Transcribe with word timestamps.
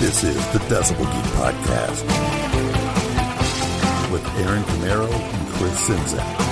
This 0.00 0.24
is 0.24 0.36
the 0.52 0.58
Decibel 0.68 1.06
Geek 1.12 1.24
Podcast 1.34 2.04
with 4.10 4.26
Aaron 4.38 4.62
Camaro 4.64 5.10
and 5.12 5.48
Chris 5.54 5.86
Czynszak. 5.86 6.49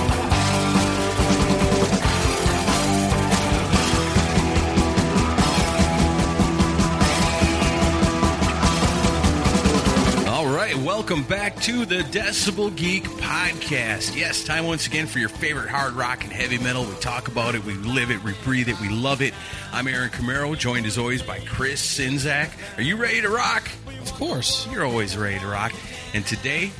Right, 10.69 10.83
welcome 10.83 11.23
back 11.23 11.59
to 11.61 11.83
the 11.83 12.01
Decibel 12.01 12.75
Geek 12.75 13.03
Podcast. 13.03 14.15
Yes, 14.15 14.43
time 14.43 14.67
once 14.67 14.85
again 14.85 15.07
for 15.07 15.17
your 15.17 15.27
favorite 15.27 15.67
hard 15.67 15.93
rock 15.93 16.23
and 16.23 16.31
heavy 16.31 16.59
metal. 16.59 16.85
We 16.85 16.93
talk 16.97 17.27
about 17.27 17.55
it, 17.55 17.65
we 17.65 17.73
live 17.73 18.11
it, 18.11 18.23
we 18.23 18.33
breathe 18.43 18.69
it, 18.69 18.79
we 18.79 18.87
love 18.87 19.23
it. 19.23 19.33
I'm 19.73 19.87
Aaron 19.87 20.11
Camaro, 20.11 20.55
joined 20.55 20.85
as 20.85 20.99
always 20.99 21.23
by 21.23 21.39
Chris 21.39 21.97
Czynszak. 21.97 22.51
Are 22.77 22.83
you 22.83 22.97
ready 22.97 23.19
to 23.19 23.29
rock? 23.29 23.67
Of 23.99 24.13
course. 24.13 24.67
You're 24.71 24.85
always 24.85 25.17
ready 25.17 25.39
to 25.39 25.47
rock. 25.47 25.73
And 26.13 26.23
today, 26.23 26.71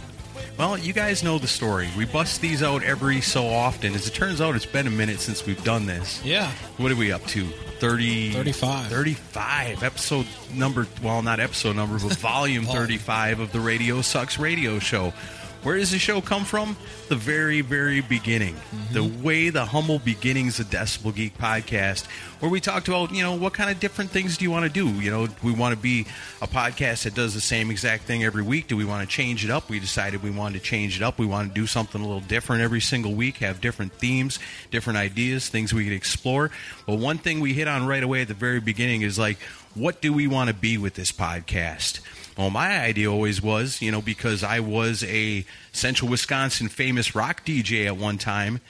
well, 0.60 0.78
you 0.78 0.92
guys 0.92 1.24
know 1.24 1.40
the 1.40 1.48
story. 1.48 1.88
We 1.98 2.04
bust 2.04 2.42
these 2.42 2.62
out 2.62 2.84
every 2.84 3.22
so 3.22 3.48
often. 3.48 3.96
As 3.96 4.06
it 4.06 4.14
turns 4.14 4.42
out, 4.42 4.58
it's 4.58 4.66
been 4.66 4.88
a 4.88 4.92
minute 4.92 5.22
since 5.22 5.46
we've 5.46 5.64
done 5.64 5.86
this. 5.86 6.22
Yeah. 6.24 6.52
What 6.76 6.92
are 6.92 6.98
we 6.98 7.14
up 7.14 7.26
to? 7.28 7.46
30, 7.46 8.34
35. 8.34 8.88
35. 8.88 9.84
Episode 9.84 10.28
number, 10.54 10.86
well, 11.02 11.22
not 11.22 11.40
episode 11.40 11.78
number, 11.78 11.98
but 11.98 12.12
volume 12.18 12.66
35 12.66 13.40
of 13.40 13.54
the 13.54 13.62
Radio 13.62 14.02
Sucks 14.02 14.38
radio 14.38 14.80
show. 14.80 15.14
Where 15.62 15.76
does 15.76 15.92
the 15.92 16.00
show 16.00 16.22
come 16.22 16.46
from? 16.46 16.78
The 17.10 17.18
very, 17.18 17.60
very 17.60 18.00
beginning. 18.00 18.56
Mm-hmm. 18.56 18.94
The 18.94 19.24
way 19.24 19.50
the 19.50 19.66
humble 19.66 20.00
beginnings 20.00 20.58
of 20.62 20.68
Decibel 20.68 21.14
Geek 21.14 21.38
podcast, 21.38 22.06
where 22.40 22.50
we 22.50 22.62
talked 22.62 22.88
about, 22.88 23.14
you 23.14 23.24
know, 23.24 23.36
what 23.36 23.52
kind 23.52 23.70
of 23.70 23.78
different 23.78 24.10
things 24.10 24.38
do 24.38 24.46
you 24.46 24.52
want 24.52 24.64
to 24.64 24.72
do? 24.72 24.88
You 24.88 25.12
know, 25.12 25.28
we 25.44 25.52
want 25.52 25.76
to 25.76 25.82
be 25.82 26.06
a 26.42 26.48
podcast 26.48 27.04
that 27.04 27.14
does 27.14 27.34
the 27.34 27.42
same 27.42 27.72
exact 27.72 28.04
thing 28.04 28.24
every 28.24 28.42
week. 28.42 28.68
Do 28.68 28.78
we 28.78 28.86
want 28.86 29.08
to 29.08 29.14
change 29.14 29.44
it 29.44 29.52
up? 29.52 29.70
We 29.70 29.82
decided 29.82 30.24
we 30.24 30.32
wanted 30.32 30.60
to 30.60 30.64
change 30.64 30.96
it 30.96 31.04
up. 31.04 31.20
We 31.20 31.26
want 31.26 31.50
to 31.50 31.54
do 31.54 31.68
something 31.68 32.00
a 32.00 32.06
little 32.06 32.22
different 32.22 32.62
every 32.62 32.82
single 32.82 33.14
week, 33.14 33.38
have 33.38 33.60
different 33.60 33.92
themes, 33.92 34.40
different 34.72 34.98
ideas, 34.98 35.50
things 35.50 35.74
we 35.74 35.84
could 35.84 35.94
explore. 35.94 36.52
But 36.86 37.00
one 37.00 37.18
thing 37.18 37.42
we 37.42 37.54
hit 37.54 37.68
on 37.68 37.86
right 37.86 38.02
away 38.02 38.22
at 38.22 38.30
the 38.30 38.34
very 38.34 38.62
beginning 38.62 39.02
is 39.02 39.20
like, 39.20 39.40
what 39.76 40.00
do 40.00 40.14
we 40.14 40.26
want 40.26 40.48
to 40.48 40.54
be 40.54 40.78
with 40.78 40.94
this 40.94 41.12
podcast? 41.12 42.00
Well, 42.40 42.50
my 42.50 42.80
idea 42.80 43.12
always 43.12 43.42
was, 43.42 43.82
you 43.82 43.92
know, 43.92 44.02
because 44.02 44.46
I 44.46 44.62
was 44.62 45.04
a 45.04 45.44
Central 45.74 46.10
Wisconsin 46.10 46.70
famous 46.70 47.14
rock 47.14 47.46
DJ 47.46 47.86
at 47.86 47.98
one 47.98 48.18
time, 48.18 48.62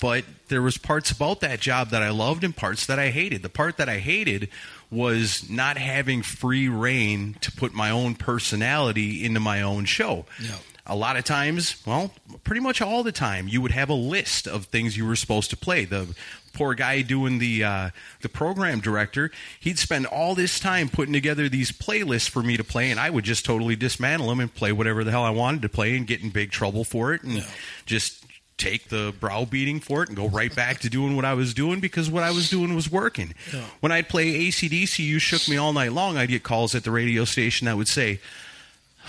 but 0.00 0.24
there 0.48 0.62
was 0.62 0.78
parts 0.78 1.10
about 1.10 1.40
that 1.40 1.60
job 1.60 1.90
that 1.90 2.02
I 2.02 2.08
loved 2.08 2.42
and 2.42 2.56
parts 2.56 2.86
that 2.86 2.98
I 2.98 3.10
hated. 3.10 3.42
The 3.42 3.50
part 3.50 3.76
that 3.76 3.86
I 3.86 3.98
hated 3.98 4.48
was 4.90 5.50
not 5.50 5.76
having 5.76 6.22
free 6.22 6.70
rein 6.70 7.36
to 7.42 7.52
put 7.52 7.74
my 7.74 7.90
own 7.90 8.14
personality 8.14 9.22
into 9.22 9.40
my 9.40 9.60
own 9.60 9.84
show. 9.84 10.24
Yeah. 10.42 10.56
A 10.88 10.96
lot 10.96 11.16
of 11.16 11.24
times, 11.24 11.82
well, 11.86 12.12
pretty 12.44 12.60
much 12.60 12.80
all 12.80 13.02
the 13.02 13.12
time, 13.12 13.46
you 13.46 13.60
would 13.60 13.72
have 13.72 13.90
a 13.90 13.94
list 13.94 14.46
of 14.46 14.64
things 14.66 14.96
you 14.96 15.06
were 15.06 15.16
supposed 15.16 15.50
to 15.50 15.56
play. 15.56 15.84
The 15.84 16.14
poor 16.54 16.74
guy 16.74 17.02
doing 17.02 17.38
the 17.38 17.62
uh, 17.62 17.90
the 18.22 18.28
program 18.28 18.80
director, 18.80 19.30
he'd 19.60 19.78
spend 19.78 20.06
all 20.06 20.34
this 20.34 20.58
time 20.58 20.88
putting 20.88 21.12
together 21.12 21.48
these 21.48 21.70
playlists 21.70 22.28
for 22.28 22.42
me 22.42 22.56
to 22.56 22.64
play, 22.64 22.90
and 22.90 22.98
I 22.98 23.10
would 23.10 23.24
just 23.24 23.44
totally 23.44 23.76
dismantle 23.76 24.28
them 24.28 24.40
and 24.40 24.52
play 24.52 24.72
whatever 24.72 25.04
the 25.04 25.10
hell 25.10 25.24
I 25.24 25.30
wanted 25.30 25.62
to 25.62 25.68
play, 25.68 25.94
and 25.94 26.06
get 26.06 26.22
in 26.22 26.30
big 26.30 26.50
trouble 26.50 26.84
for 26.84 27.12
it, 27.12 27.22
and 27.22 27.44
just 27.84 28.24
take 28.56 28.88
the 28.88 29.14
browbeating 29.20 29.78
for 29.80 30.02
it 30.02 30.08
and 30.08 30.16
go 30.16 30.26
right 30.28 30.52
back 30.54 30.80
to 30.80 30.90
doing 30.90 31.14
what 31.14 31.24
I 31.24 31.34
was 31.34 31.54
doing 31.54 31.78
because 31.78 32.10
what 32.10 32.24
I 32.24 32.32
was 32.32 32.50
doing 32.50 32.74
was 32.74 32.90
working. 32.90 33.34
When 33.80 33.92
I'd 33.92 34.08
play 34.08 34.48
ACDC, 34.48 34.98
you 34.98 35.18
shook 35.20 35.48
me 35.48 35.56
all 35.56 35.72
night 35.72 35.92
long. 35.92 36.16
I'd 36.16 36.28
get 36.28 36.42
calls 36.42 36.74
at 36.74 36.82
the 36.82 36.90
radio 36.90 37.24
station 37.24 37.66
that 37.66 37.76
would 37.76 37.86
say, 37.88 38.20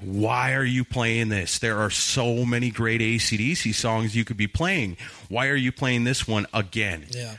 why 0.00 0.54
are 0.54 0.64
you 0.64 0.84
playing 0.84 1.28
this? 1.28 1.58
There 1.58 1.78
are 1.78 1.90
so 1.90 2.44
many 2.44 2.70
great 2.70 3.00
ACDC 3.00 3.74
songs 3.74 4.14
you 4.14 4.24
could 4.24 4.36
be 4.36 4.46
playing. 4.46 4.96
Why 5.28 5.48
are 5.48 5.56
you 5.56 5.72
playing 5.72 6.04
this 6.04 6.26
one 6.26 6.46
again? 6.52 7.06
Yeah. 7.10 7.36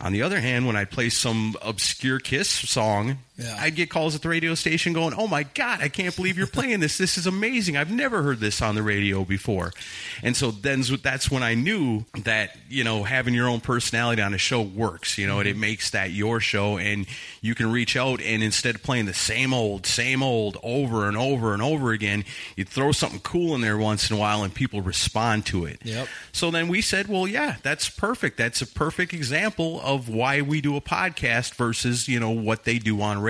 On 0.00 0.12
the 0.12 0.22
other 0.22 0.40
hand, 0.40 0.66
when 0.66 0.76
I 0.76 0.86
play 0.86 1.10
some 1.10 1.56
obscure 1.60 2.18
Kiss 2.18 2.48
song, 2.48 3.18
Yeah. 3.40 3.56
I'd 3.58 3.74
get 3.74 3.90
calls 3.90 4.14
at 4.14 4.22
the 4.22 4.28
radio 4.28 4.54
station 4.54 4.92
going, 4.92 5.14
"Oh 5.14 5.26
my 5.26 5.42
god, 5.42 5.80
I 5.80 5.88
can't 5.88 6.14
believe 6.14 6.38
you're 6.38 6.46
playing 6.46 6.80
this! 6.80 6.98
This 6.98 7.18
is 7.18 7.26
amazing! 7.26 7.76
I've 7.76 7.90
never 7.90 8.22
heard 8.22 8.40
this 8.40 8.62
on 8.62 8.74
the 8.74 8.82
radio 8.82 9.24
before." 9.24 9.72
And 10.22 10.36
so 10.36 10.50
then 10.50 10.82
that's 11.02 11.30
when 11.30 11.42
I 11.42 11.54
knew 11.54 12.04
that 12.24 12.56
you 12.68 12.84
know 12.84 13.04
having 13.04 13.34
your 13.34 13.48
own 13.48 13.60
personality 13.60 14.22
on 14.22 14.34
a 14.34 14.38
show 14.38 14.62
works. 14.62 15.18
You 15.18 15.26
know, 15.26 15.40
and 15.40 15.48
it 15.48 15.52
mm-hmm. 15.52 15.60
makes 15.60 15.90
that 15.90 16.10
your 16.10 16.40
show, 16.40 16.78
and 16.78 17.06
you 17.40 17.54
can 17.54 17.72
reach 17.72 17.96
out 17.96 18.20
and 18.20 18.42
instead 18.42 18.74
of 18.74 18.82
playing 18.82 19.06
the 19.06 19.14
same 19.14 19.52
old, 19.52 19.86
same 19.86 20.22
old 20.22 20.58
over 20.62 21.08
and 21.08 21.16
over 21.16 21.52
and 21.52 21.62
over 21.62 21.92
again, 21.92 22.24
you 22.56 22.64
throw 22.64 22.92
something 22.92 23.20
cool 23.20 23.54
in 23.54 23.60
there 23.60 23.78
once 23.78 24.10
in 24.10 24.16
a 24.16 24.18
while, 24.18 24.42
and 24.42 24.54
people 24.54 24.80
respond 24.80 25.46
to 25.46 25.64
it. 25.64 25.80
Yep. 25.84 26.08
So 26.32 26.50
then 26.50 26.68
we 26.68 26.80
said, 26.82 27.08
well, 27.08 27.26
yeah, 27.26 27.56
that's 27.62 27.88
perfect. 27.88 28.36
That's 28.36 28.62
a 28.62 28.66
perfect 28.66 29.12
example 29.12 29.80
of 29.82 30.08
why 30.08 30.42
we 30.42 30.60
do 30.60 30.76
a 30.76 30.80
podcast 30.80 31.54
versus, 31.54 32.08
you 32.08 32.20
know, 32.20 32.30
what 32.30 32.64
they 32.64 32.78
do 32.78 33.00
on 33.00 33.20
radio. 33.20 33.29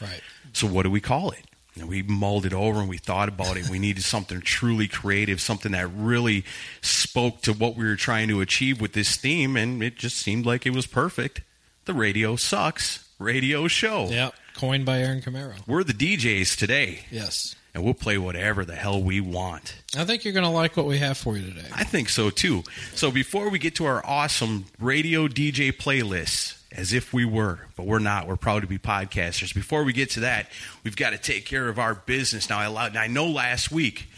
Right. 0.00 0.20
So 0.52 0.66
what 0.66 0.82
do 0.82 0.90
we 0.90 1.00
call 1.00 1.30
it? 1.30 1.44
And 1.78 1.88
we 1.88 2.02
mulled 2.02 2.44
it 2.44 2.52
over 2.52 2.80
and 2.80 2.88
we 2.88 2.98
thought 2.98 3.28
about 3.28 3.56
it. 3.56 3.68
We 3.68 3.78
needed 3.78 4.02
something 4.02 4.40
truly 4.40 4.88
creative, 4.88 5.40
something 5.40 5.72
that 5.72 5.86
really 5.88 6.44
spoke 6.80 7.40
to 7.42 7.52
what 7.52 7.76
we 7.76 7.84
were 7.86 7.94
trying 7.96 8.28
to 8.28 8.40
achieve 8.40 8.80
with 8.80 8.94
this 8.94 9.16
theme, 9.16 9.56
and 9.56 9.82
it 9.82 9.96
just 9.96 10.16
seemed 10.16 10.44
like 10.44 10.66
it 10.66 10.74
was 10.74 10.86
perfect. 10.86 11.42
The 11.84 11.94
radio 11.94 12.34
sucks. 12.36 13.04
Radio 13.20 13.66
show. 13.68 14.08
Yeah. 14.10 14.30
Coined 14.54 14.84
by 14.84 15.00
Aaron 15.00 15.20
Camaro. 15.20 15.54
We're 15.66 15.84
the 15.84 15.92
DJs 15.92 16.56
today, 16.56 17.04
Yes. 17.12 17.54
and 17.74 17.84
we'll 17.84 17.94
play 17.94 18.18
whatever 18.18 18.64
the 18.64 18.74
hell 18.76 19.00
we 19.02 19.20
want. 19.20 19.74
I 19.96 20.04
think 20.04 20.24
you're 20.24 20.34
going 20.34 20.44
to 20.44 20.50
like 20.50 20.76
what 20.76 20.86
we 20.86 20.98
have 20.98 21.16
for 21.16 21.36
you 21.36 21.46
today. 21.48 21.68
I 21.74 21.84
think 21.84 22.08
so 22.08 22.30
too. 22.30 22.64
So 22.94 23.10
before 23.12 23.50
we 23.50 23.58
get 23.60 23.76
to 23.76 23.84
our 23.86 24.04
awesome 24.04 24.66
radio 24.80 25.28
DJ 25.28 25.70
playlists, 25.72 26.57
as 26.70 26.92
if 26.92 27.12
we 27.12 27.24
were, 27.24 27.60
but 27.76 27.86
we're 27.86 27.98
not. 27.98 28.26
We're 28.26 28.36
proud 28.36 28.60
to 28.60 28.66
be 28.68 28.78
podcasters. 28.78 29.54
Before 29.54 29.84
we 29.84 29.92
get 29.92 30.10
to 30.10 30.20
that, 30.20 30.48
we've 30.84 30.96
got 30.96 31.10
to 31.10 31.18
take 31.18 31.46
care 31.46 31.68
of 31.68 31.78
our 31.78 31.94
business. 31.94 32.50
Now, 32.50 32.58
I, 32.58 32.64
allowed, 32.64 32.96
I 32.96 33.06
know 33.06 33.26
last 33.26 33.70
week 33.72 34.08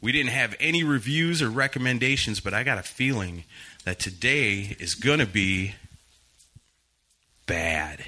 we 0.00 0.12
didn't 0.12 0.30
have 0.30 0.54
any 0.60 0.84
reviews 0.84 1.42
or 1.42 1.50
recommendations, 1.50 2.38
but 2.40 2.54
I 2.54 2.62
got 2.62 2.78
a 2.78 2.82
feeling 2.82 3.44
that 3.84 3.98
today 3.98 4.76
is 4.78 4.94
going 4.94 5.18
to 5.18 5.26
be 5.26 5.74
bad. 7.46 8.04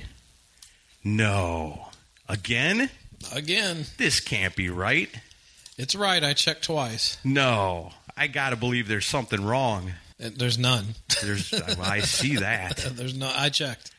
No. 1.05 1.89
Again? 2.29 2.91
Again, 3.35 3.85
This 3.97 4.21
can't 4.21 4.55
be 4.55 4.69
right. 4.69 5.09
it's 5.77 5.95
right. 5.97 6.23
I 6.23 6.35
checked 6.35 6.65
twice. 6.65 7.19
No. 7.25 7.93
I 8.17 8.27
got 8.27 8.51
to 8.51 8.57
believe 8.57 8.87
there's 8.89 9.07
something 9.07 9.45
wrong. 9.45 9.93
Uh, 10.23 10.31
There's 10.35 10.59
none. 10.59 10.87
There's, 11.23 11.53
I 11.81 12.01
see 12.01 12.37
that. 12.37 12.77
There's 12.93 13.15
no. 13.17 13.31
I 13.35 13.49
checked. 13.51 13.91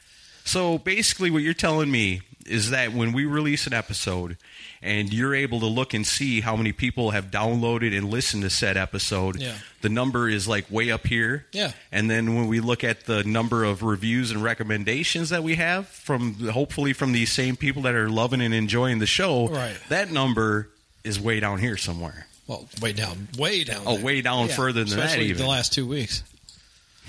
So 0.45 0.77
basically, 0.77 1.29
what 1.31 1.43
you're 1.43 1.53
telling 1.53 1.91
me 1.91 2.21
is 2.45 2.71
that 2.71 2.93
when 2.93 3.11
we 3.13 3.25
release 3.25 3.67
an 3.67 3.73
episode 3.73 4.35
and 4.81 5.13
you're 5.13 5.35
able 5.35 5.59
to 5.59 5.67
look 5.67 5.93
and 5.93 6.07
see 6.07 6.41
how 6.41 6.55
many 6.55 6.71
people 6.71 7.11
have 7.11 7.25
downloaded 7.29 7.95
and 7.95 8.09
listened 8.09 8.41
to 8.41 8.49
said 8.49 8.75
episode, 8.75 9.35
Yeah. 9.39 9.53
the 9.81 9.89
number 9.89 10.27
is 10.27 10.47
like 10.47 10.71
way 10.71 10.89
up 10.89 11.05
here. 11.05 11.45
Yeah. 11.51 11.73
And 11.91 12.09
then 12.09 12.33
when 12.35 12.47
we 12.47 12.59
look 12.59 12.83
at 12.83 13.05
the 13.05 13.23
number 13.23 13.63
of 13.63 13.83
reviews 13.83 14.31
and 14.31 14.41
recommendations 14.41 15.29
that 15.29 15.43
we 15.43 15.55
have 15.55 15.87
from 15.89 16.33
hopefully 16.49 16.93
from 16.93 17.11
these 17.11 17.31
same 17.31 17.55
people 17.55 17.83
that 17.83 17.93
are 17.93 18.09
loving 18.09 18.41
and 18.41 18.53
enjoying 18.53 18.97
the 18.97 19.05
show, 19.05 19.47
Right. 19.49 19.75
that 19.89 20.09
number 20.11 20.69
is 21.03 21.19
way 21.19 21.39
down 21.39 21.59
here 21.59 21.77
somewhere. 21.77 22.25
Well, 22.49 22.67
way 22.81 22.93
down, 22.93 23.27
way 23.37 23.63
down. 23.63 23.83
Oh, 23.85 23.95
there. 23.97 24.05
way 24.05 24.21
down 24.21 24.47
further 24.47 24.83
than 24.83 24.97
that 24.97 25.19
even. 25.19 25.39
the 25.39 25.47
last 25.47 25.71
two 25.71 25.85
weeks. 25.85 26.23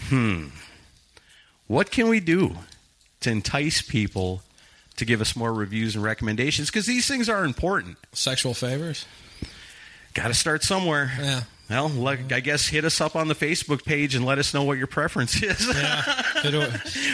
Hmm. 0.08 0.48
What 1.66 1.90
can 1.90 2.10
we 2.10 2.20
do 2.20 2.56
to 3.20 3.30
entice 3.30 3.80
people 3.80 4.42
to 4.96 5.06
give 5.06 5.22
us 5.22 5.34
more 5.34 5.50
reviews 5.50 5.94
and 5.94 6.04
recommendations? 6.04 6.68
Because 6.68 6.84
these 6.84 7.08
things 7.08 7.30
are 7.30 7.42
important. 7.42 7.96
Sexual 8.12 8.52
favors. 8.52 9.06
Got 10.12 10.28
to 10.28 10.34
start 10.34 10.62
somewhere. 10.62 11.10
Yeah. 11.18 11.42
Well, 11.70 11.88
like, 11.88 12.32
I 12.32 12.40
guess 12.40 12.66
hit 12.66 12.84
us 12.84 13.00
up 13.00 13.16
on 13.16 13.28
the 13.28 13.34
Facebook 13.34 13.82
page 13.82 14.14
and 14.14 14.26
let 14.26 14.38
us 14.38 14.52
know 14.52 14.64
what 14.64 14.76
your 14.76 14.88
preference 14.88 15.42
is. 15.42 15.66
Yeah. 15.66 16.02
who, 16.42 16.66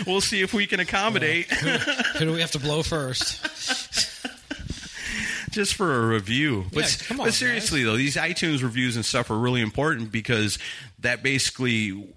we'll 0.11 0.20
see 0.20 0.43
if 0.43 0.52
we 0.52 0.67
can 0.67 0.81
accommodate 0.81 1.46
who 1.46 2.25
do 2.25 2.32
we 2.32 2.40
have 2.40 2.50
to 2.52 2.58
blow 2.58 2.82
first? 2.82 3.46
just 5.56 5.75
for 5.75 5.93
a 5.93 6.06
review. 6.06 6.67
But, 6.73 7.05
Yeah, 7.11 7.17
on, 7.19 7.26
but 7.26 7.35
seriously, 7.35 7.82
though, 7.82 7.97
these 7.97 8.17
iTunes 8.17 8.62
reviews 8.62 8.94
and 8.94 9.05
stuff 9.05 9.31
are 9.31 9.38
really 9.38 9.62
important 9.62 10.12
because 10.12 10.58
that 11.00 11.23
basically 11.23 12.14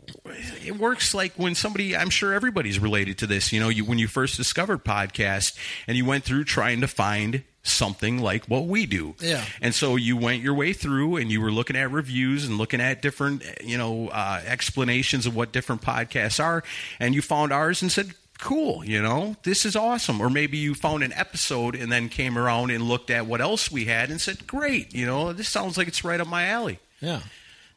it 0.64 0.78
works 0.78 1.14
like 1.14 1.34
when 1.34 1.56
somebody. 1.56 1.96
I'm 1.96 2.10
sure 2.10 2.34
everybody's 2.34 2.80
related 2.80 3.18
to 3.20 3.28
this. 3.28 3.52
You 3.52 3.62
know, 3.62 3.70
you 3.70 3.86
when 3.86 3.98
you 3.98 4.08
first 4.08 4.38
discovered 4.38 4.84
podcast 4.84 5.58
and 5.88 5.98
you 5.98 6.06
went 6.06 6.26
through 6.26 6.44
trying 6.44 6.82
to 6.82 6.88
find 6.88 7.44
something 7.64 8.20
like 8.20 8.46
what 8.46 8.66
we 8.66 8.86
do. 8.86 9.16
Yeah. 9.20 9.44
And 9.62 9.74
so 9.74 9.96
you 9.96 10.18
went 10.18 10.44
your 10.44 10.54
way 10.54 10.74
through 10.74 11.18
and 11.18 11.32
you 11.32 11.42
were 11.42 11.52
looking 11.52 11.76
at 11.76 11.92
reviews 11.92 12.46
and 12.46 12.58
looking 12.58 12.82
at 12.82 13.02
different, 13.02 13.44
you 13.64 13.78
know, 13.78 14.10
uh, 14.10 14.42
explanations 14.46 15.26
of 15.26 15.36
what 15.36 15.52
different 15.52 15.82
podcasts 15.82 16.44
are. 16.44 16.64
And 17.00 17.16
you 17.16 17.22
found 17.22 17.52
ours 17.54 17.82
and 17.82 17.92
said, 17.92 18.14
cool, 18.40 18.84
you 18.86 19.02
know, 19.02 19.36
this 19.44 19.66
is 19.66 19.76
awesome. 19.76 20.22
Or 20.22 20.30
maybe 20.30 20.58
you 20.58 20.74
found 20.74 21.04
an 21.04 21.14
episode 21.14 21.76
and 21.76 21.92
then 21.92 22.10
came 22.10 22.38
around 22.38 22.72
and 22.72 22.84
looked 22.84 23.10
at 23.10 23.26
what 23.26 23.42
else 23.42 23.72
we 23.72 23.86
had 23.86 24.10
and 24.10 24.20
said, 24.20 24.48
great, 24.48 24.94
you 24.96 25.06
know, 25.06 25.34
this 25.34 25.50
sounds 25.50 25.78
like 25.78 25.88
it's 25.88 26.04
right 26.04 26.20
up 26.22 26.28
my 26.28 26.46
alley 26.46 26.80
Yeah. 27.02 27.22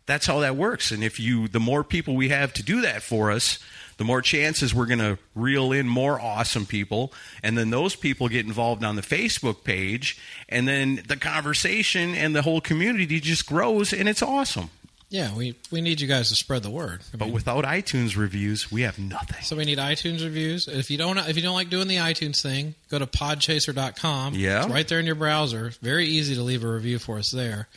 that's 0.06 0.26
how 0.26 0.41
that 0.41 0.56
works. 0.56 0.91
And 0.91 1.03
if 1.05 1.19
you, 1.20 1.49
the 1.49 1.61
more 1.61 1.82
people 1.85 2.14
we 2.14 2.29
have 2.31 2.53
to 2.55 2.62
do 2.62 2.81
that 2.82 3.03
for 3.03 3.31
us, 3.31 3.59
the 3.99 4.05
more 4.05 4.23
chances 4.23 4.75
we're 4.75 4.87
going 4.87 4.99
to 5.00 5.19
reel 5.35 5.70
in 5.70 5.87
more 5.87 6.20
awesome 6.20 6.67
people. 6.67 7.12
And 7.43 7.56
then 7.58 7.70
those 7.70 7.94
people 7.94 8.29
get 8.29 8.47
involved 8.47 8.82
on 8.82 8.97
the 8.97 9.03
Facebook 9.03 9.65
page. 9.65 10.19
And 10.49 10.67
then 10.67 11.03
the 11.06 11.17
conversation 11.17 12.15
and 12.15 12.35
the 12.35 12.43
whole 12.43 12.61
community 12.61 13.20
just 13.20 13.47
grows 13.47 13.93
and 13.93 14.08
it's 14.08 14.23
awesome. 14.23 14.70
Yeah, 15.12 15.35
we, 15.37 15.55
we 15.70 15.82
need 15.82 16.00
you 16.00 16.09
guys 16.09 16.31
to 16.31 16.35
spread 16.35 16.62
the 16.62 16.70
word. 16.70 17.00
I 17.12 17.19
But 17.19 17.26
mean, 17.26 17.35
without 17.35 17.64
iTunes 17.64 18.17
reviews, 18.17 18.73
we 18.73 18.81
have 18.82 18.99
nothing. 18.99 19.43
so 19.43 19.55
we 19.56 19.67
need 19.67 19.76
iTunes 19.76 20.25
reviews. 20.25 20.67
If 20.69 20.91
you 20.91 20.97
don't 20.97 21.19
if 21.19 21.37
you 21.37 21.43
don't 21.43 21.55
like 21.55 21.69
doing 21.69 21.87
the 21.87 21.97
iTunes 21.97 22.41
thing, 22.43 22.75
go 22.91 22.99
to 22.99 23.06
podchaser.com. 23.06 24.35
Yeah. 24.35 24.64
It's 24.64 24.73
right 24.73 24.88
there 24.88 24.99
in 25.00 25.06
your 25.06 25.14
browser. 25.14 25.73
Very 25.82 26.06
easy 26.06 26.35
to 26.35 26.43
leave 26.43 26.64
a 26.64 26.69
review 26.73 26.99
for 26.99 27.19
us 27.19 27.31
there. 27.31 27.69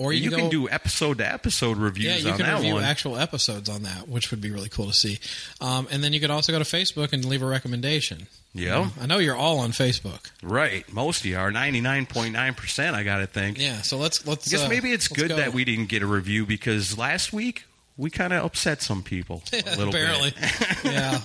Or 0.00 0.12
you, 0.12 0.24
You, 0.24 0.30
can, 0.30 0.38
go, 0.44 0.50
do 0.50 0.68
episode 0.68 1.18
to 1.18 1.26
episode 1.32 1.76
reviews 1.76 2.06
Yeah, 2.06 2.16
you 2.28 2.30
on 2.32 2.38
can 2.38 2.54
review 2.54 2.74
one. 2.74 2.84
actual 2.84 3.16
episodes 3.16 3.68
on 3.68 3.82
that, 3.82 4.06
which 4.08 4.30
would 4.30 4.40
be 4.40 4.50
really 4.52 4.68
cool 4.68 4.86
to 4.86 4.92
see. 4.92 5.18
Um, 5.60 5.88
and 5.90 6.04
then 6.04 6.12
you 6.12 6.20
could 6.20 6.30
also 6.30 6.52
go 6.52 6.58
to 6.60 6.64
Facebook 6.64 7.12
and 7.12 7.24
leave 7.24 7.42
a 7.42 7.46
recommendation. 7.46 8.28
Yeah. 8.58 8.90
I 9.00 9.06
know 9.06 9.18
you're 9.18 9.36
all 9.36 9.60
on 9.60 9.72
Facebook. 9.72 10.30
right. 10.42 10.90
Most 10.92 11.20
of 11.20 11.26
you 11.26 11.38
are 11.38 11.50
99.9%, 11.50 12.94
I 12.94 13.02
got 13.04 13.18
to 13.18 13.26
think. 13.26 13.58
Yeah, 13.58 13.82
so 13.82 13.96
let's 13.98 14.26
let's. 14.26 14.48
I 14.48 14.50
guess 14.56 14.66
uh, 14.66 14.68
maybe 14.68 14.92
it's 14.92 15.08
good 15.08 15.28
go. 15.28 15.36
that 15.36 15.52
we 15.52 15.64
didn't 15.64 15.86
get 15.88 16.02
a 16.02 16.06
review 16.06 16.44
because 16.46 16.96
last 16.98 17.32
week 17.32 17.64
we 17.96 18.10
kind 18.10 18.32
of 18.32 18.44
upset 18.44 18.82
some 18.82 19.02
people 19.02 19.42
a 19.52 19.56
little 19.76 19.88
apparently. 19.88 20.30
bit. 20.30 20.84
yeah, 20.84 21.18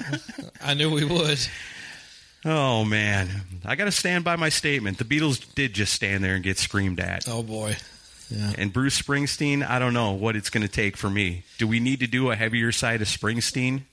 I 0.62 0.74
knew 0.74 0.92
we 0.94 1.06
would. 1.06 1.40
Oh 2.46 2.84
man, 2.84 3.30
I 3.64 3.76
got 3.76 3.86
to 3.86 3.92
stand 3.92 4.24
by 4.24 4.36
my 4.36 4.50
statement. 4.50 4.98
The 4.98 5.06
Beatles 5.06 5.54
did 5.56 5.74
just 5.74 5.94
stand 5.94 6.24
there 6.24 6.36
and 6.36 6.44
get 6.44 6.58
screamed 6.58 7.00
at. 7.00 7.28
Oh 7.28 7.42
boy. 7.44 7.76
Yeah. 8.30 8.54
And 8.58 8.74
Bruce 8.74 9.00
Springsteen, 9.00 9.68
I 9.68 9.80
don't 9.80 9.94
know 9.94 10.12
what 10.12 10.36
it's 10.36 10.50
going 10.50 10.66
to 10.66 10.72
take 10.72 10.98
for 10.98 11.10
me. 11.10 11.44
Do 11.60 11.68
we 11.68 11.80
need 11.80 12.00
to 12.00 12.08
do 12.08 12.32
a 12.32 12.36
heavier 12.36 12.72
side 12.72 13.02
of 13.02 13.08
Springsteen? 13.08 13.84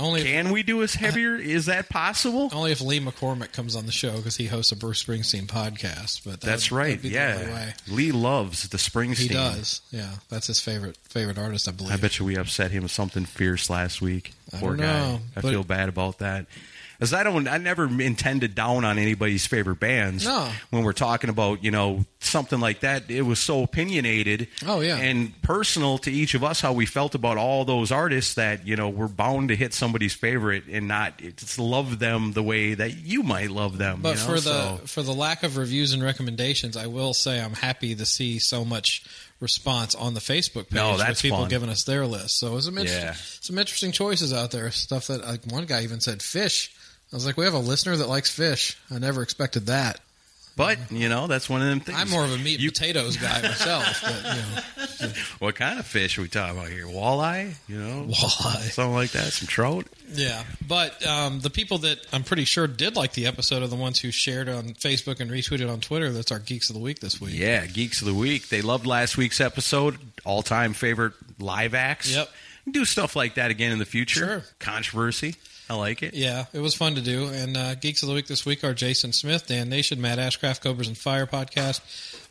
Only 0.00 0.20
if, 0.22 0.26
Can 0.26 0.50
we 0.50 0.62
do 0.62 0.82
a 0.82 0.86
heavier? 0.88 1.36
Is 1.36 1.66
that 1.66 1.88
possible? 1.88 2.48
only 2.52 2.72
if 2.72 2.80
Lee 2.80 3.00
McCormick 3.00 3.52
comes 3.52 3.76
on 3.76 3.86
the 3.86 3.92
show 3.92 4.16
because 4.16 4.36
he 4.36 4.46
hosts 4.46 4.72
a 4.72 4.76
Bruce 4.76 5.04
Springsteen 5.04 5.46
podcast. 5.46 6.22
But 6.24 6.40
that 6.40 6.46
That's 6.46 6.70
would- 6.70 6.76
right. 6.78 7.04
Yeah. 7.04 7.72
Lee 7.88 8.10
loves 8.12 8.68
the 8.68 8.78
Springsteen. 8.78 9.16
He 9.18 9.28
does. 9.28 9.80
Yeah, 9.92 10.10
that's 10.28 10.46
his 10.46 10.60
favorite 10.60 10.96
favorite 11.08 11.38
artist, 11.38 11.68
I 11.68 11.72
believe. 11.72 11.92
I 11.92 11.96
bet 11.96 12.18
you 12.18 12.24
we 12.24 12.36
upset 12.36 12.70
him 12.70 12.82
with 12.82 12.92
something 12.92 13.24
fierce 13.24 13.68
last 13.70 14.00
week. 14.00 14.32
I 14.52 14.58
Poor 14.58 14.74
guy. 14.76 15.14
I 15.36 15.40
but- 15.40 15.50
feel 15.50 15.64
bad 15.64 15.88
about 15.88 16.18
that. 16.18 16.46
As 17.00 17.14
I 17.14 17.22
don't, 17.22 17.48
I 17.48 17.56
never 17.58 17.84
intend 18.00 18.42
to 18.42 18.48
down 18.48 18.84
on 18.84 18.98
anybody's 18.98 19.46
favorite 19.46 19.80
bands. 19.80 20.24
No. 20.26 20.50
When 20.70 20.84
we're 20.84 20.92
talking 20.92 21.30
about 21.30 21.64
you 21.64 21.70
know 21.70 22.04
something 22.20 22.60
like 22.60 22.80
that, 22.80 23.10
it 23.10 23.22
was 23.22 23.38
so 23.38 23.62
opinionated. 23.62 24.48
Oh, 24.66 24.80
yeah. 24.80 24.96
and 24.98 25.40
personal 25.42 25.96
to 25.98 26.12
each 26.12 26.34
of 26.34 26.44
us 26.44 26.60
how 26.60 26.72
we 26.74 26.84
felt 26.86 27.14
about 27.14 27.38
all 27.38 27.64
those 27.64 27.90
artists 27.90 28.34
that 28.34 28.66
you 28.66 28.76
know 28.76 28.88
we're 28.90 29.08
bound 29.08 29.48
to 29.48 29.56
hit 29.56 29.72
somebody's 29.72 30.12
favorite 30.14 30.64
and 30.70 30.86
not 30.88 31.18
just 31.36 31.58
love 31.58 31.98
them 31.98 32.32
the 32.32 32.42
way 32.42 32.74
that 32.74 32.96
you 32.98 33.22
might 33.22 33.50
love 33.50 33.78
them. 33.78 34.00
But 34.02 34.16
you 34.18 34.26
know? 34.26 34.34
for 34.34 34.40
the 34.40 34.40
So- 34.78 34.80
for 34.86 35.02
the 35.02 35.14
lack 35.14 35.42
of 35.42 35.56
reviews 35.56 35.92
and 35.92 36.02
recommendations, 36.02 36.76
I 36.76 36.86
will 36.86 37.14
say 37.14 37.40
I'm 37.40 37.54
happy 37.54 37.94
to 37.94 38.04
see 38.04 38.38
so 38.38 38.64
much 38.64 39.02
response 39.40 39.94
on 39.94 40.12
the 40.12 40.20
Facebook 40.20 40.64
page 40.68 40.72
No, 40.74 40.96
with 40.98 41.22
people 41.22 41.38
fun. 41.38 41.48
giving 41.48 41.70
us 41.70 41.84
their 41.84 42.06
list. 42.06 42.38
So 42.38 42.48
it 42.48 42.54
was 42.56 42.64
some 42.66 42.78
Yeah. 42.78 43.14
some 43.40 43.58
interesting 43.58 43.90
choices 43.92 44.32
out 44.34 44.50
there. 44.50 44.70
Stuff 44.70 45.06
that 45.06 45.24
like 45.26 45.46
one 45.46 45.64
guy 45.64 45.82
even 45.82 46.00
said 46.00 46.22
fish. 46.22 46.70
I 47.12 47.16
was 47.16 47.26
like, 47.26 47.36
we 47.36 47.44
have 47.44 47.54
a 47.54 47.58
listener 47.58 47.96
that 47.96 48.08
likes 48.08 48.30
fish. 48.30 48.78
I 48.90 48.98
never 48.98 49.22
expected 49.22 49.66
that. 49.66 50.00
but 50.56 50.78
you 50.92 51.08
know 51.08 51.26
that's 51.26 51.48
one 51.48 51.60
of 51.62 51.68
them 51.68 51.80
things. 51.80 51.98
I'm 51.98 52.08
more 52.10 52.24
of 52.24 52.32
a 52.32 52.38
meat 52.38 52.60
You- 52.60 52.70
potatoes 52.70 53.16
guy 53.16 53.40
myself, 53.42 54.00
but 54.02 54.14
you 54.16 55.06
know, 55.06 55.12
What 55.38 55.54
kind 55.54 55.78
of 55.78 55.86
fish 55.86 56.18
are 56.18 56.22
we 56.22 56.28
talking 56.28 56.56
about 56.58 56.68
here? 56.70 56.84
Walleye? 56.86 57.54
You 57.68 57.78
know, 57.78 58.02
Walleye. 58.10 58.70
something 58.70 58.92
like 58.94 59.10
that. 59.12 59.32
Some 59.32 59.48
trout. 59.48 59.86
yeah. 60.12 60.42
But 60.66 61.04
um, 61.06 61.40
the 61.40 61.48
people 61.50 61.78
that 61.78 61.98
I'm 62.12 62.22
pretty 62.24 62.44
sure 62.44 62.66
did 62.66 62.94
like 62.96 63.14
the 63.14 63.26
episode 63.26 63.62
are 63.62 63.66
the 63.68 63.76
ones 63.76 63.98
who 64.00 64.10
shared 64.10 64.48
on 64.48 64.74
Facebook 64.74 65.18
and 65.20 65.30
retweeted 65.30 65.72
on 65.72 65.80
Twitter. 65.80 66.12
That's 66.12 66.30
our 66.30 66.38
geeks 66.38 66.68
of 66.70 66.74
the 66.74 66.82
week 66.82 67.00
this 67.00 67.20
week. 67.20 67.32
Yeah, 67.34 67.64
Geeks 67.66 68.02
of 68.02 68.06
the 68.08 68.14
Week. 68.14 68.48
They 68.50 68.60
loved 68.60 68.86
last 68.86 69.16
week's 69.16 69.40
episode. 69.40 69.96
All 70.24 70.42
time 70.42 70.74
favorite 70.74 71.14
live 71.38 71.74
acts. 71.74 72.14
Yep. 72.14 72.28
Do 72.70 72.84
stuff 72.84 73.16
like 73.16 73.34
that 73.36 73.50
again 73.50 73.72
in 73.72 73.78
the 73.78 73.86
future. 73.86 74.20
Sure. 74.26 74.42
Controversy. 74.58 75.36
I 75.70 75.74
like 75.74 76.02
it. 76.02 76.14
Yeah, 76.14 76.46
it 76.52 76.58
was 76.58 76.74
fun 76.74 76.96
to 76.96 77.00
do. 77.00 77.28
And 77.28 77.56
uh, 77.56 77.76
Geeks 77.76 78.02
of 78.02 78.08
the 78.08 78.14
Week 78.16 78.26
this 78.26 78.44
week 78.44 78.64
are 78.64 78.74
Jason 78.74 79.12
Smith, 79.12 79.46
Dan 79.46 79.68
Nation, 79.68 80.00
Matt 80.00 80.18
Ashcraft, 80.18 80.62
Cobras 80.62 80.88
and 80.88 80.98
Fire 80.98 81.26
podcast, 81.26 81.80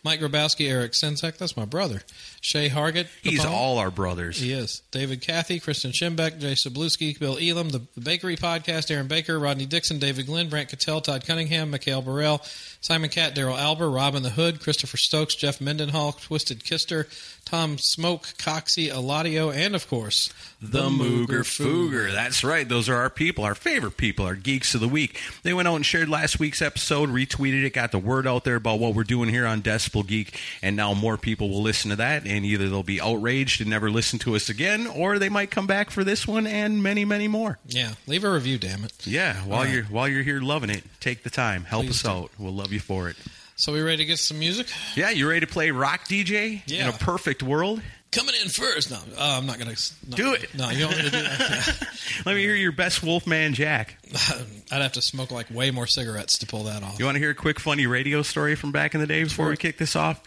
Mike 0.04 0.20
Grabowski, 0.20 0.70
Eric 0.70 0.94
Czynszak, 0.94 1.38
that's 1.38 1.58
my 1.58 1.66
brother, 1.66 2.02
Shay 2.42 2.70
Hargett. 2.70 3.08
He's 3.22 3.42
Capone. 3.42 3.52
all 3.52 3.78
our 3.78 3.92
brothers. 3.92 4.40
He 4.40 4.52
is. 4.52 4.82
David 4.92 5.22
Cathy, 5.22 5.60
Kristen 5.60 5.92
Schimbeck, 5.92 6.40
Jay 6.40 6.54
Sabluski, 6.54 7.18
Bill 7.20 7.38
Elam, 7.40 7.70
the, 7.70 7.82
the 7.96 8.02
Bakery 8.02 8.36
Podcast, 8.38 8.90
Aaron 8.92 9.08
Baker, 9.08 9.38
Rodney 9.40 9.66
Dixon, 9.66 10.00
David 10.00 10.26
Glenn, 10.26 10.50
Brant 10.50 10.70
Cattell, 10.70 11.02
Todd 11.02 11.26
Cunningham, 11.26 11.72
Mikhail 11.72 12.02
Burrell, 12.02 12.42
Simon 12.82 13.10
Catt, 13.10 13.36
Daryl 13.36 13.58
Alber, 13.58 13.94
Robin 13.94 14.24
the 14.24 14.30
Hood, 14.30 14.62
Christopher 14.62 14.98
Stokes, 14.98 15.36
Jeff 15.36 15.60
Mendenhall, 15.60 16.14
Twisted 16.14 16.64
Kister, 16.64 17.08
Tom 17.46 17.78
Smoke, 17.78 18.24
Coxie, 18.38 18.90
Eladio, 18.90 19.54
and 19.54 19.76
of 19.76 19.88
course, 19.90 20.32
The 20.62 20.84
Mooger 20.84 21.42
Fooger. 21.42 22.12
That's 22.12 22.44
right. 22.44 22.68
Those 22.68 22.88
are 22.88 22.96
our 22.96 23.10
people, 23.10 23.44
our 23.44 23.56
favorite 23.56 23.98
people, 23.98 24.26
our 24.26 24.36
geeks 24.36 24.76
of 24.76 24.82
the 24.82 24.88
week. 24.88 25.20
They 25.44 25.54
went 25.54 25.68
out 25.68 25.76
and 25.76 25.86
shared 25.86 26.10
last 26.10 26.40
week's 26.40 26.62
episode, 26.62 27.10
retweeted 27.10 27.64
it, 27.66 27.74
got 27.74 27.92
the 27.92 27.98
word 28.00 28.28
out 28.28 28.44
there 28.44 28.56
about 28.56 28.80
what 28.80 28.94
we're 28.94 29.04
doing 29.04 29.30
here 29.30 29.48
on 29.48 29.62
Decibel 29.90 30.06
Geek, 30.06 30.40
and 30.62 30.76
now 30.76 30.94
more 30.94 31.18
people 31.18 31.50
will 31.50 31.62
listen 31.62 31.90
to 31.90 31.98
that, 31.98 32.26
and 32.26 32.46
either 32.46 32.70
they'll 32.70 32.84
be 32.84 33.02
outraged 33.02 33.62
and 33.62 33.70
never 33.70 33.90
listen 33.90 34.20
to 34.20 34.36
us 34.36 34.50
again, 34.50 34.88
or 34.88 35.20
they 35.20 35.30
might 35.30 35.52
come 35.52 35.68
back 35.68 35.90
for 35.90 36.04
this 36.04 36.28
one 36.28 36.48
and 36.48 36.82
many, 36.82 37.06
many 37.06 37.28
more. 37.28 37.60
Yeah, 37.68 37.94
leave 38.08 38.24
a 38.24 38.32
review, 38.32 38.58
damn 38.58 38.84
it. 38.84 39.08
Yeah, 39.08 39.36
while 39.46 39.64
right. 39.64 39.74
you're 39.74 39.84
while 39.86 40.08
you're 40.08 40.24
here 40.24 40.42
loving 40.42 40.70
it, 40.70 40.84
take 41.00 41.24
the 41.24 41.30
time, 41.30 41.64
help 41.64 41.86
Please 41.86 41.92
us 41.92 42.04
do. 42.04 42.10
out. 42.10 42.32
We'll 42.38 42.54
love 42.54 42.72
you 42.72 42.80
for 42.80 43.10
it. 43.10 43.16
So 43.56 43.74
we 43.74 43.82
ready 43.82 43.98
to 43.98 44.06
get 44.06 44.20
some 44.20 44.40
music? 44.40 44.68
Yeah, 44.96 45.10
you 45.10 45.28
ready 45.28 45.42
to 45.42 45.48
play 45.52 45.70
rock 45.72 46.06
DJ 46.08 46.62
yeah. 46.66 46.84
in 46.84 46.90
a 46.94 46.98
perfect 46.98 47.44
world? 47.44 47.82
Coming 48.12 48.34
in 48.42 48.50
first. 48.50 48.90
No, 48.90 48.98
uh, 48.98 49.38
I'm 49.38 49.46
not 49.46 49.60
going 49.60 49.74
to 49.76 49.94
Do 50.10 50.34
it. 50.34 50.56
No, 50.56 50.70
you 50.72 50.80
don't 50.80 50.88
want 50.92 50.98
me 51.04 51.10
to 51.12 51.16
do 51.18 51.22
that. 51.24 51.88
Let 52.26 52.36
me 52.36 52.42
hear 52.42 52.56
your 52.56 52.72
best 52.72 53.04
Wolfman 53.04 53.54
Jack. 53.54 53.98
I'd 54.72 54.82
have 54.82 54.94
to 54.94 55.02
smoke 55.02 55.30
like 55.32 55.52
way 55.52 55.70
more 55.70 55.86
cigarettes 55.86 56.40
to 56.40 56.48
pull 56.48 56.64
that 56.64 56.82
off. 56.82 56.98
You 56.98 57.06
want 57.06 57.16
to 57.16 57.20
hear 57.20 57.30
a 57.30 57.36
quick 57.36 57.60
funny 57.60 57.86
radio 57.86 58.24
story 58.24 58.56
from 58.56 58.72
back 58.72 58.96
in 58.96 59.02
the 59.02 59.06
day 59.08 59.24
before 59.24 59.46
Sure. 59.46 59.50
we 59.52 59.58
kick 59.58 59.78
this 59.78 59.96
off? 59.96 60.22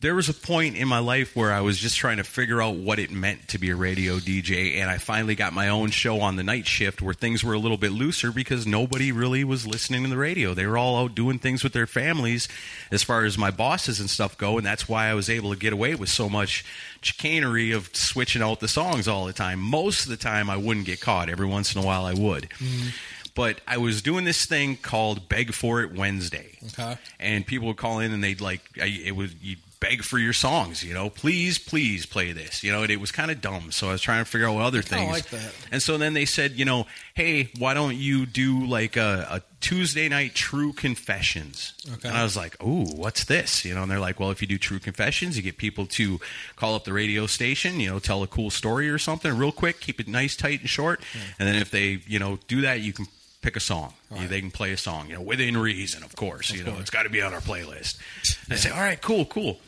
There 0.00 0.14
was 0.14 0.28
a 0.28 0.34
point 0.34 0.76
in 0.76 0.86
my 0.88 0.98
life 0.98 1.34
where 1.34 1.52
I 1.52 1.60
was 1.60 1.78
just 1.78 1.96
trying 1.96 2.18
to 2.18 2.24
figure 2.24 2.60
out 2.60 2.76
what 2.76 2.98
it 2.98 3.10
meant 3.10 3.48
to 3.48 3.58
be 3.58 3.70
a 3.70 3.76
radio 3.76 4.16
DJ, 4.18 4.76
and 4.80 4.90
I 4.90 4.98
finally 4.98 5.34
got 5.34 5.52
my 5.52 5.68
own 5.68 5.90
show 5.90 6.20
on 6.20 6.36
the 6.36 6.42
night 6.42 6.66
shift 6.66 7.00
where 7.00 7.14
things 7.14 7.42
were 7.42 7.54
a 7.54 7.58
little 7.58 7.76
bit 7.78 7.92
looser 7.92 8.30
because 8.30 8.66
nobody 8.66 9.10
really 9.12 9.42
was 9.44 9.66
listening 9.66 10.02
to 10.04 10.08
the 10.10 10.16
radio. 10.16 10.54
They 10.54 10.66
were 10.66 10.76
all 10.78 10.98
out 11.02 11.14
doing 11.14 11.38
things 11.38 11.64
with 11.64 11.72
their 11.72 11.86
families 11.86 12.46
as 12.90 13.02
far 13.02 13.24
as 13.24 13.38
my 13.38 13.50
bosses 13.50 13.98
and 14.00 14.10
stuff 14.10 14.36
go, 14.36 14.58
and 14.58 14.66
that's 14.66 14.88
why 14.88 15.06
I 15.06 15.14
was 15.14 15.30
able 15.30 15.50
to 15.52 15.58
get 15.58 15.72
away 15.72 15.94
with 15.94 16.08
so 16.10 16.28
much 16.28 16.64
chicanery 17.00 17.72
of 17.72 17.88
switching 17.94 18.42
out 18.42 18.60
the 18.60 18.68
songs 18.68 19.08
all 19.08 19.26
the 19.26 19.32
time. 19.32 19.60
Most 19.60 20.04
of 20.04 20.10
the 20.10 20.16
time, 20.16 20.50
I 20.50 20.56
wouldn't 20.56 20.86
get 20.86 21.00
caught. 21.00 21.28
Every 21.28 21.46
once 21.46 21.74
in 21.74 21.82
a 21.82 21.84
while, 21.86 22.04
I 22.04 22.12
would. 22.14 22.48
Mm-hmm. 22.58 22.88
But 23.34 23.60
I 23.68 23.76
was 23.76 24.00
doing 24.00 24.24
this 24.24 24.46
thing 24.46 24.76
called 24.78 25.28
Beg 25.28 25.52
for 25.52 25.82
It 25.82 25.92
Wednesday 25.94 26.56
Okay. 26.68 26.96
and 27.20 27.46
people 27.46 27.68
would 27.68 27.76
call 27.76 27.98
in 27.98 28.12
and 28.12 28.24
they'd 28.24 28.40
like 28.40 28.62
I- 28.80 28.86
it 29.04 29.14
was 29.14 29.34
you 29.42 29.56
beg 29.88 30.02
for 30.02 30.18
your 30.18 30.32
songs 30.32 30.82
you 30.84 30.92
know? 30.94 31.08
Please 31.10 31.58
please 31.58 32.06
play 32.06 32.32
this 32.32 32.62
you 32.64 32.72
know? 32.72 32.82
And 32.82 32.90
it 32.90 33.00
was 33.00 33.12
kind 33.12 33.30
of 33.30 33.40
dumb 33.40 33.70
so 33.72 33.88
i 33.88 33.92
was 33.92 34.02
trying 34.02 34.24
to 34.24 34.30
figure 34.30 34.48
out 34.48 34.54
what 34.54 34.64
other 34.64 34.82
things 34.82 35.10
like 35.10 35.28
that. 35.30 35.52
and 35.70 35.82
so 35.82 35.96
then 35.98 36.14
they 36.14 36.24
said 36.24 36.52
you 36.52 36.64
know 36.64 36.86
hey 37.14 37.50
why 37.58 37.72
don't 37.74 37.96
you 37.96 38.26
do 38.26 38.66
like 38.66 38.96
a, 38.96 39.26
a 39.30 39.42
tuesday 39.60 40.08
night 40.08 40.34
true 40.34 40.72
confessions? 40.72 41.72
Okay. 41.94 42.08
and 42.08 42.16
i 42.16 42.22
was 42.22 42.36
like 42.36 42.62
ooh 42.62 42.84
what's 42.94 43.24
this? 43.24 43.64
You 43.64 43.74
know 43.74 43.82
and 43.82 43.90
they're 43.90 44.00
like 44.00 44.18
well 44.20 44.30
if 44.30 44.40
you 44.42 44.48
do 44.48 44.58
true 44.58 44.78
confessions 44.78 45.36
you 45.36 45.42
get 45.42 45.56
people 45.56 45.86
to 45.86 46.20
call 46.56 46.74
up 46.74 46.84
the 46.84 46.92
radio 46.92 47.26
station 47.26 47.80
you 47.80 47.88
know 47.90 47.98
tell 47.98 48.22
a 48.22 48.26
cool 48.26 48.50
story 48.50 48.88
or 48.90 48.98
something 48.98 49.36
real 49.36 49.52
quick 49.52 49.80
keep 49.80 50.00
it 50.00 50.08
nice 50.08 50.36
tight 50.36 50.60
and 50.60 50.68
short. 50.68 51.00
And 51.38 51.48
then 51.48 51.56
if 51.56 51.70
they 51.70 52.00
you 52.06 52.18
know 52.18 52.38
do 52.48 52.60
that 52.62 52.80
you 52.80 52.92
can 52.92 53.06
pick 53.42 53.54
a 53.56 53.60
song. 53.60 53.92
You- 54.14 54.26
they 54.28 54.40
can 54.40 54.50
play 54.50 54.72
a 54.72 54.76
song 54.76 55.08
you 55.08 55.14
know 55.14 55.20
within 55.22 55.56
reason 55.56 56.02
of 56.02 56.14
course 56.16 56.50
you 56.50 56.64
know? 56.64 56.70
course. 56.72 56.82
it's 56.82 56.90
got 56.90 57.04
to 57.04 57.08
be 57.10 57.22
on 57.22 57.32
our 57.34 57.40
playlist. 57.40 57.98
And 58.44 58.52
i 58.52 58.56
say 58.56 58.70
all 58.70 58.80
right 58.80 59.00
cool 59.00 59.24
cool 59.26 59.58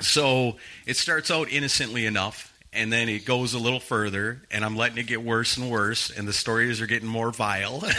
so 0.00 0.56
it 0.86 0.96
starts 0.96 1.30
out 1.30 1.50
innocently 1.50 2.06
enough 2.06 2.52
and 2.72 2.92
then 2.92 3.08
it 3.08 3.24
goes 3.24 3.54
a 3.54 3.58
little 3.58 3.80
further 3.80 4.42
and 4.50 4.64
i'm 4.64 4.76
letting 4.76 4.98
it 4.98 5.06
get 5.06 5.22
worse 5.22 5.56
and 5.56 5.70
worse 5.70 6.10
and 6.10 6.28
the 6.28 6.32
stories 6.32 6.80
are 6.80 6.86
getting 6.86 7.08
more 7.08 7.30
vile 7.32 7.82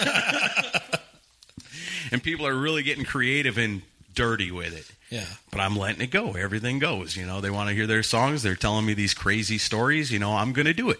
and 2.11 2.23
people 2.23 2.47
are 2.47 2.55
really 2.55 2.83
getting 2.83 3.05
creative 3.05 3.57
and 3.57 3.81
dirty 4.15 4.51
with 4.51 4.75
it 4.75 4.89
Yeah. 5.09 5.25
but 5.51 5.59
I'm 5.59 5.75
letting 5.75 6.01
it 6.01 6.11
go. 6.11 6.33
Everything 6.33 6.79
goes. 6.79 7.15
You 7.15 7.25
know, 7.25 7.41
they 7.41 7.49
want 7.49 7.69
to 7.69 7.75
hear 7.75 7.87
their 7.87 8.03
songs. 8.03 8.43
They're 8.43 8.55
telling 8.55 8.85
me 8.85 8.93
these 8.93 9.13
crazy 9.13 9.57
stories. 9.57 10.11
You 10.11 10.19
know, 10.19 10.35
I'm 10.35 10.53
going 10.53 10.65
to 10.65 10.73
do 10.73 10.89
it. 10.89 10.99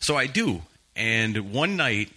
So 0.00 0.16
I 0.16 0.26
do. 0.26 0.62
And 0.96 1.52
one 1.52 1.76
night, 1.76 2.10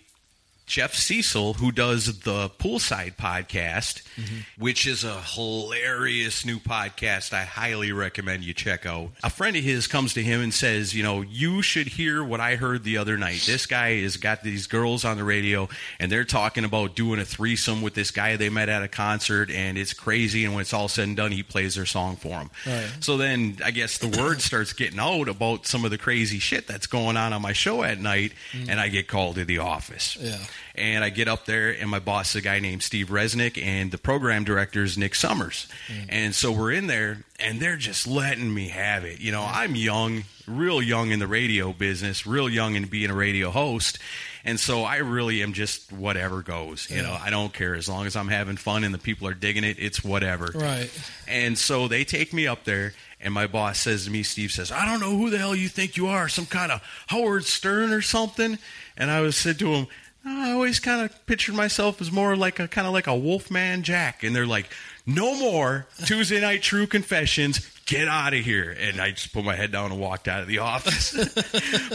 Jeff 0.66 0.94
Cecil, 0.96 1.56
who 1.56 1.72
does 1.72 2.20
the 2.22 2.50
Poolside 2.50 3.16
podcast, 3.18 4.02
mm-hmm. 4.16 4.40
which 4.58 4.88
is 4.88 5.04
a 5.04 5.22
hilarious 5.22 6.46
new 6.46 6.58
podcast 6.58 7.34
I 7.34 7.44
highly 7.44 7.92
recommend 7.92 8.44
you 8.44 8.54
check 8.54 8.86
out. 8.86 9.10
A 9.24 9.30
friend 9.30 9.56
of 9.56 9.64
his 9.64 9.88
comes 9.88 10.14
to 10.14 10.24
him 10.24 10.42
and 10.42 10.54
says, 10.54 10.96
You 10.96 11.04
know, 11.04 11.22
you 11.22 11.62
should 11.62 11.88
hear 11.88 12.24
what 12.24 12.40
I 12.40 12.56
heard 12.56 12.84
the 12.84 12.98
other 12.98 13.18
night. 13.18 13.44
This 13.46 13.66
guy 13.66 14.02
has 14.02 14.18
got 14.18 14.42
these 14.42 14.68
girls 14.68 15.04
on 15.04 15.18
the 15.18 15.24
radio, 15.24 15.68
and 16.00 16.12
they're 16.12 16.24
talking 16.24 16.64
about 16.64 16.96
doing 16.96 17.20
a 17.20 17.26
threesome 17.26 17.82
with 17.82 17.94
this 17.94 18.12
guy 18.12 18.38
they 18.38 18.50
met 18.50 18.70
at 18.70 18.84
a 18.84 18.88
concert, 18.88 19.52
and 19.52 19.78
it's 19.78 19.94
crazy. 19.94 20.46
And 20.46 20.54
when 20.54 20.62
it's 20.62 20.74
all 20.74 20.88
said 20.88 21.08
and 21.08 21.18
done, 21.18 21.32
he 21.34 21.44
plays 21.44 21.76
their 21.76 21.86
song 21.86 22.16
for 22.16 22.30
them. 22.30 22.50
Right. 22.66 22.86
Oh, 22.86 22.98
so 23.02 23.18
then 23.18 23.58
I 23.64 23.72
guess 23.72 23.98
the 23.98 24.08
word 24.08 24.42
starts 24.42 24.74
getting 24.74 25.00
out 25.00 25.28
about 25.28 25.66
some 25.66 25.84
of 25.84 25.92
the 25.92 25.98
crazy 25.98 26.40
shit 26.40 26.68
that's 26.68 26.88
going 26.88 27.18
on 27.18 27.34
on 27.34 27.42
my 27.42 27.54
show 27.54 27.84
at 27.84 28.00
night, 28.00 28.32
mm-hmm. 28.54 28.70
and 28.70 28.80
I 28.80 28.88
get 28.88 29.08
called 29.08 29.36
to 29.36 29.46
the 29.46 29.60
office. 29.60 30.18
Yeah. 30.20 30.38
And 30.76 31.04
I 31.04 31.10
get 31.10 31.28
up 31.28 31.46
there, 31.46 31.70
and 31.70 31.90
my 31.90 32.00
boss 32.00 32.30
is 32.30 32.38
a 32.38 32.42
guy 32.42 32.60
named 32.60 32.82
Steve 32.82 33.10
Resnick, 33.10 33.64
and 33.64 33.92
the 33.92 33.98
program 33.98 34.44
director 34.44 34.84
is 34.84 34.98
Nick 34.98 35.14
Summers. 35.16 35.68
Mm. 35.88 36.06
And 36.10 36.36
so 36.36 36.52
we're 36.52 36.72
in 36.72 36.88
there, 36.88 37.24
and 37.40 37.60
they're 37.60 37.78
just 37.78 38.08
letting 38.08 38.54
me 38.54 38.70
have 38.70 39.06
it. 39.06 39.20
You 39.20 39.32
know, 39.32 39.46
I'm 39.48 39.76
young, 39.76 40.24
real 40.48 40.82
young 40.82 41.12
in 41.12 41.20
the 41.20 41.28
radio 41.28 41.74
business, 41.74 42.26
real 42.26 42.50
young 42.50 42.76
in 42.76 42.86
being 42.86 43.12
a 43.12 43.16
radio 43.16 43.52
host. 43.52 44.00
And 44.46 44.60
so 44.60 44.84
I 44.84 44.98
really 44.98 45.42
am 45.42 45.54
just 45.54 45.92
whatever 45.94 46.42
goes. 46.42 46.90
You 46.90 47.02
know, 47.02 47.18
I 47.22 47.30
don't 47.30 47.54
care. 47.54 47.76
As 47.76 47.88
long 47.88 48.08
as 48.08 48.16
I'm 48.16 48.28
having 48.28 48.58
fun 48.58 48.84
and 48.84 48.94
the 48.94 48.98
people 49.00 49.28
are 49.28 49.34
digging 49.34 49.64
it, 49.64 49.78
it's 49.80 50.04
whatever. 50.04 50.50
Right. 50.54 50.90
And 51.28 51.58
so 51.58 51.88
they 51.88 52.04
take 52.04 52.34
me 52.34 52.46
up 52.46 52.66
there, 52.66 52.94
and 53.22 53.34
my 53.34 53.48
boss 53.48 53.80
says 53.80 54.04
to 54.04 54.12
me, 54.12 54.22
Steve 54.24 54.52
says, 54.52 54.70
I 54.70 54.86
don't 54.86 55.00
know 55.00 55.16
who 55.16 55.30
the 55.30 55.38
hell 55.38 55.56
you 55.56 55.70
think 55.70 55.96
you 55.96 56.08
are, 56.08 56.28
some 56.28 56.46
kind 56.46 56.74
of 56.74 56.82
Howard 57.08 57.46
Stern 57.46 57.94
or 57.94 58.02
something. 58.02 58.58
And 58.98 59.10
I 59.10 59.22
was 59.22 59.38
said 59.38 59.60
to 59.60 59.68
him, 59.68 59.88
I 60.26 60.52
always 60.52 60.80
kind 60.80 61.02
of 61.04 61.26
pictured 61.26 61.56
myself 61.56 62.00
as 62.02 62.12
more 62.12 62.36
like 62.36 62.60
a 62.60 62.68
kind 62.68 62.88
of 62.88 62.94
like 62.94 63.08
a 63.08 63.16
Wolfman 63.16 63.84
Jack. 63.84 64.24
And 64.24 64.36
they're 64.36 64.46
like, 64.48 64.70
no 65.06 65.36
more 65.38 65.86
Tuesday 66.06 66.40
night 66.40 66.62
true 66.62 66.88
confessions. 66.88 67.70
Get 67.86 68.08
out 68.08 68.34
of 68.34 68.40
here. 68.40 68.74
And 68.80 69.02
I 69.02 69.12
just 69.12 69.34
put 69.34 69.44
my 69.44 69.56
head 69.56 69.74
down 69.74 69.92
and 69.92 70.00
walked 70.00 70.30
out 70.30 70.42
of 70.42 70.48
the 70.48 70.60
office. 70.60 71.12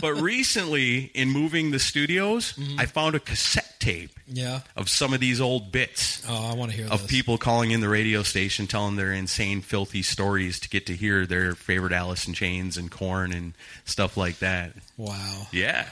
but 0.02 0.20
recently, 0.20 1.04
in 1.14 1.30
moving 1.30 1.70
the 1.70 1.78
studios, 1.78 2.52
mm-hmm. 2.52 2.78
I 2.78 2.85
found 2.85 3.14
a 3.14 3.20
cassette 3.20 3.64
tape 3.80 4.11
Yeah. 4.26 4.61
of 4.76 4.90
some 4.90 5.14
of 5.14 5.20
these 5.20 5.40
old 5.40 5.73
bits 5.73 6.23
Oh, 6.28 6.50
I 6.50 6.54
want 6.54 6.70
to 6.73 6.76
hear 6.76 6.87
of 6.92 7.02
this. 7.02 7.11
people 7.11 7.38
calling 7.38 7.70
in 7.70 7.80
the 7.80 7.88
radio 7.88 8.23
station 8.23 8.66
telling 8.66 8.97
their 8.97 9.12
insane 9.14 9.62
filthy 9.62 10.02
stories 10.02 10.61
to 10.61 10.68
get 10.68 10.85
to 10.87 10.94
hear 10.94 11.25
their 11.25 11.54
favorite 11.54 11.92
Alice 11.92 12.28
in 12.28 12.35
Chains 12.35 12.76
and 12.76 12.90
Korn 12.90 13.32
and 13.32 13.54
stuff 13.87 14.18
like 14.18 14.40
that. 14.40 14.73
Wow. 14.99 15.47
Yeah. 15.52 15.88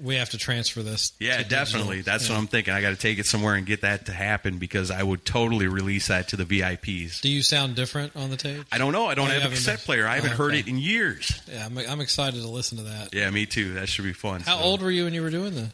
We 0.00 0.14
have 0.16 0.30
to 0.30 0.38
transfer 0.38 0.82
this. 0.82 1.12
Yeah, 1.18 1.42
definitely. 1.42 2.02
That's 2.02 2.28
Yeah. 2.28 2.34
what 2.34 2.40
I'm 2.40 2.46
thinking. 2.46 2.72
I 2.72 2.80
got 2.80 2.90
to 2.90 2.96
take 2.96 3.18
it 3.18 3.26
somewhere 3.26 3.54
and 3.56 3.66
get 3.66 3.80
that 3.80 4.06
to 4.06 4.12
happen 4.12 4.58
because 4.58 4.90
I 4.92 5.02
would 5.02 5.24
totally 5.24 5.66
release 5.66 6.06
that 6.06 6.28
to 6.28 6.36
the 6.36 6.44
VIPs. 6.44 7.20
Do 7.20 7.28
you 7.28 7.42
sound 7.42 7.74
different 7.74 8.14
on 8.14 8.30
the 8.30 8.36
tape? 8.36 8.64
I 8.70 8.78
don't 8.78 8.92
know. 8.92 9.06
I 9.06 9.14
don't 9.14 9.28
Oh, 9.28 9.32
have 9.40 9.50
a 9.50 9.54
cassette 9.54 9.78
been- 9.80 9.84
player. 9.86 10.06
I 10.06 10.14
haven't 10.16 10.34
Oh, 10.34 10.36
heard 10.36 10.54
it 10.54 10.68
in 10.68 10.78
years. 10.78 11.40
Yeah, 11.50 11.66
I'm, 11.66 11.76
I'm 11.78 12.00
excited 12.00 12.40
to 12.42 12.48
listen 12.48 12.78
to 12.78 12.84
that. 12.84 13.12
Yeah, 13.12 13.28
me 13.30 13.44
too. 13.46 13.74
That 13.74 13.88
should 13.88 14.04
be 14.04 14.12
fun. 14.12 14.42
How 14.42 14.58
So, 14.58 14.62
old 14.64 14.82
were 14.82 14.90
you 14.92 15.04
when 15.04 15.14
you 15.14 15.22
were 15.22 15.30
doing 15.30 15.54
the? 15.54 15.70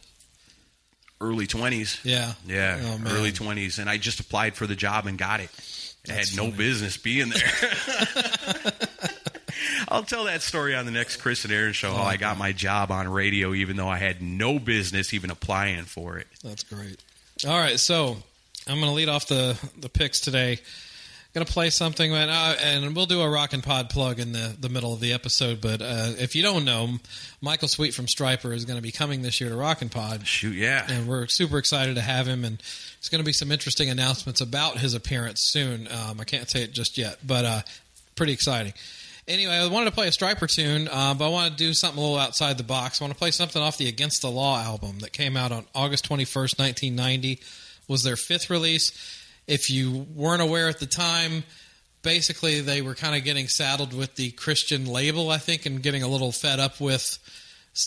Early 1.21 1.45
20s. 1.47 1.99
Yeah. 2.03 2.33
Yeah, 2.47 2.79
Oh, 2.83 3.09
early 3.11 3.31
20s. 3.31 3.77
And 3.79 3.89
I 3.89 3.97
just 3.97 4.19
applied 4.19 4.55
for 4.55 4.65
the 4.67 4.75
job 4.75 5.05
and 5.05 5.17
got 5.17 5.39
it. 5.39 5.49
I 6.09 6.11
had 6.11 6.19
That's 6.21 6.35
no 6.35 6.51
business 6.51 6.97
being 6.97 7.29
there. 7.29 7.51
I'll 9.87 10.03
tell 10.03 10.25
that 10.25 10.41
story 10.41 10.75
on 10.75 10.85
the 10.85 10.91
next 10.91 11.17
Chris 11.17 11.43
and 11.45 11.53
Aaron 11.53 11.73
show 11.73 11.93
how 11.93 12.03
I 12.03 12.17
got 12.17 12.37
my 12.37 12.51
job 12.51 12.91
on 12.91 13.07
radio 13.07 13.53
even 13.53 13.77
though 13.77 13.89
I 13.89 13.97
had 13.97 14.21
no 14.21 14.59
business 14.59 15.13
even 15.13 15.31
applying 15.31 15.83
for 15.83 16.17
it. 16.17 16.27
That's 16.43 16.63
great. 16.63 17.01
All 17.47 17.57
right, 17.57 17.79
so 17.79 18.17
I'm 18.67 18.75
going 18.79 18.89
to 18.89 18.95
lead 18.95 19.09
off 19.09 19.27
the 19.27 19.57
the 19.77 19.89
picks 19.89 20.19
today. 20.19 20.59
Going 21.33 21.45
to 21.45 21.51
play 21.51 21.69
something, 21.69 22.13
and, 22.13 22.31
uh, 22.31 22.55
and 22.63 22.95
we'll 22.95 23.07
do 23.07 23.21
a 23.21 23.29
rock 23.29 23.51
and 23.51 23.61
pod 23.61 23.89
plug 23.89 24.21
in 24.21 24.31
the, 24.31 24.55
the 24.57 24.69
middle 24.69 24.93
of 24.93 25.01
the 25.01 25.11
episode. 25.11 25.59
But 25.59 25.81
uh, 25.81 26.13
if 26.17 26.33
you 26.33 26.41
don't 26.41 26.63
know, 26.63 26.91
Michael 27.41 27.67
Sweet 27.67 27.93
from 27.93 28.05
Stryper 28.05 28.53
is 28.53 28.63
going 28.63 28.77
to 28.77 28.81
be 28.81 28.93
coming 28.93 29.21
this 29.21 29.41
year 29.41 29.49
to 29.49 29.55
Rock 29.57 29.81
and 29.81 29.91
Pod, 29.91 30.25
Shoot, 30.25 30.55
yeah. 30.55 30.85
and 30.89 31.09
we're 31.09 31.27
super 31.27 31.57
excited 31.57 31.95
to 31.95 32.01
have 32.01 32.25
him. 32.25 32.45
And 32.45 32.63
it's 32.99 33.09
going 33.09 33.19
to 33.19 33.25
be 33.25 33.33
some 33.33 33.51
interesting 33.51 33.89
announcements 33.89 34.39
about 34.39 34.77
his 34.77 34.93
appearance 34.93 35.41
soon. 35.41 35.89
Um, 35.89 36.21
I 36.21 36.23
can't 36.23 36.49
say 36.49 36.63
it 36.63 36.71
just 36.71 36.97
yet, 36.97 37.17
but 37.21 37.43
uh, 37.43 37.61
pretty 38.15 38.31
exciting. 38.31 38.71
Anyway, 39.27 39.53
I 39.53 39.67
wanted 39.67 39.85
to 39.85 39.91
play 39.91 40.07
a 40.07 40.11
Stryper 40.11 40.47
tune, 40.47 40.87
uh, 40.87 41.15
but 41.15 41.25
I 41.25 41.29
want 41.29 41.51
to 41.51 41.57
do 41.57 41.73
something 41.73 41.97
a 41.97 42.01
little 42.01 42.19
outside 42.19 42.57
the 42.57 42.63
box. 42.63 43.01
I 43.01 43.05
want 43.05 43.13
to 43.13 43.17
play 43.17 43.31
something 43.31 43.59
off 43.61 43.77
the 43.77 43.87
Against 43.87 44.21
the 44.21 44.29
Law 44.29 44.61
album 44.61 44.99
that 44.99 45.13
came 45.13 45.35
out 45.35 45.51
on 45.51 45.65
August 45.73 46.07
21st, 46.07 46.59
1990. 46.59 47.39
Was 47.87 48.03
their 48.03 48.15
fifth 48.15 48.49
release. 48.49 48.91
If 49.47 49.69
you 49.69 50.07
weren't 50.15 50.41
aware 50.41 50.69
at 50.69 50.79
the 50.79 50.87
time, 50.87 51.43
basically 52.01 52.61
they 52.61 52.81
were 52.81 52.95
kind 52.95 53.15
of 53.15 53.23
getting 53.23 53.47
saddled 53.47 53.93
with 53.93 54.15
the 54.15 54.31
Christian 54.31 54.85
label, 54.85 55.29
I 55.29 55.37
think, 55.37 55.65
and 55.65 55.81
getting 55.81 56.03
a 56.03 56.07
little 56.07 56.31
fed 56.31 56.59
up 56.59 56.79
with. 56.79 57.19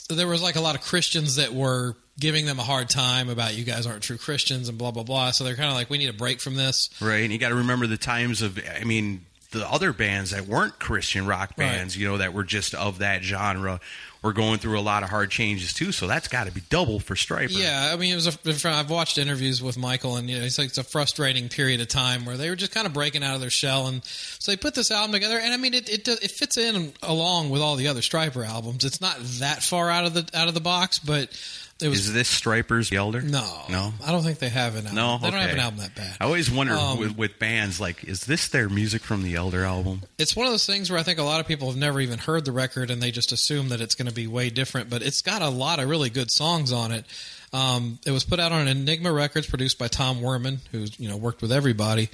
There 0.08 0.26
was 0.28 0.42
like 0.42 0.56
a 0.56 0.60
lot 0.60 0.74
of 0.74 0.82
Christians 0.82 1.36
that 1.36 1.54
were 1.54 1.96
giving 2.20 2.46
them 2.46 2.58
a 2.58 2.62
hard 2.62 2.90
time 2.90 3.28
about 3.28 3.56
you 3.56 3.64
guys 3.64 3.86
aren't 3.86 4.02
true 4.02 4.18
Christians 4.18 4.68
and 4.68 4.76
blah 4.76 4.90
blah 4.90 5.04
blah. 5.04 5.30
So 5.30 5.44
they're 5.44 5.54
kind 5.54 5.68
of 5.68 5.74
like, 5.74 5.88
we 5.88 5.98
need 5.98 6.10
a 6.10 6.12
break 6.12 6.40
from 6.40 6.56
this. 6.56 6.90
Right, 7.00 7.22
and 7.22 7.32
you 7.32 7.38
got 7.38 7.50
to 7.50 7.54
remember 7.56 7.86
the 7.86 7.96
times 7.96 8.42
of, 8.42 8.58
I 8.78 8.84
mean, 8.84 9.24
the 9.50 9.66
other 9.70 9.92
bands 9.92 10.30
that 10.32 10.46
weren't 10.46 10.78
Christian 10.78 11.26
rock 11.26 11.52
Right. 11.56 11.70
bands, 11.70 11.96
you 11.96 12.06
know, 12.06 12.18
that 12.18 12.34
were 12.34 12.44
just 12.44 12.74
of 12.74 12.98
that 12.98 13.22
genre, 13.22 13.80
were 14.22 14.32
going 14.32 14.58
through 14.58 14.78
a 14.78 14.82
lot 14.82 15.02
of 15.04 15.08
hard 15.10 15.30
changes 15.30 15.72
too. 15.72 15.92
So 15.92 16.06
that's 16.06 16.28
got 16.28 16.46
to 16.48 16.52
be 16.52 16.60
double 16.68 16.98
for 17.00 17.14
Stryper. 17.14 17.50
Yeah, 17.56 17.90
I 17.92 17.96
mean, 17.96 18.12
it 18.12 18.16
was. 18.16 18.26
A, 18.64 18.68
I've 18.68 18.90
watched 18.90 19.16
interviews 19.16 19.62
with 19.62 19.78
Michael, 19.78 20.16
and 20.16 20.28
you 20.28 20.38
know, 20.38 20.44
it's 20.44 20.58
like 20.58 20.68
it's 20.68 20.78
a 20.78 20.84
frustrating 20.84 21.48
period 21.48 21.80
of 21.80 21.88
time 21.88 22.24
where 22.26 22.36
they 22.36 22.50
were 22.50 22.56
just 22.56 22.72
kind 22.72 22.86
of 22.86 22.92
breaking 22.92 23.22
out 23.22 23.36
of 23.36 23.40
their 23.40 23.48
shell, 23.48 23.86
and 23.86 24.04
so 24.04 24.50
they 24.52 24.56
put 24.56 24.74
this 24.74 24.90
album 24.90 25.12
together. 25.12 25.38
And 25.38 25.54
I 25.54 25.56
mean, 25.56 25.72
it 25.72 25.88
it, 25.88 26.06
it 26.08 26.30
fits 26.32 26.58
in 26.58 26.92
along 27.02 27.50
with 27.50 27.62
all 27.62 27.76
the 27.76 27.88
other 27.88 28.00
Stryper 28.00 28.46
albums. 28.46 28.84
It's 28.84 29.00
not 29.00 29.16
that 29.38 29.62
far 29.62 29.88
out 29.88 30.04
of 30.04 30.14
the 30.14 30.28
out 30.34 30.48
of 30.48 30.54
the 30.54 30.60
box, 30.60 30.98
but 30.98 31.30
it 31.80 31.88
was 31.88 32.00
Is 32.08 32.12
this 32.12 32.28
Stryper's 32.28 32.92
Elder? 32.92 33.20
no, 33.20 33.62
no. 33.68 33.92
I 34.04 34.10
don't 34.12 34.22
think 34.22 34.38
they 34.40 34.48
have 34.48 34.74
an 34.74 34.86
album. 34.86 34.94
No, 34.96 35.18
they 35.18 35.30
don't 35.30 35.40
have 35.40 35.50
an 35.52 35.60
album 35.60 35.78
that 35.80 35.94
bad. 35.94 36.16
I 36.20 36.24
always 36.24 36.50
wonder 36.50 36.74
Um, 36.74 36.98
with, 36.98 37.16
with 37.16 37.38
bands 37.38 37.80
like, 37.80 38.04
is 38.04 38.26
this 38.26 38.48
their 38.48 38.68
music 38.68 39.02
from 39.02 39.22
the 39.22 39.34
Elder 39.36 39.64
album? 39.64 40.02
It's 40.18 40.34
one 40.34 40.46
of 40.46 40.52
those 40.52 40.66
things 40.66 40.90
where 40.90 40.98
I 40.98 41.02
think 41.02 41.18
a 41.18 41.22
lot 41.22 41.40
of 41.40 41.46
people 41.46 41.68
have 41.68 41.78
never 41.78 42.00
even 42.00 42.18
heard 42.18 42.44
the 42.44 42.52
record 42.52 42.90
and 42.90 43.00
they 43.02 43.10
just 43.10 43.30
assume 43.32 43.68
that 43.68 43.80
it's 43.80 43.94
going 43.94 44.08
to 44.08 44.14
be 44.14 44.26
way 44.26 44.50
different, 44.50 44.90
but 44.90 45.02
it's 45.02 45.22
got 45.22 45.40
a 45.42 45.48
lot 45.48 45.78
of 45.78 45.88
really 45.88 46.10
good 46.10 46.30
songs 46.30 46.72
on 46.72 46.90
it. 46.92 47.04
Um, 47.52 47.98
it 48.04 48.10
was 48.10 48.24
put 48.24 48.40
out 48.40 48.52
on 48.52 48.68
Enigma 48.68 49.10
Records, 49.10 49.46
produced 49.46 49.78
by 49.78 49.88
Tom 49.88 50.18
Werman, 50.20 50.58
who's 50.70 50.98
you 51.00 51.08
know 51.08 51.16
worked 51.16 51.40
with 51.40 51.50
everybody. 51.50 52.10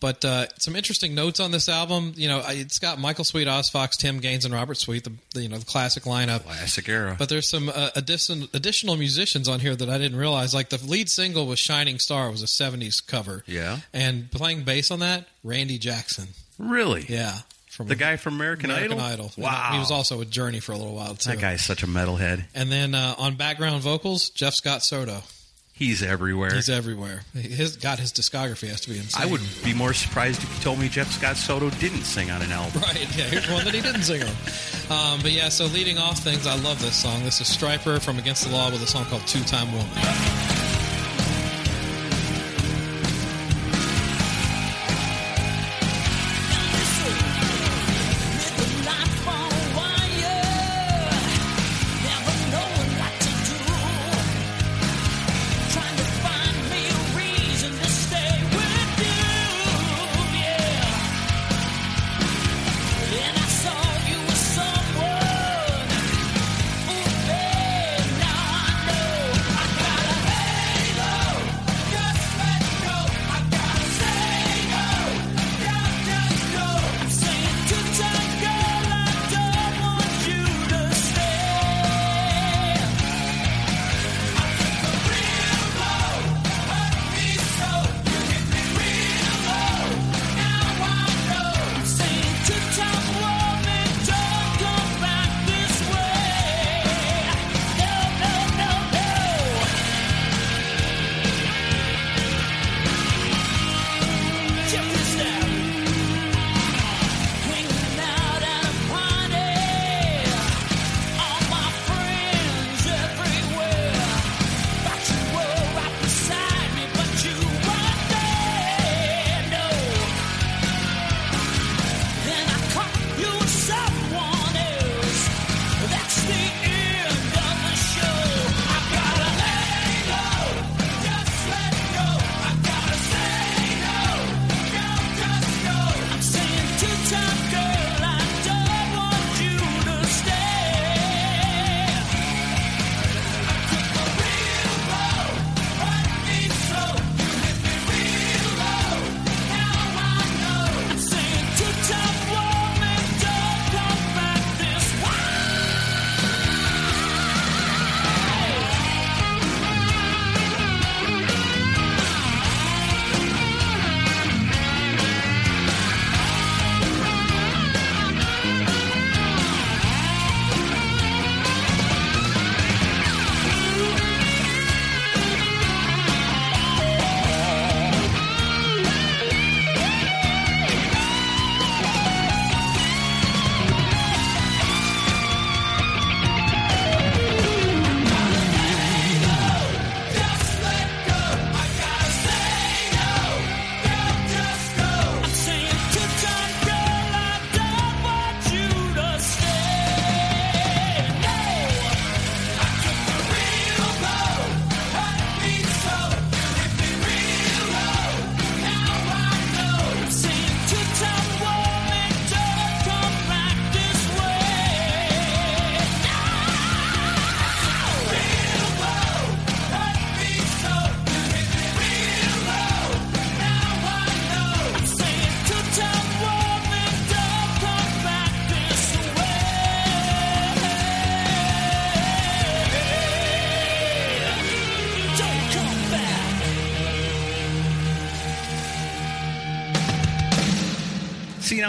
But 0.00 0.24
uh, 0.24 0.46
some 0.58 0.76
interesting 0.76 1.14
notes 1.14 1.40
on 1.40 1.50
this 1.50 1.68
album. 1.68 2.12
You 2.16 2.28
know, 2.28 2.42
it's 2.46 2.78
got 2.78 3.00
Michael 3.00 3.24
Sweet, 3.24 3.48
Oz 3.48 3.68
Fox, 3.68 3.96
Tim 3.96 4.20
Gaines, 4.20 4.44
and 4.44 4.54
Robert 4.54 4.76
Sweet. 4.76 5.02
The, 5.04 5.12
the 5.34 5.42
you 5.42 5.48
know 5.48 5.58
the 5.58 5.64
classic 5.66 6.04
lineup. 6.04 6.44
Classic 6.44 6.88
era. 6.88 7.16
But 7.18 7.28
there's 7.28 7.50
some 7.50 7.68
uh, 7.68 7.90
addition, 7.96 8.48
additional 8.54 8.96
musicians 8.96 9.48
on 9.48 9.58
here 9.60 9.74
that 9.74 9.88
I 9.90 9.98
didn't 9.98 10.18
realize. 10.18 10.54
Like 10.54 10.68
the 10.68 10.78
lead 10.86 11.08
single 11.08 11.46
was 11.46 11.58
"Shining 11.58 11.98
Star" 11.98 12.30
was 12.30 12.42
a 12.42 12.46
'70s 12.46 13.04
cover. 13.04 13.42
Yeah. 13.46 13.78
And 13.92 14.30
playing 14.30 14.62
bass 14.62 14.90
on 14.92 15.00
that, 15.00 15.26
Randy 15.42 15.78
Jackson. 15.78 16.28
really? 16.58 17.04
Yeah. 17.08 17.38
From 17.70 17.86
The 17.86 17.94
guy 17.96 18.16
from 18.16 18.34
American, 18.34 18.70
American 18.70 18.98
Idol? 18.98 19.04
Idol. 19.04 19.32
And 19.36 19.44
Wow. 19.44 19.70
He 19.72 19.78
was 19.78 19.92
also 19.92 20.18
with 20.18 20.30
Journey 20.32 20.58
for 20.58 20.72
a 20.72 20.76
little 20.76 20.94
while 20.96 21.14
too. 21.14 21.30
that 21.30 21.40
guy's 21.40 21.64
such 21.64 21.84
a 21.84 21.86
metalhead. 21.86 22.44
And 22.52 22.72
then 22.72 22.92
uh, 22.94 23.14
on 23.18 23.36
background 23.36 23.82
vocals, 23.82 24.30
Jeff 24.30 24.54
Scott 24.54 24.82
Soto. 24.82 25.22
He's 25.78 26.02
everywhere. 26.02 26.52
He's 26.52 26.68
everywhere. 26.68 27.22
His 27.34 27.76
God, 27.76 28.00
his 28.00 28.12
discography 28.12 28.66
has 28.66 28.80
to 28.80 28.90
be 28.90 28.98
insane. 28.98 29.22
I 29.22 29.30
would 29.30 29.40
be 29.64 29.72
more 29.72 29.92
surprised 29.92 30.42
if 30.42 30.52
you 30.52 30.60
told 30.60 30.80
me 30.80 30.88
Jeff 30.88 31.08
Scott 31.12 31.36
Soto 31.36 31.70
didn't 31.70 32.02
sing 32.02 32.32
on 32.32 32.42
an 32.42 32.50
album. 32.50 32.82
Right, 32.88 33.16
yeah, 33.16 33.24
here's 33.26 33.48
one 33.48 33.64
that 33.64 33.74
he 33.74 33.80
didn't 33.80 34.02
sing 34.02 34.22
on. 34.22 34.28
Um, 34.90 35.20
but 35.22 35.30
yeah, 35.30 35.48
so 35.50 35.66
leading 35.66 35.98
off 35.98 36.18
things, 36.18 36.48
I 36.48 36.56
love 36.56 36.80
this 36.80 36.96
song. 36.96 37.22
This 37.22 37.40
is 37.40 37.46
Stryper 37.46 38.00
from 38.02 38.18
Against 38.18 38.44
the 38.44 38.52
Law 38.52 38.70
with 38.72 38.82
a 38.82 38.86
song 38.88 39.04
called 39.04 39.24
Two 39.28 39.42
Time 39.44 39.70
Woman. 39.70 40.67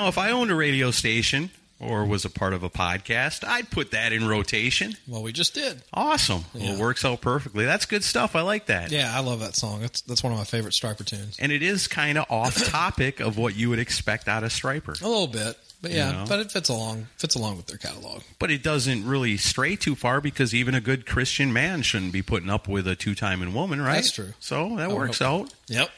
If 0.09 0.17
I 0.17 0.31
owned 0.31 0.51
a 0.51 0.55
radio 0.55 0.91
station 0.91 1.51
or 1.79 2.03
was 2.03 2.25
a 2.25 2.29
part 2.29 2.53
of 2.53 2.61
a 2.63 2.69
podcast, 2.69 3.47
I'd 3.47 3.69
put 3.69 3.91
that 3.91 4.11
in 4.11 4.27
rotation. 4.27 4.97
Well, 5.07 5.23
we 5.23 5.31
just 5.31 5.53
did. 5.53 5.81
Awesome. 5.93 6.43
Well, 6.53 6.73
it 6.73 6.79
works 6.79 7.05
out 7.05 7.21
perfectly. 7.21 7.63
That's 7.63 7.85
good 7.85 8.03
stuff. 8.03 8.35
I 8.35 8.41
like 8.41 8.65
that. 8.65 8.91
Yeah, 8.91 9.11
I 9.15 9.21
love 9.21 9.39
that 9.39 9.55
song. 9.55 9.81
That's 9.81 10.01
that's 10.01 10.21
one 10.23 10.33
of 10.33 10.37
my 10.39 10.43
favorite 10.45 10.73
Stryper 10.73 11.05
tunes. 11.05 11.37
And 11.39 11.51
it 11.51 11.63
is 11.63 11.87
kind 11.87 12.17
of 12.17 12.25
off 12.29 12.55
topic 12.69 13.19
of 13.21 13.37
what 13.37 13.55
you 13.55 13.69
would 13.69 13.79
expect 13.79 14.27
out 14.27 14.43
of 14.43 14.49
Stryper. 14.51 15.01
A 15.01 15.07
little 15.07 15.27
bit, 15.27 15.57
but 15.81 15.91
yeah, 15.91 16.07
You 16.11 16.17
know? 16.17 16.25
but 16.27 16.39
it 16.39 16.51
fits 16.51 16.67
along 16.69 17.07
fits 17.17 17.35
along 17.35 17.55
with 17.57 17.67
their 17.67 17.77
catalog. 17.77 18.23
But 18.39 18.51
it 18.51 18.61
doesn't 18.61 19.05
really 19.07 19.37
stray 19.37 19.75
too 19.77 19.95
far 19.95 20.19
because 20.21 20.53
even 20.53 20.75
a 20.75 20.81
good 20.81 21.05
Christian 21.05 21.53
man 21.53 21.81
shouldn't 21.83 22.11
be 22.11 22.21
putting 22.23 22.49
up 22.49 22.67
with 22.67 22.87
a 22.87 22.95
two 22.95 23.15
timing 23.15 23.53
woman, 23.53 23.79
right? 23.79 23.93
That's 23.95 24.11
true. 24.11 24.33
So 24.39 24.75
that 24.77 24.89
I 24.89 24.93
works 24.93 25.21
out. 25.21 25.53
Yep. 25.67 25.89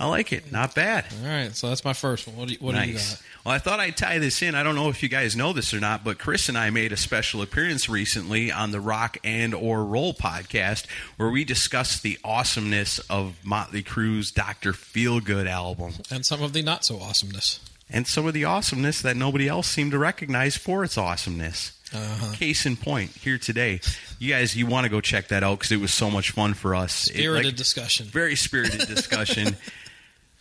I 0.00 0.06
like 0.06 0.32
it. 0.32 0.50
Not 0.50 0.74
bad. 0.74 1.04
All 1.22 1.28
right, 1.28 1.54
so 1.54 1.68
that's 1.68 1.84
my 1.84 1.92
first 1.92 2.26
one. 2.26 2.34
What 2.36 2.48
do 2.48 2.54
you, 2.54 2.58
what 2.60 2.74
do 2.74 2.80
you 2.82 2.94
got? 2.94 3.22
Well, 3.44 3.54
I 3.54 3.58
thought 3.58 3.80
I'd 3.80 3.96
tie 3.98 4.18
this 4.18 4.40
in. 4.42 4.54
I 4.54 4.62
don't 4.62 4.74
know 4.74 4.88
if 4.88 5.02
you 5.02 5.08
guys 5.10 5.36
know 5.36 5.52
this 5.52 5.74
or 5.74 5.80
not, 5.80 6.04
but 6.04 6.18
Chris 6.18 6.48
and 6.48 6.56
I 6.58 6.70
made 6.70 6.90
a 6.92 6.96
special 6.96 7.42
appearance 7.42 7.86
recently 7.88 8.50
on 8.50 8.70
the 8.70 8.80
Rock 8.80 9.18
and 9.24 9.54
or 9.54 9.84
Roll 9.84 10.14
podcast 10.14 10.86
where 11.18 11.28
we 11.28 11.44
discussed 11.44 12.02
the 12.02 12.18
awesomeness 12.24 12.98
of 13.10 13.36
Motley 13.44 13.82
Crue's 13.82 14.30
Dr. 14.30 14.72
Feelgood 14.72 15.46
album. 15.46 15.92
And 16.10 16.24
some 16.24 16.42
of 16.42 16.54
the 16.54 16.62
not 16.62 16.84
so 16.84 16.98
awesomeness. 16.98 17.60
and 17.90 18.06
some 18.06 18.26
of 18.26 18.32
the 18.34 18.44
awesomeness 18.46 19.02
that 19.02 19.16
nobody 19.16 19.48
else 19.48 19.66
seemed 19.68 19.90
to 19.92 19.98
recognize 19.98 20.56
for 20.56 20.82
its 20.82 20.96
awesomeness. 20.96 21.72
Uh-huh. 21.92 22.32
Case 22.36 22.66
in 22.66 22.76
point, 22.76 23.10
here 23.10 23.36
today, 23.36 23.80
you 24.20 24.32
guys, 24.32 24.54
you 24.56 24.64
want 24.64 24.84
to 24.84 24.88
go 24.88 25.00
check 25.00 25.26
that 25.28 25.42
out 25.42 25.58
because 25.58 25.72
it 25.72 25.80
was 25.80 25.92
so 25.92 26.08
much 26.08 26.30
fun 26.30 26.54
for 26.54 26.72
us. 26.76 27.08
It- 27.08 27.14
Spirited 27.14 27.46
like- 27.46 27.56
discussion. 27.56 28.06
very 28.06 28.36
spirited 28.36 28.86
discussion. 28.86 29.56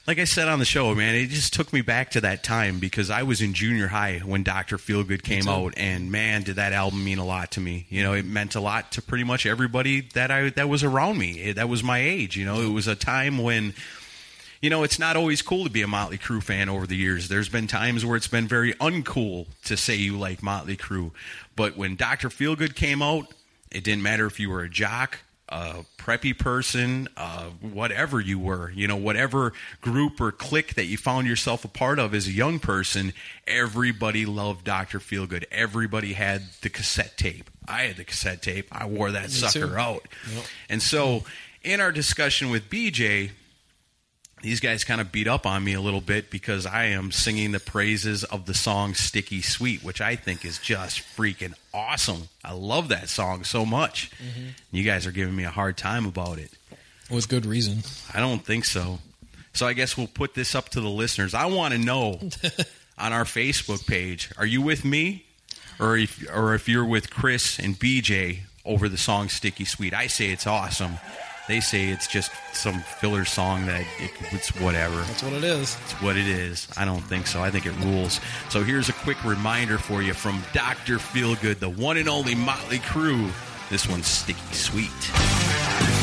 Like 0.07 0.17
I 0.17 0.23
said 0.23 0.47
on 0.47 0.57
the 0.59 0.65
show, 0.65 0.93
man, 0.95 1.13
it 1.13 1.27
just 1.27 1.53
took 1.53 1.71
me 1.71 1.81
back 1.81 2.12
to 2.12 2.21
that 2.21 2.43
time 2.43 2.79
because 2.79 3.09
I 3.12 3.23
was 3.23 3.41
in 3.41 3.53
junior 3.53 3.88
high 3.88 4.19
when 4.25 4.41
Doctor 4.43 4.77
Feelgood 4.77 5.21
came 5.21 5.47
out, 5.47 5.73
and 5.77 6.12
man, 6.12 6.41
did 6.43 6.55
that 6.55 6.73
album 6.73 7.03
mean 7.03 7.19
a 7.19 7.25
lot 7.25 7.51
to 7.51 7.59
me. 7.59 7.85
You 7.89 8.01
know, 8.01 8.13
it 8.13 8.25
meant 8.25 8.55
a 8.55 8.59
lot 8.59 8.91
to 8.93 9.01
pretty 9.03 9.23
much 9.23 9.45
everybody 9.45 10.01
that 10.15 10.31
I 10.31 10.49
that 10.51 10.67
was 10.67 10.83
around 10.83 11.17
me. 11.19 11.39
It- 11.39 11.55
that 11.57 11.69
was 11.69 11.83
my 11.83 11.99
age. 11.99 12.35
You 12.38 12.45
know, 12.45 12.62
it 12.62 12.69
was 12.71 12.88
a 12.88 12.95
time 12.95 13.38
when. 13.38 13.73
You 14.62 14.69
know, 14.69 14.83
it's 14.83 14.99
not 14.99 15.15
always 15.15 15.41
cool 15.41 15.63
to 15.63 15.69
be 15.69 15.83
a 15.83 15.88
Motley 15.88 16.17
Crue 16.17 16.43
fan 16.43 16.67
over 16.67 16.85
the 16.85 16.97
years. 16.97 17.29
There's 17.29 17.47
been 17.47 17.65
times 17.65 18.03
where 18.05 18.17
it's 18.17 18.27
been 18.27 18.45
very 18.45 18.73
uncool 18.73 19.45
to 19.63 19.77
say 19.77 19.95
you 19.95 20.17
like 20.17 20.43
Motley 20.43 20.75
Crue. 20.75 21.12
But 21.55 21.77
when 21.77 21.95
Dr. 21.95 22.27
Feelgood 22.27 22.75
came 22.75 23.01
out, 23.01 23.33
it 23.71 23.85
didn't 23.85 24.03
matter 24.03 24.25
if 24.25 24.38
you 24.38 24.49
were 24.49 24.62
a 24.62 24.69
jock, 24.69 25.19
a 25.51 25.83
preppy 25.97 26.38
person, 26.38 27.07
uh, 27.17 27.45
whatever 27.62 28.19
you 28.19 28.38
were, 28.39 28.69
you 28.71 28.88
know, 28.88 28.95
whatever 28.95 29.51
group 29.81 30.21
or 30.21 30.31
clique 30.31 30.75
that 30.75 30.85
you 30.85 30.97
found 30.97 31.27
yourself 31.27 31.65
a 31.65 31.67
part 31.67 31.97
of 31.99 32.13
as 32.13 32.27
a 32.27 32.31
young 32.31 32.59
person, 32.59 33.13
everybody 33.47 34.25
loved 34.25 34.63
Dr. 34.63 34.99
Feelgood. 34.99 35.45
Everybody 35.51 36.13
had 36.13 36.43
the 36.62 36.69
cassette 36.69 37.17
tape. 37.17 37.49
I 37.67 37.83
had 37.83 37.97
the 37.97 38.03
cassette 38.03 38.41
tape. 38.41 38.67
I 38.71 38.85
wore 38.85 39.12
that 39.12 39.23
Me 39.23 39.29
sucker 39.29 39.67
too. 39.67 39.75
out. 39.75 40.07
Yep. 40.33 40.43
And 40.69 40.81
so, 40.81 41.23
in 41.63 41.81
our 41.81 41.91
discussion 41.91 42.49
with 42.51 42.69
BJ, 42.69 43.31
these 44.41 44.60
guys 44.60 44.84
kind 44.84 45.02
of 45.02 45.12
beat 45.12 45.28
up 45.28 45.45
on 45.45 45.63
me 45.63 45.73
a 45.73 45.82
little 45.82 46.02
bit 46.02 46.30
because 46.30 46.65
I 46.65 46.86
am 46.86 47.12
singing 47.12 47.52
the 47.52 47.60
praises 47.60 48.23
of 48.23 48.45
the 48.45 48.54
song 48.54 48.93
Sticky 48.93 49.41
Sweet, 49.41 49.84
which 49.84 50.02
I 50.02 50.15
think 50.15 50.45
is 50.45 50.58
just 50.58 50.99
freaking 50.99 51.54
awesome. 51.73 52.30
I 52.43 52.54
love 52.54 52.89
that 52.89 53.10
song 53.10 53.43
so 53.43 53.65
much. 53.65 54.12
Mm-hmm. 54.12 54.49
You 54.71 54.84
guys 54.84 55.06
are 55.06 55.12
giving 55.12 55.36
me 55.36 55.43
a 55.43 55.49
hard 55.49 55.78
time 55.78 56.06
about 56.06 56.39
it. 56.39 56.52
With 57.10 57.28
good 57.28 57.45
reason. 57.45 57.80
I 58.13 58.19
don't 58.19 58.45
think 58.45 58.65
so. 58.65 58.99
So 59.54 59.67
I 59.67 59.73
guess 59.73 59.97
we'll 59.97 60.08
put 60.08 60.36
this 60.36 60.56
up 60.56 60.69
to 60.69 60.82
the 60.82 60.89
listeners. 60.89 61.34
I 61.34 61.47
want 61.47 61.73
to 61.73 61.80
know 61.80 62.19
on 62.97 63.13
our 63.13 63.25
Facebook 63.25 63.86
page, 63.88 64.32
are 64.38 64.45
you 64.45 64.62
with 64.62 64.86
me 64.86 65.25
or 65.80 65.97
if 65.97 66.25
or 66.34 66.54
if 66.54 66.69
you're 66.69 66.86
with 66.86 67.10
Chris 67.10 67.58
and 67.58 67.75
BJ 67.75 68.41
over 68.63 68.88
the 68.88 68.97
song 68.97 69.30
Sticky 69.30 69.65
Sweet? 69.65 69.93
I 69.93 70.08
say 70.08 70.30
it's 70.30 70.45
awesome. 70.47 70.97
They 71.49 71.62
say 71.62 71.89
it's 71.89 72.05
just 72.05 72.31
some 72.53 72.79
filler 72.81 73.25
song 73.25 73.65
that 73.65 73.81
it, 73.97 74.12
it's 74.31 74.49
whatever. 74.59 75.01
That's 75.01 75.23
what 75.23 75.33
it 75.33 75.43
is. 75.43 75.75
It's 75.83 75.93
what 75.93 76.15
it 76.15 76.27
is. 76.27 76.67
I 76.77 76.85
don't 76.85 77.01
think 77.01 77.25
so. 77.25 77.41
I 77.41 77.49
think 77.49 77.65
it 77.65 77.75
rules. 77.79 78.19
So 78.49 78.63
here's 78.63 78.88
a 78.88 78.93
quick 78.93 79.25
reminder 79.25 79.79
for 79.79 80.03
you 80.03 80.13
from 80.13 80.43
Dr. 80.53 80.97
Feelgood, 80.97 81.57
the 81.57 81.67
one 81.67 81.97
and 81.97 82.07
only 82.07 82.35
Motley 82.35 82.77
Crue. 82.77 83.31
This 83.71 83.89
one's 83.89 84.05
Sticky 84.05 84.53
Sweet. 84.53 85.98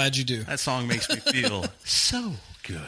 Glad 0.00 0.16
you 0.16 0.24
do. 0.24 0.44
That 0.44 0.58
song 0.60 0.88
makes 0.88 1.10
me 1.10 1.16
feel 1.16 1.66
so 1.84 2.32
good. 2.62 2.80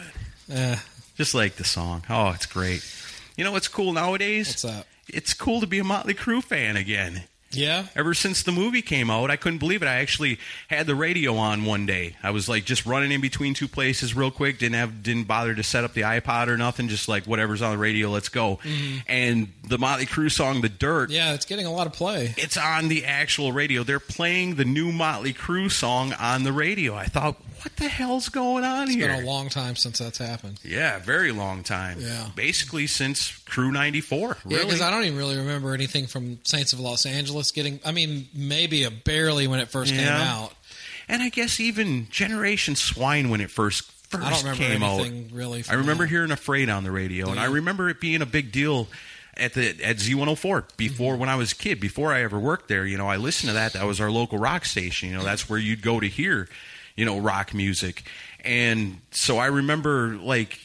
Uh, 0.51 0.77
Just 1.15 1.35
like 1.35 1.57
the 1.57 1.65
song. 1.65 2.03
Oh, 2.09 2.31
it's 2.31 2.47
great. 2.47 2.83
You 3.37 3.45
know 3.45 3.53
what's 3.53 3.69
cool 3.69 3.93
nowadays? 3.93 4.49
what's 4.49 4.65
up? 4.65 4.87
It's 5.09 5.35
cool 5.35 5.61
to 5.61 5.67
be 5.67 5.79
a 5.79 5.85
Motley 5.85 6.15
Crue 6.15 6.43
fan 6.43 6.75
again. 6.77 7.25
Yeah. 7.55 7.87
Ever 7.95 8.15
since 8.15 8.43
the 8.43 8.53
movie 8.53 8.83
came 8.83 9.11
out, 9.11 9.31
I 9.31 9.37
couldn't 9.37 9.59
believe 9.59 9.83
it. 9.83 9.87
I 9.87 9.97
actually 9.97 10.39
had 10.69 10.87
the 10.87 10.95
radio 10.95 11.37
on 11.37 11.65
one 11.65 11.87
day. 11.87 12.17
I 12.23 12.31
was 12.31 12.49
like 12.49 12.65
just 12.65 12.87
running 12.87 13.13
in 13.13 13.21
between 13.21 13.55
two 13.55 13.69
places 13.69 14.15
real 14.15 14.31
quick. 14.31 14.59
Didn't 14.59 14.75
have 14.77 15.03
didn't 15.03 15.25
bother 15.29 15.55
to 15.55 15.63
set 15.63 15.85
up 15.85 15.95
the 15.95 16.03
iPod 16.03 16.49
or 16.49 16.57
nothing. 16.57 16.89
Just 16.89 17.09
like 17.09 17.25
whatever's 17.25 17.63
on 17.63 17.73
the 17.73 17.79
radio, 17.79 18.09
let's 18.11 18.29
go. 18.29 18.59
And 19.07 19.53
the 19.67 19.79
Motley 19.79 20.07
Crue 20.07 20.31
song 20.31 20.61
"The 20.61 20.69
Dirt." 20.69 21.05
Mm-hmm. 21.11 21.13
Yeah, 21.13 21.35
it's 21.35 21.45
getting 21.47 21.67
a 21.67 21.73
lot 21.73 21.87
of 21.87 21.93
play. 21.93 22.35
It's 22.37 22.57
on 22.57 22.89
the 22.89 23.05
actual 23.05 23.53
radio. 23.53 23.83
They're 23.83 24.01
playing 24.01 24.57
the 24.57 24.65
new 24.65 24.93
Motley 24.93 25.33
Crue 25.35 25.71
song 25.71 26.13
on 26.15 26.43
the 26.45 26.53
radio. 26.53 26.95
I 26.95 27.07
thought, 27.07 27.37
what 27.63 27.77
the 27.77 27.89
hell's 27.89 28.29
going 28.29 28.65
on 28.65 28.85
It's 28.85 28.95
here? 28.95 29.09
It's 29.11 29.17
been 29.17 29.25
a 29.25 29.29
long 29.31 29.49
time 29.49 29.77
since 29.77 29.99
that's 29.99 30.19
happened. 30.19 30.61
yeah, 30.65 30.99
very 30.99 31.33
long 31.33 31.63
time. 31.63 31.99
Yeah. 32.01 32.29
basically 32.35 32.87
since 32.87 33.31
Crue 33.47 33.73
'94. 33.73 34.39
Yeah, 34.47 34.59
because 34.65 34.81
I 34.81 34.91
don't 34.91 35.05
even 35.05 35.19
really 35.19 35.37
remember 35.37 35.75
anything 35.75 36.07
from 36.07 36.39
Saints 36.45 36.73
of 36.73 36.81
Los 36.81 37.07
Angeles 37.07 37.42
getting. 37.51 37.81
I 37.85 37.93
mean, 37.93 38.29
maybe 38.35 38.85
a 38.85 38.91
barely 38.91 39.47
when 39.49 39.59
it 39.61 39.69
first 39.69 39.93
came 39.93 40.05
Yeah. 40.05 40.35
out. 40.43 40.55
And 41.09 41.23
I 41.23 41.29
guess 41.29 41.59
even 41.59 42.09
Generation 42.11 42.77
Swine 42.77 43.29
when 43.29 43.41
it 43.41 43.51
first 43.51 43.91
first 44.09 44.25
I 44.25 44.31
don't 44.31 44.39
remember 44.41 44.63
came 44.63 44.83
anything 44.83 45.25
out. 45.25 45.37
really. 45.37 45.59
I 45.61 45.63
From 45.63 45.79
remember 45.79 46.05
that. 46.05 46.11
hearing 46.11 46.31
"Afraid" 46.31 46.69
on 46.69 46.85
the 46.85 46.91
radio, 46.93 47.31
and 47.31 47.41
I 47.41 47.47
remember 47.47 47.89
it 47.89 48.01
being 48.01 48.23
a 48.23 48.27
big 48.27 48.53
deal 48.53 48.89
at 49.37 49.55
the 49.55 49.69
at 49.83 49.97
Z104 49.97 50.77
before 50.77 51.13
mm-hmm. 51.15 51.21
when 51.21 51.29
I 51.29 51.37
was 51.37 51.53
a 51.53 51.57
kid. 51.57 51.81
Before 51.81 52.13
I 52.13 52.23
ever 52.23 52.39
worked 52.39 52.69
there, 52.69 52.87
you 52.87 52.97
know, 52.99 53.09
I 53.09 53.17
listened 53.17 53.49
to 53.49 53.55
that. 53.55 53.73
That 53.73 53.85
was 53.87 54.01
our 54.01 54.11
local 54.11 54.39
rock 54.39 54.65
station. 54.65 55.09
You 55.11 55.17
know, 55.17 55.25
that's 55.25 55.49
where 55.49 55.59
you'd 55.59 55.83
go 55.83 55.99
to 56.01 56.07
hear, 56.07 56.49
you 56.97 57.05
know, 57.05 57.19
rock 57.19 57.53
music. 57.55 58.05
And 58.45 59.01
so 59.11 59.39
I 59.39 59.47
remember 59.47 60.17
like 60.17 60.59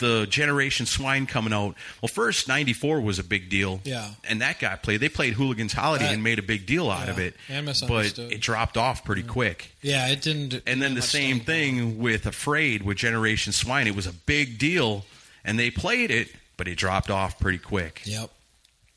the 0.00 0.26
Generation 0.28 0.84
Swine 0.86 1.26
coming 1.26 1.52
out. 1.52 1.76
Well, 2.02 2.08
first 2.08 2.48
'94 2.48 3.00
was 3.00 3.18
a 3.20 3.24
big 3.24 3.48
deal. 3.48 3.80
Yeah. 3.84 4.10
and 4.28 4.40
that 4.40 4.58
got 4.58 4.82
played. 4.82 5.00
They 5.00 5.08
played 5.08 5.34
Hooligans 5.34 5.72
Holiday 5.72 6.06
That- 6.06 6.14
and 6.14 6.22
made 6.24 6.38
a 6.40 6.42
big 6.42 6.66
deal 6.66 6.90
out 6.90 7.06
yeah, 7.06 7.12
of 7.12 7.18
it. 7.20 7.36
but 7.88 8.18
it 8.18 8.40
dropped 8.40 8.76
off 8.76 9.04
pretty 9.04 9.22
quick. 9.22 9.70
Yeah, 9.82 10.08
it 10.08 10.20
didn't. 10.22 10.62
And 10.66 10.82
then 10.82 10.94
the 10.94 11.02
same 11.02 11.42
staying 11.42 11.44
thing 11.44 11.98
with 11.98 12.26
Afraid 12.26 12.82
with 12.82 12.96
Generation 12.98 13.52
Swine. 13.52 13.86
It 13.86 13.94
was 13.94 14.06
a 14.08 14.12
big 14.12 14.58
deal, 14.58 15.04
and 15.44 15.58
they 15.58 15.70
played 15.70 16.10
it, 16.10 16.28
but 16.56 16.66
it 16.66 16.74
dropped 16.76 17.10
off 17.10 17.38
pretty 17.38 17.58
quick. 17.58 18.02
Yep. 18.04 18.30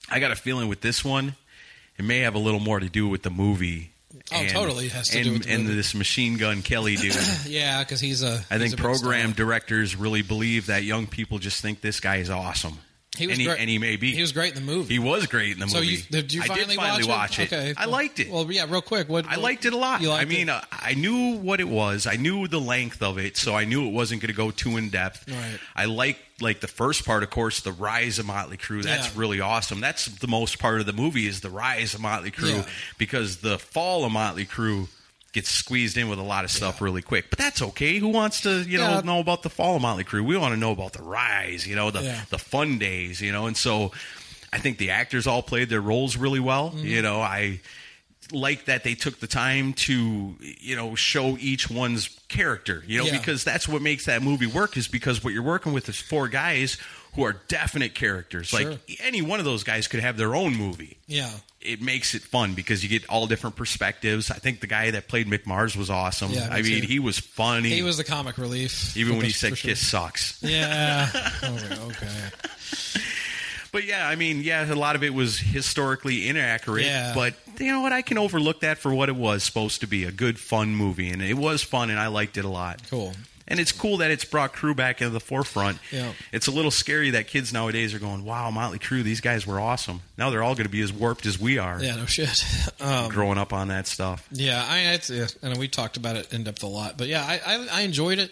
I 0.10 0.20
got 0.20 0.32
a 0.32 0.36
feeling 0.36 0.68
with 0.68 0.82
this 0.82 1.06
one, 1.06 1.36
it 1.98 2.04
may 2.04 2.20
have 2.20 2.36
a 2.36 2.40
little 2.40 2.60
more 2.60 2.80
to 2.80 2.90
do 2.90 3.08
with 3.08 3.22
the 3.24 3.30
movie. 3.30 3.92
Oh, 4.32 4.46
totally. 4.48 4.88
It 4.88 4.92
has 4.92 5.10
to 5.10 5.18
and, 5.18 5.26
do 5.26 5.34
with 5.34 5.50
and 5.50 5.68
this 5.68 5.96
Machine 5.96 6.38
Gun 6.38 6.62
Kelly 6.62 6.96
dude. 6.96 7.16
Yeah, 7.48 7.84
because 7.84 8.00
he's 8.00 8.22
a. 8.22 8.44
I 8.50 8.58
he's 8.58 8.72
think 8.72 8.74
a 8.74 8.78
program 8.78 9.34
directors 9.34 9.96
really 9.96 10.22
believe 10.22 10.68
that 10.68 10.84
young 10.84 11.08
people 11.08 11.40
just 11.40 11.62
think 11.62 11.82
this 11.82 12.00
guy 12.00 12.18
is 12.18 12.30
awesome. 12.30 12.78
He 13.18 13.28
was 13.28 13.34
and, 13.34 13.42
he, 13.42 13.48
great. 13.48 13.60
and 13.60 13.70
he 13.70 13.78
may 13.78 13.96
be. 13.96 14.12
He 14.16 14.22
was 14.22 14.32
great 14.32 14.56
in 14.58 14.66
the 14.66 14.72
movie. 14.74 14.94
He 14.94 15.00
was 15.00 15.28
great 15.28 15.52
in 15.54 15.60
the 15.60 15.68
so 15.68 15.78
movie. 15.78 15.92
you 15.92 15.98
did 16.10 16.34
you 16.34 16.42
I 16.42 16.48
finally, 16.48 16.66
did 16.66 16.76
finally 16.78 17.08
watch, 17.08 17.38
it? 17.38 17.54
Okay, 17.54 17.74
I 17.78 17.86
well- 17.86 17.92
liked 17.92 18.20
it. 18.20 18.32
Well, 18.32 18.52
yeah, 18.52 18.66
real 18.68 18.82
quick. 18.82 19.08
What 19.08 19.28
I 19.28 19.36
liked 19.36 19.66
it 19.66 19.74
a 19.74 19.78
lot. 19.78 20.04
I 20.04 20.26
mean, 20.26 20.50
it? 20.50 20.52
uh, 20.52 20.62
I 20.72 20.96
knew 20.96 21.38
what 21.38 21.60
it 21.60 21.68
was. 21.68 22.08
I 22.08 22.16
knew 22.16 22.48
the 22.48 22.60
length 22.60 23.04
of 23.04 23.20
it, 23.20 23.38
so 23.38 23.56
I 23.56 23.66
knew 23.66 23.88
it 23.88 23.92
wasn't 23.94 24.22
going 24.22 24.30
to 24.32 24.36
go 24.36 24.50
too 24.50 24.78
in 24.78 24.90
depth. 24.90 25.30
Right. 25.30 25.60
I 25.76 25.86
like 25.86 26.18
like 26.42 26.60
the 26.62 26.68
first 26.68 27.06
part, 27.06 27.22
of 27.22 27.30
course, 27.30 27.62
the 27.62 27.72
rise 27.72 28.18
of 28.18 28.26
Motley 28.26 28.58
Crue. 28.58 28.82
That's 28.82 29.06
Yeah. 29.08 29.12
really 29.22 29.40
awesome. 29.40 29.80
That's 29.80 30.06
the 30.08 30.28
most 30.28 30.58
part 30.58 30.80
of 30.80 30.88
the 30.88 30.94
movie 30.94 31.28
is 31.28 31.42
the 31.42 31.52
rise 31.52 31.94
of 31.94 32.02
Motley 32.02 32.32
Crue 32.32 32.56
Yeah. 32.56 32.66
because 32.98 33.38
the 33.38 33.60
fall 33.60 34.06
of 34.06 34.12
Motley 34.12 34.46
Crue 34.48 34.88
gets 35.34 35.50
squeezed 35.50 35.98
in 35.98 36.08
with 36.10 36.20
a 36.20 36.24
lot 36.24 36.46
of 36.46 36.52
stuff 36.52 36.80
really 36.82 37.02
quick. 37.02 37.30
But 37.30 37.40
that's 37.40 37.62
okay. 37.62 37.98
Who 38.00 38.08
wants 38.10 38.42
to 38.42 38.62
you 38.62 38.78
know 38.78 38.90
Yeah. 38.96 39.02
know 39.02 39.20
about 39.20 39.44
the 39.44 39.50
fall 39.50 39.76
of 39.76 39.82
Motley 39.82 40.04
Crue? 40.06 40.24
We 40.24 40.38
want 40.38 40.54
to 40.54 40.60
know 40.60 40.72
about 40.72 40.94
the 40.94 41.04
rise. 41.04 41.68
You 41.68 41.76
know 41.76 41.92
the 41.92 42.02
Yeah. 42.04 42.22
the 42.30 42.38
fun 42.40 42.78
days. 42.80 43.20
You 43.22 43.32
know, 43.32 43.48
and 43.48 43.58
so. 43.58 43.92
I 44.56 44.60
think 44.60 44.78
the 44.78 44.92
actors 44.92 45.26
all 45.26 45.42
played 45.42 45.70
their 45.70 45.82
roles 45.82 46.16
really 46.16 46.40
well. 46.40 46.70
Mm-hmm. 46.70 46.86
You 46.86 47.02
know, 47.02 47.22
I 47.22 47.60
like 48.32 48.66
that 48.66 48.84
they 48.84 48.94
took 48.94 49.20
the 49.20 49.26
time 49.26 49.74
to 49.74 50.36
you 50.40 50.76
know 50.76 50.94
show 50.94 51.38
each 51.40 51.70
one's 51.72 52.08
character 52.30 52.84
you 52.88 53.00
know 53.00 53.06
Yeah. 53.06 53.18
because 53.18 53.44
that's 53.44 53.68
what 53.68 53.82
makes 53.82 54.06
that 54.06 54.22
movie 54.22 54.46
work 54.46 54.78
is 54.78 54.88
because 54.88 55.24
what 55.24 55.34
you're 55.34 55.42
working 55.44 55.74
with 55.74 55.90
is 55.90 56.00
four 56.00 56.28
guys 56.30 56.78
who 57.16 57.24
are 57.24 57.34
definite 57.48 57.94
characters 57.96 58.48
Sure. 58.48 58.72
like 58.72 58.80
any 59.04 59.22
one 59.22 59.40
of 59.40 59.46
those 59.46 59.64
guys 59.64 59.88
could 59.88 60.00
have 60.00 60.18
their 60.18 60.36
own 60.36 60.56
movie 60.56 60.98
yeah. 61.08 61.30
it 61.62 61.82
makes 61.82 62.16
it 62.16 62.22
fun 62.24 62.54
because 62.54 62.82
you 62.84 62.90
get 62.90 63.08
all 63.10 63.28
different 63.28 63.56
perspectives 63.56 64.32
i 64.32 64.36
think 64.36 64.60
the 64.62 64.68
guy 64.68 64.92
that 64.92 65.08
played 65.08 65.28
mick 65.28 65.46
mars 65.46 65.76
was 65.78 65.90
awesome 65.90 66.32
Yeah, 66.32 66.50
me 66.50 66.56
i 66.56 66.62
mean 66.62 66.82
too. 66.82 66.88
he 66.88 67.00
was 67.00 67.20
funny 67.20 67.70
He 67.70 67.84
was 67.84 67.98
the 67.98 68.04
comic 68.04 68.38
relief. 68.38 68.96
even 68.98 69.18
when 69.18 69.26
he 69.26 69.32
said 69.32 69.58
sure. 69.58 69.70
kiss 69.70 69.86
sucks 69.88 70.42
Yeah. 70.42 71.10
Oh, 71.44 71.56
I 71.70 71.80
okay. 71.88 72.30
But 73.72 73.86
yeah, 73.86 74.08
I 74.08 74.16
mean, 74.16 74.42
yeah, 74.44 74.72
a 74.72 74.76
lot 74.76 74.96
of 74.96 75.02
it 75.04 75.16
was 75.16 75.40
historically 75.40 76.28
inaccurate. 76.30 76.86
Yeah. 76.86 77.14
But 77.16 77.34
you 77.60 77.72
know 77.72 77.82
what? 77.82 77.92
I 77.92 78.04
can 78.04 78.20
overlook 78.20 78.60
that 78.60 78.78
for 78.78 78.94
what 78.94 79.10
it 79.10 79.16
was 79.16 79.44
supposed 79.44 79.82
to 79.82 79.88
be 79.88 80.04
a 80.04 80.12
good, 80.12 80.38
fun 80.38 80.76
movie. 80.76 81.10
And 81.10 81.24
it 81.24 81.34
was 81.34 81.64
fun, 81.64 81.90
and 81.90 82.00
I 82.00 82.06
liked 82.08 82.38
it 82.38 82.46
a 82.46 82.50
lot. 82.50 82.84
Cool. 82.92 83.14
And 83.48 83.60
it's 83.60 83.72
cool 83.72 83.98
that 83.98 84.12
it's 84.12 84.26
brought 84.26 84.54
Crue 84.54 84.76
back 84.76 85.02
into 85.02 85.12
the 85.12 85.20
forefront. 85.20 85.78
Yeah. 85.92 86.14
It's 86.32 86.48
a 86.48 86.52
little 86.52 86.72
scary 86.72 87.12
that 87.12 87.28
kids 87.28 87.52
nowadays 87.52 87.94
are 87.94 88.00
going, 88.00 88.24
wow, 88.24 88.50
Motley 88.52 88.80
Crue, 88.80 89.04
these 89.04 89.22
guys 89.22 89.46
were 89.46 89.60
awesome. 89.60 90.02
Now 90.18 90.30
they're 90.30 90.44
all 90.44 90.56
going 90.56 90.66
to 90.66 90.72
be 90.72 90.82
as 90.82 90.94
warped 90.94 91.26
as 91.26 91.40
we 91.40 91.58
are 91.58 91.82
Yeah. 91.82 91.96
No 91.96 92.06
shit. 92.06 92.44
Um, 92.80 93.10
growing 93.10 93.38
up 93.38 93.54
on 93.54 93.70
that 93.70 93.88
stuff. 93.88 94.28
Yeah, 94.32 94.62
I 94.68 95.00
and 95.42 95.58
we 95.58 95.68
talked 95.70 95.96
about 95.96 96.18
it 96.18 96.34
in 96.34 96.44
depth 96.44 96.64
a 96.64 96.68
lot, 96.68 96.98
but 96.98 97.08
yeah, 97.08 97.24
I, 97.24 97.40
I, 97.46 97.68
I 97.72 97.82
enjoyed 97.82 98.20
it. 98.20 98.32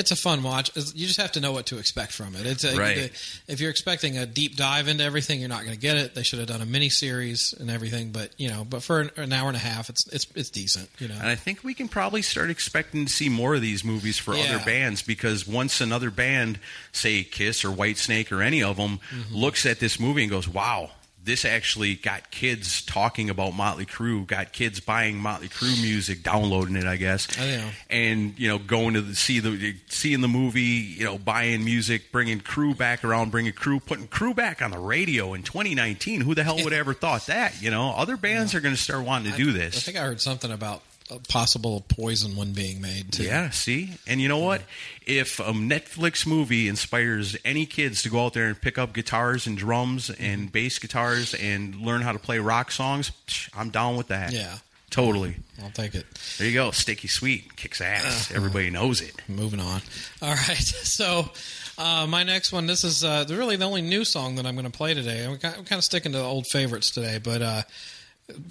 It's 0.00 0.10
a 0.10 0.16
fun 0.16 0.42
watch. 0.42 0.70
You 0.94 1.06
just 1.06 1.20
have 1.20 1.32
to 1.32 1.40
know 1.40 1.52
what 1.52 1.66
to 1.66 1.78
expect 1.78 2.12
from 2.12 2.34
it. 2.34 2.46
It's 2.46 2.64
a, 2.64 2.74
Right. 2.76 3.12
If 3.46 3.60
you're 3.60 3.70
expecting 3.70 4.16
a 4.16 4.24
deep 4.24 4.56
dive 4.56 4.88
into 4.88 5.04
everything, 5.04 5.40
you're 5.40 5.48
not 5.50 5.60
going 5.62 5.74
to 5.74 5.80
get 5.80 5.96
it. 5.98 6.14
They 6.14 6.22
should 6.22 6.38
have 6.38 6.48
done 6.48 6.62
a 6.62 6.66
mini 6.66 6.88
series 6.88 7.52
and 7.60 7.70
everything, 7.70 8.10
but 8.10 8.30
you 8.38 8.48
know, 8.48 8.64
but 8.64 8.82
for 8.82 9.00
an, 9.00 9.10
an 9.16 9.32
hour 9.32 9.48
and 9.48 9.56
a 9.56 9.60
half, 9.60 9.90
it's 9.90 10.06
it's 10.08 10.26
it's 10.34 10.48
decent. 10.50 10.88
You 10.98 11.08
know, 11.08 11.14
And 11.14 11.28
I 11.28 11.34
think 11.34 11.62
we 11.62 11.74
can 11.74 11.86
probably 11.88 12.22
start 12.22 12.48
expecting 12.50 13.04
to 13.04 13.12
see 13.12 13.28
more 13.28 13.54
of 13.54 13.60
these 13.60 13.84
movies 13.84 14.18
for 14.18 14.34
Yeah. 14.34 14.44
other 14.54 14.64
bands 14.64 15.02
because 15.02 15.46
once 15.46 15.80
another 15.80 16.10
band, 16.10 16.58
say 16.92 17.22
Kiss 17.22 17.64
or 17.64 17.68
Whitesnake 17.70 18.32
or 18.32 18.42
any 18.42 18.62
of 18.62 18.76
them, 18.78 19.00
Mm-hmm. 19.14 19.34
looks 19.36 19.66
at 19.66 19.80
this 19.80 20.00
movie 20.00 20.22
and 20.22 20.30
goes, 20.30 20.48
"Wow, 20.48 20.90
this 21.22 21.44
actually 21.44 21.94
got 21.96 22.30
kids 22.30 22.82
talking 22.82 23.28
about 23.30 23.54
Motley 23.54 23.84
Crue, 23.86 24.26
got 24.26 24.52
kids 24.52 24.80
buying 24.80 25.16
Motley 25.18 25.48
Crue 25.48 25.80
music, 25.82 26.22
downloading 26.22 26.76
it, 26.76 26.84
I 26.86 26.96
guess, 26.96 27.28
Oh, 27.38 27.44
yeah. 27.44 27.70
and 27.90 28.38
you 28.38 28.48
know 28.48 28.58
going 28.58 28.94
to 28.94 29.02
the, 29.02 29.14
see 29.14 29.38
the 29.40 29.74
seeing 29.88 30.22
the 30.22 30.28
movie, 30.28 30.60
you 30.62 31.04
know, 31.04 31.18
buying 31.18 31.64
music, 31.64 32.10
bringing 32.10 32.40
Crue 32.40 32.76
back 32.76 33.04
around, 33.04 33.30
bringing 33.30 33.52
Crue, 33.52 33.84
putting 33.84 34.08
Crue 34.08 34.34
back 34.34 34.62
on 34.62 34.70
the 34.70 34.78
radio 34.78 35.34
in 35.34 35.42
2019. 35.42 36.22
Who 36.22 36.34
the 36.34 36.42
hell 36.44 36.56
would 36.64 36.72
ever 36.72 36.94
thought 36.94 37.26
that? 37.26 37.60
You 37.60 37.70
know, 37.70 37.90
other 37.90 38.16
bands 38.16 38.54
are 38.54 38.60
going 38.60 38.74
to 38.74 38.80
start 38.80 39.04
wanting 39.04 39.30
to 39.32 39.36
do 39.36 39.52
this. 39.52 39.76
I 39.76 39.80
think 39.80 39.98
I 39.98 40.06
heard 40.06 40.20
something 40.20 40.50
about 40.50 40.82
possible 41.28 41.84
poison 41.88 42.36
one 42.36 42.52
being 42.52 42.80
made 42.80 43.12
too. 43.12 43.24
Yeah, 43.24 43.50
see? 43.50 43.92
And 44.06 44.20
you 44.20 44.28
know 44.28 44.38
what? 44.38 44.62
If 45.06 45.40
a 45.40 45.52
Netflix 45.52 46.26
movie 46.26 46.68
inspires 46.68 47.36
any 47.44 47.66
kids 47.66 48.02
to 48.02 48.08
go 48.08 48.24
out 48.26 48.34
there 48.34 48.46
and 48.46 48.60
pick 48.60 48.78
up 48.78 48.92
guitars 48.92 49.46
and 49.46 49.56
drums 49.58 50.08
Mm-hmm. 50.10 50.24
and 50.24 50.52
bass 50.52 50.78
guitars 50.78 51.34
and 51.34 51.74
learn 51.76 52.02
how 52.02 52.12
to 52.12 52.18
play 52.18 52.38
rock 52.38 52.70
songs, 52.70 53.10
psh, 53.26 53.48
I'm 53.56 53.70
down 53.70 53.96
with 53.96 54.08
that. 54.08 54.32
Yeah. 54.32 54.58
Totally. 54.90 55.36
I'll 55.62 55.70
take 55.70 55.94
it. 55.94 56.04
There 56.38 56.48
you 56.48 56.54
go. 56.54 56.72
Sticky 56.72 57.06
Sweet 57.06 57.54
kicks 57.56 57.80
ass. 57.80 58.04
Uh-huh. 58.30 58.36
Everybody 58.36 58.70
knows 58.70 59.00
it. 59.00 59.14
Moving 59.28 59.60
on. 59.60 59.80
All 60.22 60.34
right. 60.34 60.58
So, 60.90 61.30
uh, 61.78 62.06
my 62.08 62.24
next 62.24 62.52
one. 62.52 62.66
This 62.66 62.82
is 62.84 63.04
uh, 63.04 63.24
really 63.30 63.56
the 63.56 63.64
only 63.64 63.82
new 63.82 64.04
song 64.04 64.34
that 64.34 64.44
I'm 64.46 64.54
going 64.54 64.64
to 64.66 64.76
play 64.76 64.92
today. 64.92 65.24
I'm 65.24 65.38
kind, 65.38 65.72
of 65.72 65.84
sticking 65.84 66.12
to 66.12 66.20
old 66.20 66.46
favorites 66.48 66.90
today, 66.90 67.18
but 67.22 67.40
uh, 67.40 67.62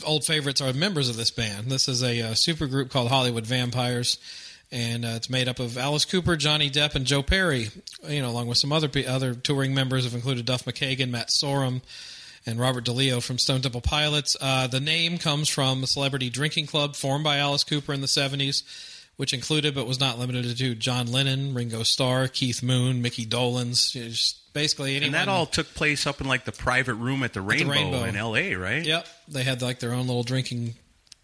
old 0.05 0.25
favorites 0.25 0.61
are 0.61 0.73
members 0.73 1.09
of 1.09 1.17
this 1.17 1.31
band. 1.31 1.69
This 1.69 1.87
is 1.87 2.03
a 2.03 2.21
uh, 2.21 2.33
super 2.35 2.67
group 2.67 2.89
called 2.89 3.09
Hollywood 3.09 3.45
Vampires, 3.45 4.17
and 4.71 5.05
uh, 5.05 5.09
it's 5.15 5.29
made 5.29 5.47
up 5.47 5.59
of 5.59 5.77
Alice 5.77 6.05
Cooper, 6.05 6.35
Johnny 6.35 6.69
Depp, 6.69 6.95
and 6.95 7.05
Joe 7.05 7.23
Perry. 7.23 7.69
You 8.07 8.21
know, 8.21 8.29
along 8.29 8.47
with 8.47 8.57
some 8.57 8.71
other 8.71 8.89
other 9.07 9.33
touring 9.33 9.73
members 9.73 10.03
have 10.03 10.13
included 10.13 10.45
Duff 10.45 10.65
McKagan, 10.65 11.09
Matt 11.09 11.29
Sorum. 11.29 11.81
And 12.45 12.57
Robert 12.57 12.85
DeLeo 12.85 13.21
from 13.21 13.37
Stone 13.37 13.61
Temple 13.61 13.81
Pilots. 13.81 14.35
Uh, 14.39 14.65
the 14.65 14.79
name 14.79 15.17
comes 15.17 15.49
from 15.49 15.83
a 15.83 15.87
celebrity 15.87 16.29
drinking 16.29 16.67
club 16.67 16.95
formed 16.95 17.23
by 17.23 17.37
Alice 17.37 17.65
Cooper 17.65 17.93
in 17.93 17.99
the 17.99 18.07
70s 18.07 18.63
which 19.19 19.33
included 19.33 19.75
but 19.75 19.85
was 19.85 19.99
not 19.99 20.17
limited 20.17 20.55
to 20.57 20.75
John 20.75 21.11
Lennon, 21.11 21.53
Ringo 21.53 21.83
Starr, 21.83 22.29
Keith 22.29 22.63
Moon, 22.63 23.01
Mickey 23.01 23.25
Dolenz, 23.25 23.91
just 23.91 24.53
basically 24.53 24.95
anyone. 24.95 25.13
And 25.13 25.13
that 25.15 25.27
all 25.29 25.45
took 25.45 25.67
place 25.73 26.07
up 26.07 26.21
in 26.21 26.27
like 26.29 26.45
the 26.45 26.53
private 26.53 26.93
room 26.93 27.23
at 27.23 27.33
the 27.33 27.41
Rainbow, 27.41 27.73
Rainbow. 27.73 28.03
in 28.05 28.15
LA, 28.15 28.57
right? 28.57 28.81
Yep, 28.81 29.07
they 29.27 29.43
had 29.43 29.61
like 29.61 29.79
their 29.79 29.91
own 29.91 30.07
little 30.07 30.23
drinking 30.23 30.75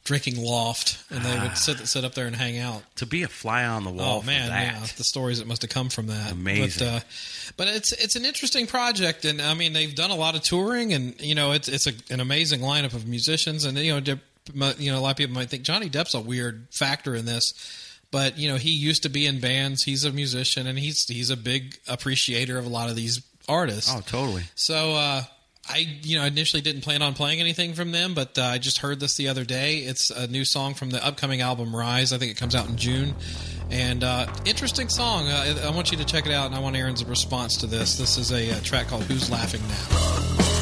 drinking 0.04 0.44
loft, 0.44 0.98
and 1.10 1.24
they 1.24 1.40
would 1.40 1.58
sit 1.58 1.78
sit 1.88 2.04
up 2.04 2.16
there 2.16 2.28
and 2.28 2.36
hang 2.36 2.58
out. 2.58 2.84
To 2.98 3.06
be 3.06 3.24
a 3.24 3.30
fly 3.30 3.64
on 3.64 3.86
the 3.86 3.92
wall 3.92 4.18
Oh 4.18 4.20
for 4.20 4.28
man, 4.28 4.50
yeah, 4.50 4.86
the 4.98 5.06
stories 5.06 5.40
that 5.40 5.48
must 5.48 5.62
have 5.62 5.72
come 5.72 5.88
from 5.88 6.08
that. 6.08 6.34
Amazing. 6.34 6.86
But, 6.86 6.96
uh, 6.96 7.00
but 7.56 7.68
it's 7.70 7.94
it's 7.94 8.18
an 8.18 8.26
interesting 8.26 8.68
project, 8.68 9.24
and 9.24 9.42
I 9.42 9.54
mean 9.54 9.72
they've 9.72 9.96
done 9.96 10.12
a 10.12 10.16
lot 10.16 10.36
of 10.36 10.42
touring, 10.42 10.92
and 10.92 11.18
you 11.22 11.34
know 11.34 11.54
it's 11.54 11.70
it's 11.70 11.88
a, 11.88 11.94
an 12.10 12.20
amazing 12.20 12.60
lineup 12.60 12.94
of 12.94 13.08
musicians, 13.08 13.64
and 13.64 13.78
you 13.78 14.02
know 14.02 14.18
you 14.54 14.92
know, 14.92 15.00
a 15.00 15.02
lot 15.02 15.12
of 15.12 15.18
people 15.18 15.34
might 15.34 15.50
think 15.50 15.64
Johnny 15.64 15.90
Depp's 15.90 16.14
a 16.14 16.20
weird 16.20 16.68
factor 16.72 17.16
in 17.16 17.26
this, 17.26 17.54
but 18.12 18.38
you 18.38 18.50
know, 18.50 18.56
he 18.58 18.72
used 18.72 19.04
to 19.04 19.10
be 19.10 19.26
in 19.26 19.40
bands. 19.40 19.84
He's 19.84 20.04
a 20.04 20.12
musician, 20.12 20.68
and 20.68 20.78
he's 20.78 21.06
he's 21.08 21.30
a 21.30 21.38
big 21.38 21.78
appreciator 21.88 22.58
of 22.58 22.66
a 22.66 22.70
lot 22.70 22.90
of 22.90 22.96
these 22.96 23.22
artists. 23.48 23.94
Oh, 23.94 24.02
totally. 24.02 24.44
So 24.56 24.94
uh, 24.94 25.24
I, 25.68 26.00
you 26.04 26.18
know, 26.18 26.26
initially 26.26 26.62
didn't 26.62 26.82
plan 26.82 27.02
on 27.02 27.14
playing 27.14 27.40
anything 27.40 27.74
from 27.74 27.92
them, 27.92 28.14
but 28.14 28.38
uh, 28.38 28.44
I 28.44 28.58
just 28.58 28.80
heard 28.80 29.00
this 29.00 29.16
the 29.16 29.28
other 29.28 29.44
day. 29.44 29.78
It's 29.80 30.12
a 30.12 30.28
new 30.28 30.46
song 30.46 30.74
from 30.74 30.92
the 30.92 31.06
upcoming 31.06 31.42
album 31.42 31.76
Rise. 31.76 32.14
I 32.14 32.18
think 32.18 32.32
it 32.32 32.38
comes 32.38 32.56
out 32.56 32.68
in 32.68 32.78
June, 32.78 33.16
and 33.72 34.04
uh, 34.04 34.28
interesting 34.46 34.90
song. 34.90 35.28
Uh, 35.28 35.62
I 35.66 35.70
want 35.72 35.92
you 35.92 35.98
to 35.98 36.06
check 36.06 36.26
it 36.26 36.32
out, 36.32 36.46
and 36.46 36.56
I 36.56 36.60
want 36.60 36.76
Aaron's 36.76 37.04
response 37.04 37.58
to 37.58 37.68
this. 37.68 37.98
This 37.98 38.18
is 38.18 38.32
a, 38.32 38.52
uh 38.52 38.60
track 38.62 38.88
called 38.88 39.04
"Who's 39.04 39.30
Laughing 39.30 39.62
Now." 39.68 40.55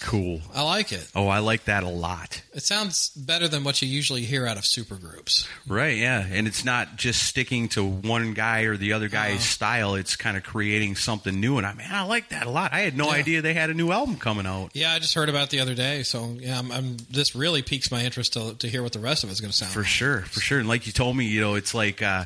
Cool. 0.00 0.40
I 0.54 0.62
like 0.62 0.92
it. 0.92 1.06
Oh, 1.14 1.28
I 1.28 1.38
like 1.40 1.64
that 1.64 1.82
a 1.82 1.88
lot. 1.88 2.42
It 2.54 2.62
sounds 2.62 3.10
better 3.10 3.48
than 3.48 3.64
what 3.64 3.80
you 3.82 3.88
usually 3.88 4.22
hear 4.22 4.46
out 4.46 4.56
of 4.56 4.64
supergroups. 4.64 5.46
Right, 5.66 5.96
yeah. 5.96 6.24
And 6.30 6.46
it's 6.46 6.64
not 6.64 6.96
just 6.96 7.22
sticking 7.24 7.68
to 7.70 7.84
one 7.84 8.32
guy 8.34 8.62
or 8.62 8.76
the 8.76 8.92
other 8.92 9.08
guy's 9.08 9.44
style. 9.44 9.94
It's 9.94 10.16
kind 10.16 10.36
of 10.36 10.42
creating 10.42 10.96
something 10.96 11.38
new. 11.40 11.58
And 11.58 11.66
I 11.66 11.74
mean, 11.74 11.88
I 11.90 12.02
like 12.04 12.28
that 12.30 12.46
a 12.46 12.50
lot. 12.50 12.72
I 12.72 12.80
had 12.80 12.96
no 12.96 13.06
Yeah. 13.06 13.16
idea 13.20 13.42
they 13.42 13.54
had 13.54 13.70
a 13.70 13.74
new 13.74 13.90
album 13.92 14.16
coming 14.16 14.46
out. 14.46 14.70
Yeah, 14.74 14.92
I 14.92 14.98
just 14.98 15.14
heard 15.14 15.28
about 15.28 15.44
it 15.44 15.50
the 15.50 15.60
other 15.60 15.74
day, 15.74 16.02
so 16.02 16.36
yeah, 16.38 16.58
I'm, 16.58 16.70
I'm 16.72 16.96
this 17.10 17.34
really 17.34 17.62
piques 17.62 17.90
my 17.90 18.02
interest 18.04 18.32
to, 18.34 18.54
to 18.54 18.68
hear 18.68 18.82
what 18.82 18.92
the 18.92 19.00
rest 19.00 19.24
of 19.24 19.30
it's 19.30 19.40
going 19.40 19.50
to 19.50 19.56
sound 19.56 19.72
For 19.72 19.80
like. 19.80 19.88
sure, 19.88 20.20
for 20.22 20.40
sure. 20.40 20.58
And 20.58 20.68
like 20.68 20.86
you 20.86 20.92
told 20.92 21.16
me, 21.16 21.26
you 21.26 21.40
know, 21.40 21.54
it's 21.54 21.74
like 21.74 22.02
uh, 22.02 22.24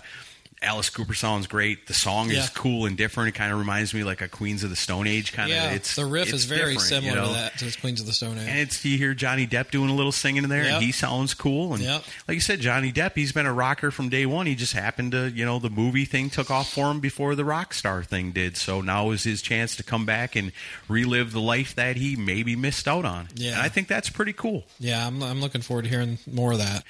Alice 0.62 0.90
Cooper 0.90 1.14
sounds 1.14 1.46
great. 1.46 1.86
The 1.86 1.94
song 1.94 2.28
Yeah. 2.30 2.40
is 2.44 2.50
cool 2.50 2.84
and 2.84 2.94
different. 2.94 3.30
It 3.30 3.32
kind 3.38 3.50
of 3.50 3.58
reminds 3.58 3.94
me 3.94 4.04
like 4.04 4.20
a 4.20 4.28
Queens 4.28 4.62
of 4.62 4.68
the 4.68 4.76
Stone 4.76 5.06
Age 5.06 5.32
kind 5.32 5.48
yeah, 5.48 5.68
of. 5.70 5.72
It's 5.76 5.96
the 5.96 6.04
riff 6.04 6.24
it's 6.28 6.34
is 6.40 6.44
very 6.44 6.76
similar 6.78 7.08
you 7.14 7.16
know? 7.16 7.26
to 7.28 7.32
that 7.32 7.58
to 7.61 7.80
Queens 7.80 7.98
of 8.02 8.06
the 8.06 8.12
Stone 8.12 8.36
Age. 8.36 8.46
And 8.46 8.58
it's 8.58 8.84
you 8.84 8.98
hear 8.98 9.14
Johnny 9.14 9.46
Depp 9.46 9.70
doing 9.70 9.88
a 9.88 9.94
little 9.94 10.12
singing 10.12 10.44
in 10.44 10.50
there, 10.50 10.64
Yep. 10.64 10.74
and 10.74 10.82
he 10.84 10.92
sounds 10.92 11.32
cool. 11.32 11.72
And 11.72 11.82
Yep. 11.82 12.04
like 12.28 12.34
you 12.34 12.42
said, 12.42 12.61
Johnny 12.61 12.92
Depp, 12.92 13.12
he's 13.14 13.32
been 13.32 13.46
a 13.46 13.54
rocker 13.54 13.90
from 13.90 14.11
day 14.11 14.26
one. 14.26 14.44
He 14.46 14.54
just 14.54 14.74
happened 14.74 15.12
to, 15.12 15.30
you 15.30 15.46
know, 15.46 15.58
the 15.58 15.70
movie 15.70 16.04
thing 16.04 16.28
took 16.28 16.50
off 16.50 16.70
for 16.70 16.90
him 16.90 17.00
before 17.00 17.34
the 17.34 17.44
rock 17.46 17.72
star 17.72 18.02
thing 18.04 18.30
did. 18.32 18.58
So 18.58 18.82
now 18.82 19.12
is 19.12 19.24
his 19.24 19.40
chance 19.40 19.74
to 19.76 19.82
come 19.82 20.04
back 20.04 20.36
and 20.36 20.52
relive 20.88 21.32
the 21.32 21.40
life 21.40 21.74
that 21.76 21.96
he 21.96 22.16
maybe 22.16 22.54
missed 22.54 22.86
out 22.86 23.06
on. 23.06 23.28
Yeah. 23.34 23.52
and 23.52 23.62
I 23.62 23.70
think 23.70 23.88
that's 23.88 24.11
pretty 24.11 24.34
cool. 24.34 24.66
yeah, 24.78 25.06
I'm, 25.06 25.22
I'm 25.22 25.40
looking 25.40 25.62
forward 25.62 25.84
to 25.84 25.88
hearing 25.88 26.18
more 26.30 26.52
of 26.52 26.58
that. 26.58 26.84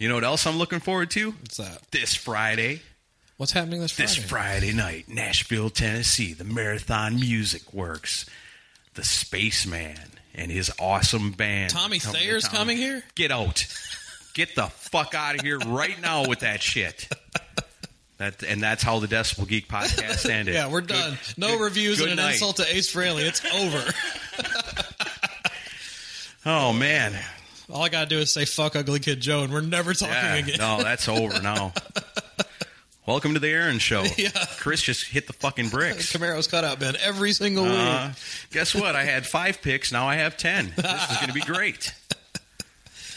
You 0.00 0.08
know 0.08 0.16
what 0.16 0.24
else 0.24 0.44
I'm 0.48 0.56
looking 0.58 0.80
forward 0.80 1.12
to? 1.12 1.30
What's 1.30 1.58
that? 1.58 1.78
This 1.92 2.16
Friday. 2.16 2.82
What's 3.36 3.52
happening 3.52 3.80
this 3.80 3.92
Friday? 3.92 4.06
This 4.14 4.24
Friday 4.24 4.72
night, 4.72 5.08
Nashville, 5.08 5.70
Tennessee, 5.70 6.32
the 6.34 6.44
Marathon 6.44 7.16
Music 7.16 7.72
Works, 7.74 8.26
the 8.94 9.04
Spaceman 9.04 9.98
and 10.34 10.50
his 10.52 10.70
awesome 10.78 11.32
band. 11.32 11.70
Tommy 11.70 11.98
coming 11.98 12.20
Thayer's 12.20 12.46
coming 12.48 12.76
here? 12.76 13.02
Get 13.16 13.30
out. 13.32 13.66
Get 14.34 14.54
the 14.54 14.66
fuck 14.66 15.14
out 15.14 15.34
of 15.36 15.40
here 15.42 15.58
right 15.58 16.00
now 16.00 16.28
with 16.28 16.40
that 16.40 16.62
shit. 16.62 17.08
That 18.18 18.44
and 18.44 18.62
that's 18.62 18.84
how 18.84 19.00
the 19.00 19.08
Decibel 19.08 19.48
Geek 19.48 19.66
podcast 19.68 20.28
ended. 20.30 20.54
Yeah, 20.54 20.68
we're 20.70 20.80
Good- 20.82 20.88
done. 20.90 21.18
no 21.36 21.48
good- 21.58 21.64
reviews 21.64 21.98
good 21.98 22.10
and 22.10 22.20
an 22.20 22.26
night. 22.26 22.32
insult 22.34 22.56
to 22.56 22.76
Ace 22.76 22.92
Frehley. 22.92 23.26
It's 23.26 23.44
over. 23.54 23.92
Oh 26.46 26.74
man. 26.74 27.18
All 27.72 27.80
I 27.82 27.88
gotta 27.88 28.06
do 28.06 28.18
is 28.18 28.30
say 28.30 28.44
"fuck 28.44 28.76
Ugly 28.76 28.98
Kid 29.00 29.18
Joe," 29.22 29.44
and 29.44 29.50
we're 29.52 29.62
never 29.62 29.94
talking 29.94 30.14
Yeah, 30.14 30.34
again. 30.34 30.56
no, 30.58 30.82
that's 30.82 31.08
over 31.08 31.40
now. 31.40 31.72
Welcome 33.06 33.34
to 33.34 33.40
the 33.40 33.48
Aaron 33.50 33.78
Show. 33.78 34.04
Yeah. 34.16 34.30
Chris 34.58 34.80
just 34.80 35.06
hit 35.08 35.26
the 35.26 35.32
fucking 35.34 35.68
bricks. 35.68 36.10
Camaro's 36.16 36.46
cutout 36.46 36.78
bin 36.80 36.96
every 37.02 37.32
single 37.32 37.66
Uh, 37.66 38.08
week. 38.08 38.16
guess 38.50 38.74
what? 38.74 38.96
I 38.96 39.04
had 39.12 39.26
five 39.26 39.60
picks. 39.60 39.92
Now 39.92 40.06
I 40.06 40.16
have 40.16 40.36
ten. 40.36 40.72
This 40.76 41.10
is 41.10 41.16
going 41.16 41.28
to 41.28 41.34
be 41.34 41.40
great. 41.42 41.92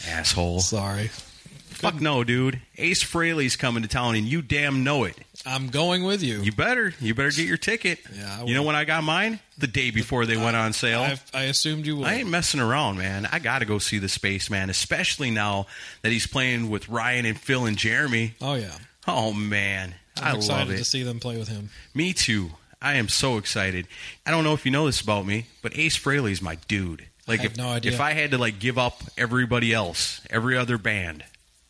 Asshole. 0.08 0.60
Sorry, 0.60 1.08
Fuck 1.08 2.00
no, 2.00 2.24
dude. 2.24 2.60
Ace 2.76 3.02
Frehley's 3.04 3.54
coming 3.56 3.82
to 3.84 3.88
town, 3.88 4.16
and 4.16 4.26
you 4.26 4.42
damn 4.42 4.82
know 4.84 5.04
it. 5.04 5.16
I'm 5.46 5.68
going 5.68 6.02
with 6.02 6.22
you. 6.22 6.40
You 6.42 6.50
better. 6.52 6.92
You 7.00 7.14
better 7.14 7.30
get 7.30 7.46
your 7.46 7.56
ticket. 7.56 8.00
Yeah, 8.14 8.38
I 8.40 8.44
you 8.44 8.54
know 8.54 8.64
when 8.64 8.74
I 8.76 8.84
got 8.84 9.04
mine? 9.04 9.38
The 9.58 9.68
day 9.68 9.90
before 9.90 10.26
they 10.26 10.36
went 10.36 10.56
on 10.56 10.72
sale. 10.72 11.02
I, 11.02 11.18
I 11.32 11.42
assumed 11.44 11.86
you 11.86 11.96
would. 11.98 12.06
I 12.06 12.14
ain't 12.14 12.28
messing 12.28 12.60
around, 12.60 12.98
man. 12.98 13.28
I 13.30 13.38
got 13.38 13.60
to 13.60 13.64
go 13.64 13.78
see 13.78 13.98
the 13.98 14.08
Spaceman, 14.08 14.68
especially 14.70 15.30
now 15.30 15.66
that 16.02 16.10
he's 16.12 16.26
playing 16.26 16.68
with 16.68 16.88
Ryan 16.88 17.24
and 17.26 17.38
Phil 17.38 17.64
and 17.66 17.76
Jeremy. 17.76 18.34
oh 18.40 18.54
yeah, 18.54 18.72
Oh 19.08 19.32
man, 19.32 19.94
I'm 20.18 20.34
I 20.34 20.36
excited 20.36 20.68
love 20.68 20.70
it. 20.70 20.78
to 20.78 20.84
see 20.84 21.02
them 21.02 21.18
play 21.18 21.38
with 21.38 21.48
him. 21.48 21.70
Me 21.94 22.12
too. 22.12 22.50
I 22.80 22.94
am 22.94 23.08
so 23.08 23.38
excited. 23.38 23.88
I 24.24 24.30
don't 24.30 24.44
know 24.44 24.52
if 24.52 24.64
you 24.64 24.70
know 24.70 24.86
this 24.86 25.00
about 25.00 25.26
me, 25.26 25.46
but 25.62 25.76
Ace 25.76 25.98
Frehley 25.98 26.30
is 26.30 26.42
my 26.42 26.56
dude. 26.68 27.04
Like 27.26 27.40
I 27.40 27.42
have 27.44 27.52
if, 27.52 27.58
no 27.58 27.68
idea. 27.68 27.92
if 27.92 28.00
I 28.00 28.12
had 28.12 28.30
to 28.32 28.38
like 28.38 28.58
give 28.58 28.78
up 28.78 29.02
everybody 29.16 29.72
else, 29.72 30.20
every 30.30 30.56
other 30.56 30.78
band, 30.78 31.24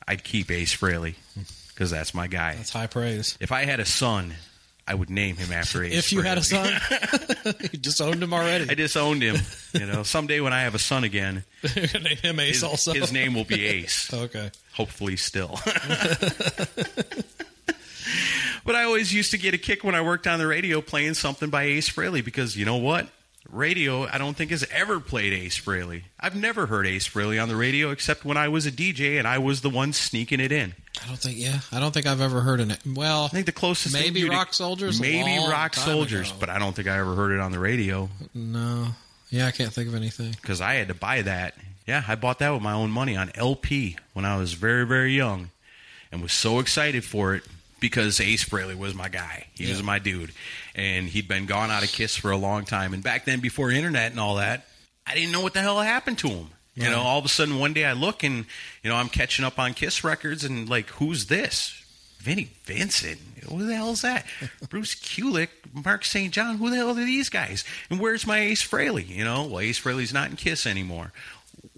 I'd 0.06 0.24
keep 0.24 0.50
Ace 0.50 0.76
Frehley 0.76 1.14
because 1.68 1.90
that's 1.90 2.12
my 2.12 2.26
guy. 2.26 2.56
That's 2.56 2.70
high 2.70 2.88
praise. 2.88 3.38
If 3.40 3.52
I 3.52 3.64
had 3.64 3.80
a 3.80 3.84
son, 3.84 4.34
I 4.88 4.94
would 4.94 5.10
name 5.10 5.36
him 5.36 5.52
after 5.52 5.84
Ace. 5.84 5.92
If 5.92 6.12
you 6.14 6.22
had 6.22 6.38
a 6.38 6.42
son, 6.42 6.72
you 7.72 7.78
just 7.78 8.00
owned 8.00 8.22
him 8.22 8.32
already. 8.32 8.70
I 8.70 8.74
disowned 8.74 9.20
him. 9.22 9.36
You 9.74 9.84
know, 9.84 10.02
someday 10.02 10.40
when 10.40 10.54
I 10.54 10.62
have 10.62 10.74
a 10.74 10.78
son 10.78 11.04
again, 11.04 11.44
name 11.76 12.16
him 12.16 12.40
Ace 12.40 12.54
his, 12.54 12.64
also. 12.64 12.94
his 12.94 13.12
name 13.12 13.34
will 13.34 13.44
be 13.44 13.66
Ace. 13.66 14.10
Okay. 14.18 14.50
Hopefully, 14.72 15.16
still. 15.16 15.58
but 18.64 18.74
I 18.74 18.84
always 18.84 19.12
used 19.12 19.30
to 19.32 19.38
get 19.38 19.52
a 19.52 19.58
kick 19.58 19.84
when 19.84 19.94
I 19.94 20.00
worked 20.00 20.26
on 20.26 20.38
the 20.38 20.46
radio 20.46 20.80
playing 20.80 21.14
something 21.14 21.50
by 21.50 21.64
Ace 21.64 21.90
Frehley 21.90 22.24
because 22.24 22.56
you 22.56 22.64
know 22.64 22.76
what? 22.78 23.08
Radio, 23.50 24.04
I 24.06 24.18
don't 24.18 24.36
think 24.36 24.50
has 24.50 24.64
ever 24.70 25.00
played 25.00 25.32
Ace 25.32 25.58
Frehley. 25.58 26.02
I've 26.20 26.36
never 26.36 26.66
heard 26.66 26.86
Ace 26.86 27.08
Frehley 27.08 27.42
on 27.42 27.48
the 27.48 27.56
radio 27.56 27.90
except 27.90 28.24
when 28.24 28.36
I 28.36 28.48
was 28.48 28.66
a 28.66 28.70
DJ 28.72 29.18
and 29.18 29.26
I 29.26 29.38
was 29.38 29.62
the 29.62 29.70
one 29.70 29.92
sneaking 29.94 30.40
it 30.40 30.52
in. 30.52 30.74
I 31.02 31.06
don't 31.08 31.18
think. 31.18 31.38
Yeah, 31.38 31.60
I 31.72 31.80
don't 31.80 31.92
think 31.94 32.06
I've 32.06 32.20
ever 32.20 32.40
heard 32.42 32.60
it. 32.60 32.78
Well, 32.86 33.24
I 33.24 33.28
think 33.28 33.46
the 33.46 33.52
closest 33.52 33.94
Maybe 33.94 34.20
you'd- 34.20 34.30
Rock 34.34 34.52
Soldiers 34.52 35.00
maybe 35.00 35.38
Rock 35.48 35.74
Soldiers, 35.74 36.28
ago. 36.30 36.36
but 36.40 36.50
I 36.50 36.58
don't 36.58 36.74
think 36.76 36.88
I 36.88 36.98
ever 36.98 37.14
heard 37.14 37.32
it 37.32 37.40
on 37.40 37.52
the 37.52 37.58
radio 37.58 38.08
no. 38.34 38.88
Yeah, 39.30 39.46
I 39.46 39.50
can't 39.50 39.72
think 39.72 39.88
of 39.88 39.94
anything. 39.94 40.32
because 40.40 40.60
I 40.60 40.74
had 40.74 40.88
to 40.88 40.94
buy 40.94 41.22
that. 41.22 41.54
Yeah, 41.86 42.02
I 42.06 42.16
bought 42.16 42.38
that 42.40 42.50
with 42.50 42.62
my 42.62 42.72
own 42.72 42.90
money 42.90 43.16
on 43.16 43.30
LP 43.34 43.96
when 44.12 44.24
I 44.24 44.36
was 44.36 44.52
very, 44.54 44.84
very 44.86 45.12
young 45.14 45.50
and 46.12 46.20
was 46.22 46.32
so 46.32 46.58
excited 46.58 47.04
for 47.04 47.34
it 47.34 47.42
because 47.80 48.20
Ace 48.20 48.44
Frehley 48.44 48.76
was 48.76 48.94
my 48.94 49.08
guy. 49.08 49.46
He 49.54 49.68
was 49.68 49.82
my 49.82 49.98
dude. 49.98 50.32
And 50.74 51.06
he'd 51.08 51.28
been 51.28 51.46
gone 51.46 51.70
out 51.70 51.82
of 51.84 51.90
Kiss 51.90 52.16
for 52.16 52.30
a 52.30 52.36
long 52.36 52.64
time. 52.64 52.92
And 52.94 53.02
back 53.02 53.24
then, 53.24 53.40
before 53.40 53.70
internet 53.70 54.10
and 54.10 54.20
all 54.20 54.36
that, 54.36 54.66
I 55.06 55.14
didn't 55.14 55.32
know 55.32 55.40
what 55.40 55.54
the 55.54 55.60
hell 55.60 55.80
happened 55.80 56.18
to 56.18 56.28
him. 56.28 56.48
You 56.74 56.84
Right. 56.84 56.90
know, 56.92 57.00
all 57.00 57.18
of 57.18 57.24
a 57.24 57.28
sudden 57.28 57.58
one 57.58 57.72
day 57.72 57.84
I 57.84 57.92
look 57.94 58.22
and, 58.22 58.44
you 58.84 58.90
know, 58.90 58.96
I'm 58.96 59.08
catching 59.08 59.44
up 59.44 59.58
on 59.58 59.74
Kiss 59.74 60.04
records 60.04 60.44
and 60.44 60.68
like, 60.68 60.88
who's 60.90 61.26
this? 61.26 61.74
Vinnie 62.20 62.50
Vincent. 62.64 63.18
Who 63.48 63.64
the 63.66 63.74
hell 63.74 63.90
is 63.90 64.02
that? 64.02 64.26
Bruce 64.68 64.94
Kulick, 64.94 65.48
Mark 65.72 66.04
St. 66.04 66.32
John. 66.32 66.58
Who 66.58 66.70
the 66.70 66.76
hell 66.76 66.90
are 66.90 66.94
these 66.94 67.28
guys? 67.28 67.64
And 67.90 67.98
where's 68.00 68.26
my 68.26 68.38
Ace 68.40 68.62
Frehley? 68.62 69.08
You 69.08 69.24
know, 69.24 69.44
well, 69.44 69.60
Ace 69.60 69.80
Frehley's 69.80 70.12
not 70.12 70.30
in 70.30 70.36
Kiss 70.36 70.66
anymore. 70.66 71.12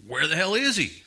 Where 0.07 0.27
the 0.27 0.37
hell 0.37 0.55
is 0.55 0.77
he? 0.77 1.03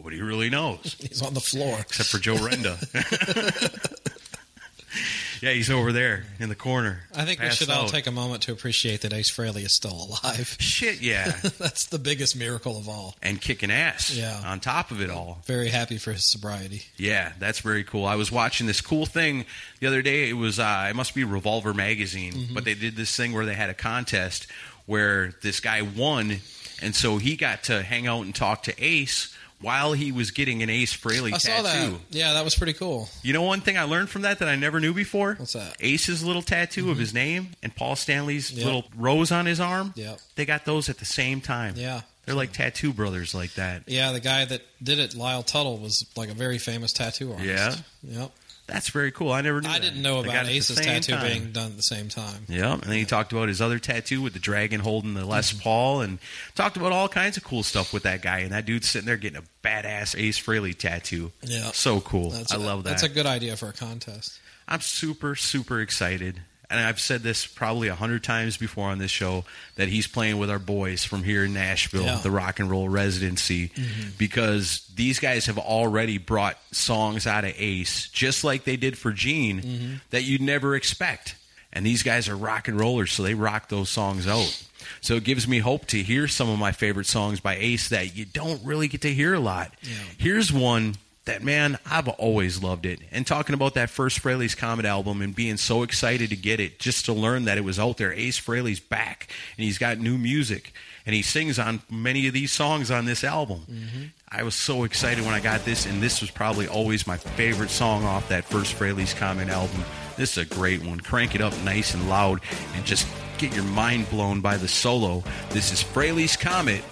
Nobody 0.00 0.22
really 0.22 0.48
knows 0.48 0.96
He's 1.00 1.20
on 1.20 1.34
the 1.34 1.40
floor. 1.40 1.76
except 1.78 2.08
for 2.08 2.18
Joe 2.18 2.36
Renda. 2.36 2.78
yeah, 5.42 5.50
he's 5.52 5.70
over 5.70 5.92
there 5.92 6.24
in 6.38 6.48
the 6.48 6.54
corner. 6.54 7.00
I 7.14 7.26
think 7.26 7.38
we 7.38 7.46
passed 7.48 7.58
should 7.58 7.68
all 7.68 7.82
out. 7.84 7.90
take 7.90 8.06
a 8.06 8.10
moment 8.10 8.44
to 8.44 8.52
appreciate 8.52 9.02
that 9.02 9.12
Ace 9.12 9.30
Frehley 9.30 9.62
is 9.64 9.74
still 9.74 10.08
alive. 10.24 10.56
Shit, 10.58 11.02
yeah, 11.02 11.26
That's 11.58 11.84
the 11.86 11.98
biggest 11.98 12.34
miracle 12.34 12.78
of 12.78 12.88
all. 12.88 13.14
and 13.22 13.38
kicking 13.42 13.70
ass. 13.70 14.16
Yeah. 14.16 14.40
on 14.46 14.60
top 14.60 14.90
of 14.90 15.02
it 15.02 15.10
all. 15.10 15.42
Very 15.44 15.68
happy 15.68 15.98
for 15.98 16.12
his 16.12 16.24
sobriety. 16.24 16.84
Yeah, 16.96 17.32
that's 17.38 17.60
very 17.60 17.84
cool. 17.84 18.06
I 18.06 18.14
was 18.16 18.32
watching 18.32 18.66
this 18.66 18.80
cool 18.80 19.04
thing 19.04 19.44
the 19.80 19.86
other 19.86 20.00
day. 20.00 20.30
It 20.30 20.34
was 20.34 20.58
uh, 20.58 20.86
it 20.88 20.96
must 20.96 21.14
be 21.14 21.24
Revolver 21.24 21.74
magazine, 21.74 22.32
Mm-hmm. 22.32 22.54
but 22.54 22.64
they 22.64 22.74
did 22.74 22.96
this 22.96 23.14
thing 23.14 23.34
where 23.34 23.44
they 23.44 23.54
had 23.54 23.68
a 23.68 23.74
contest 23.74 24.46
where 24.86 25.34
this 25.42 25.60
guy 25.60 25.82
won, 25.82 26.38
and 26.80 26.96
so 26.96 27.18
he 27.18 27.36
got 27.36 27.64
to 27.64 27.82
hang 27.82 28.06
out 28.06 28.22
and 28.22 28.34
talk 28.34 28.62
to 28.62 28.82
Ace 28.82 29.36
while 29.60 29.92
he 29.92 30.10
was 30.12 30.30
getting 30.30 30.62
an 30.62 30.70
Ace 30.70 30.96
Frehley 30.96 31.28
I 31.34 31.38
tattoo. 31.38 31.40
saw 31.40 31.62
that. 31.62 31.92
Yeah, 32.10 32.32
that 32.34 32.44
was 32.44 32.54
pretty 32.54 32.72
cool. 32.72 33.08
You 33.22 33.32
know 33.32 33.42
one 33.42 33.60
thing 33.60 33.76
I 33.76 33.82
learned 33.84 34.08
from 34.08 34.22
that 34.22 34.38
that 34.38 34.48
I 34.48 34.56
never 34.56 34.80
knew 34.80 34.94
before? 34.94 35.34
What's 35.34 35.52
that? 35.52 35.74
Mm-hmm. 35.74 35.86
Ace's 35.86 36.24
little 36.24 36.42
tattoo 36.42 36.90
of 36.90 36.98
his 36.98 37.12
name 37.14 37.50
and 37.62 37.74
Paul 37.74 37.96
Stanley's 37.96 38.50
Yep. 38.52 38.64
little 38.64 38.84
rose 38.96 39.30
on 39.32 39.46
his 39.46 39.60
arm. 39.60 39.92
Yep. 39.96 40.18
They 40.36 40.46
got 40.46 40.64
those 40.64 40.88
at 40.88 40.98
the 40.98 41.04
same 41.04 41.40
time. 41.40 41.74
Yeah. 41.76 42.02
They're 42.26 42.34
like 42.34 42.52
tattoo 42.52 42.92
brothers 42.92 43.34
like 43.34 43.54
that. 43.54 43.84
Yeah, 43.86 44.12
the 44.12 44.20
guy 44.20 44.44
that 44.44 44.62
did 44.82 44.98
it, 44.98 45.14
Lyle 45.14 45.42
Tuttle, 45.42 45.78
was 45.78 46.06
like 46.16 46.28
a 46.28 46.34
very 46.34 46.58
famous 46.58 46.92
tattoo 46.92 47.32
artist. 47.32 47.82
Yeah? 48.04 48.20
Yep. 48.22 48.30
That's 48.70 48.88
very 48.90 49.10
cool. 49.12 49.32
I 49.32 49.40
never 49.40 49.60
knew 49.60 49.68
I 49.68 49.74
that. 49.78 49.82
didn't 49.82 50.02
know 50.02 50.22
They 50.22 50.28
about 50.30 50.46
it 50.46 50.48
at 50.48 50.52
the 50.52 50.56
Ace's 50.56 50.80
tattoo 50.80 51.12
time. 51.12 51.26
being 51.26 51.52
done 51.52 51.66
at 51.72 51.76
the 51.76 51.82
same 51.82 52.08
time. 52.08 52.44
Yeah, 52.48 52.72
and 52.74 52.82
then 52.82 52.92
he 52.96 53.04
talked 53.04 53.32
about 53.32 53.48
his 53.48 53.60
other 53.60 53.78
tattoo 53.78 54.22
with 54.22 54.32
the 54.32 54.38
dragon 54.38 54.80
holding 54.80 55.14
the 55.14 55.24
Les 55.24 55.52
Mm-hmm. 55.52 55.62
Paul, 55.62 56.00
and 56.02 56.18
talked 56.54 56.76
about 56.76 56.92
all 56.92 57.08
kinds 57.08 57.36
of 57.36 57.44
cool 57.44 57.62
stuff 57.62 57.92
with 57.92 58.04
that 58.04 58.22
guy. 58.22 58.38
And 58.40 58.52
that 58.52 58.64
dude's 58.66 58.88
sitting 58.88 59.06
there 59.06 59.16
getting 59.16 59.38
a 59.42 59.66
badass 59.66 60.18
Ace 60.18 60.38
Frehley 60.40 60.76
tattoo. 60.76 61.32
Yeah. 61.42 61.70
so 61.72 62.00
cool. 62.00 62.30
That's 62.30 62.52
I 62.52 62.56
a- 62.56 62.58
love 62.58 62.84
that. 62.84 62.90
That's 62.90 63.02
a 63.02 63.08
good 63.08 63.26
idea 63.26 63.56
for 63.56 63.68
a 63.68 63.72
contest. 63.72 64.38
I'm 64.68 64.80
super, 64.80 65.34
super 65.34 65.80
excited. 65.80 66.40
And 66.70 66.78
I've 66.78 67.00
said 67.00 67.22
this 67.22 67.46
probably 67.46 67.88
a 67.88 67.96
hundred 67.96 68.22
times 68.22 68.56
before 68.56 68.88
on 68.88 68.98
this 68.98 69.10
show 69.10 69.44
that 69.74 69.88
he's 69.88 70.06
playing 70.06 70.38
with 70.38 70.50
our 70.50 70.60
boys 70.60 71.04
from 71.04 71.24
here 71.24 71.44
in 71.44 71.52
Nashville, 71.52 72.04
Yeah. 72.04 72.20
the 72.22 72.30
rock 72.30 72.60
and 72.60 72.70
roll 72.70 72.88
residency, 72.88 73.68
mm-hmm. 73.70 74.10
because 74.18 74.88
these 74.94 75.18
guys 75.18 75.46
have 75.46 75.58
already 75.58 76.16
brought 76.18 76.58
songs 76.70 77.26
out 77.26 77.44
of 77.44 77.52
Ace, 77.58 78.08
just 78.08 78.44
like 78.44 78.62
they 78.62 78.76
did 78.76 78.96
for 78.96 79.10
Gene, 79.12 79.60
mm-hmm. 79.60 79.94
that 80.10 80.22
you'd 80.22 80.40
never 80.40 80.76
expect. 80.76 81.34
And 81.72 81.84
these 81.84 82.02
guys 82.04 82.28
are 82.28 82.36
rock 82.36 82.68
and 82.68 82.78
rollers, 82.78 83.12
so 83.12 83.22
they 83.24 83.34
rock 83.34 83.68
those 83.68 83.90
songs 83.90 84.26
out. 84.28 84.64
So 85.00 85.14
it 85.14 85.24
gives 85.24 85.46
me 85.46 85.58
hope 85.58 85.86
to 85.88 86.02
hear 86.02 86.26
some 86.28 86.48
of 86.48 86.58
my 86.58 86.72
favorite 86.72 87.06
songs 87.06 87.40
by 87.40 87.56
Ace 87.56 87.88
that 87.90 88.16
you 88.16 88.24
don't 88.24 88.64
really 88.64 88.88
get 88.88 89.02
to 89.02 89.12
hear 89.12 89.34
a 89.34 89.40
lot. 89.40 89.72
Here's 90.18 90.52
one 90.52 90.96
that 91.30 91.44
man, 91.44 91.78
I've 91.86 92.08
always 92.08 92.60
loved 92.60 92.84
it. 92.84 92.98
And 93.12 93.24
talking 93.24 93.54
about 93.54 93.74
that 93.74 93.88
first 93.88 94.20
Frehley's 94.20 94.56
Comet 94.56 94.84
album 94.84 95.22
and 95.22 95.34
being 95.34 95.56
so 95.56 95.84
excited 95.84 96.30
to 96.30 96.36
get 96.36 96.58
it, 96.58 96.80
just 96.80 97.04
to 97.04 97.12
learn 97.12 97.44
that 97.44 97.56
it 97.56 97.60
was 97.60 97.78
out 97.78 97.98
there. 97.98 98.12
Ace 98.12 98.40
Frehley's 98.40 98.80
back 98.80 99.28
and 99.56 99.64
he's 99.64 99.78
got 99.78 99.98
new 99.98 100.18
music 100.18 100.72
and 101.06 101.14
he 101.14 101.22
sings 101.22 101.58
on 101.58 101.82
many 101.88 102.26
of 102.26 102.34
these 102.34 102.50
songs 102.50 102.90
on 102.90 103.04
this 103.04 103.22
album. 103.22 103.60
Mm-hmm. 103.70 104.04
I 104.28 104.42
was 104.42 104.56
so 104.56 104.82
excited 104.82 105.24
when 105.24 105.34
I 105.34 105.40
got 105.40 105.64
this, 105.64 105.86
and 105.86 106.02
this 106.02 106.20
was 106.20 106.30
probably 106.30 106.68
always 106.68 107.06
my 107.06 107.16
favorite 107.16 107.70
song 107.70 108.04
off 108.04 108.28
that 108.28 108.44
first 108.44 108.76
Frehley's 108.76 109.14
Comet 109.14 109.48
album. 109.48 109.82
This 110.16 110.36
is 110.36 110.38
a 110.38 110.54
great 110.54 110.84
one. 110.84 111.00
Crank 111.00 111.34
it 111.34 111.40
up 111.40 111.56
nice 111.64 111.94
and 111.94 112.08
loud 112.08 112.40
and 112.74 112.84
just 112.84 113.08
get 113.38 113.54
your 113.54 113.64
mind 113.64 114.10
blown 114.10 114.40
by 114.40 114.56
the 114.56 114.68
solo. 114.68 115.24
This 115.50 115.72
is 115.72 115.82
Frehley's 115.82 116.36
Comet 116.36 116.82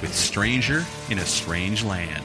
with 0.00 0.14
Stranger 0.14 0.84
in 1.10 1.18
a 1.18 1.26
Strange 1.26 1.84
Land. 1.84 2.24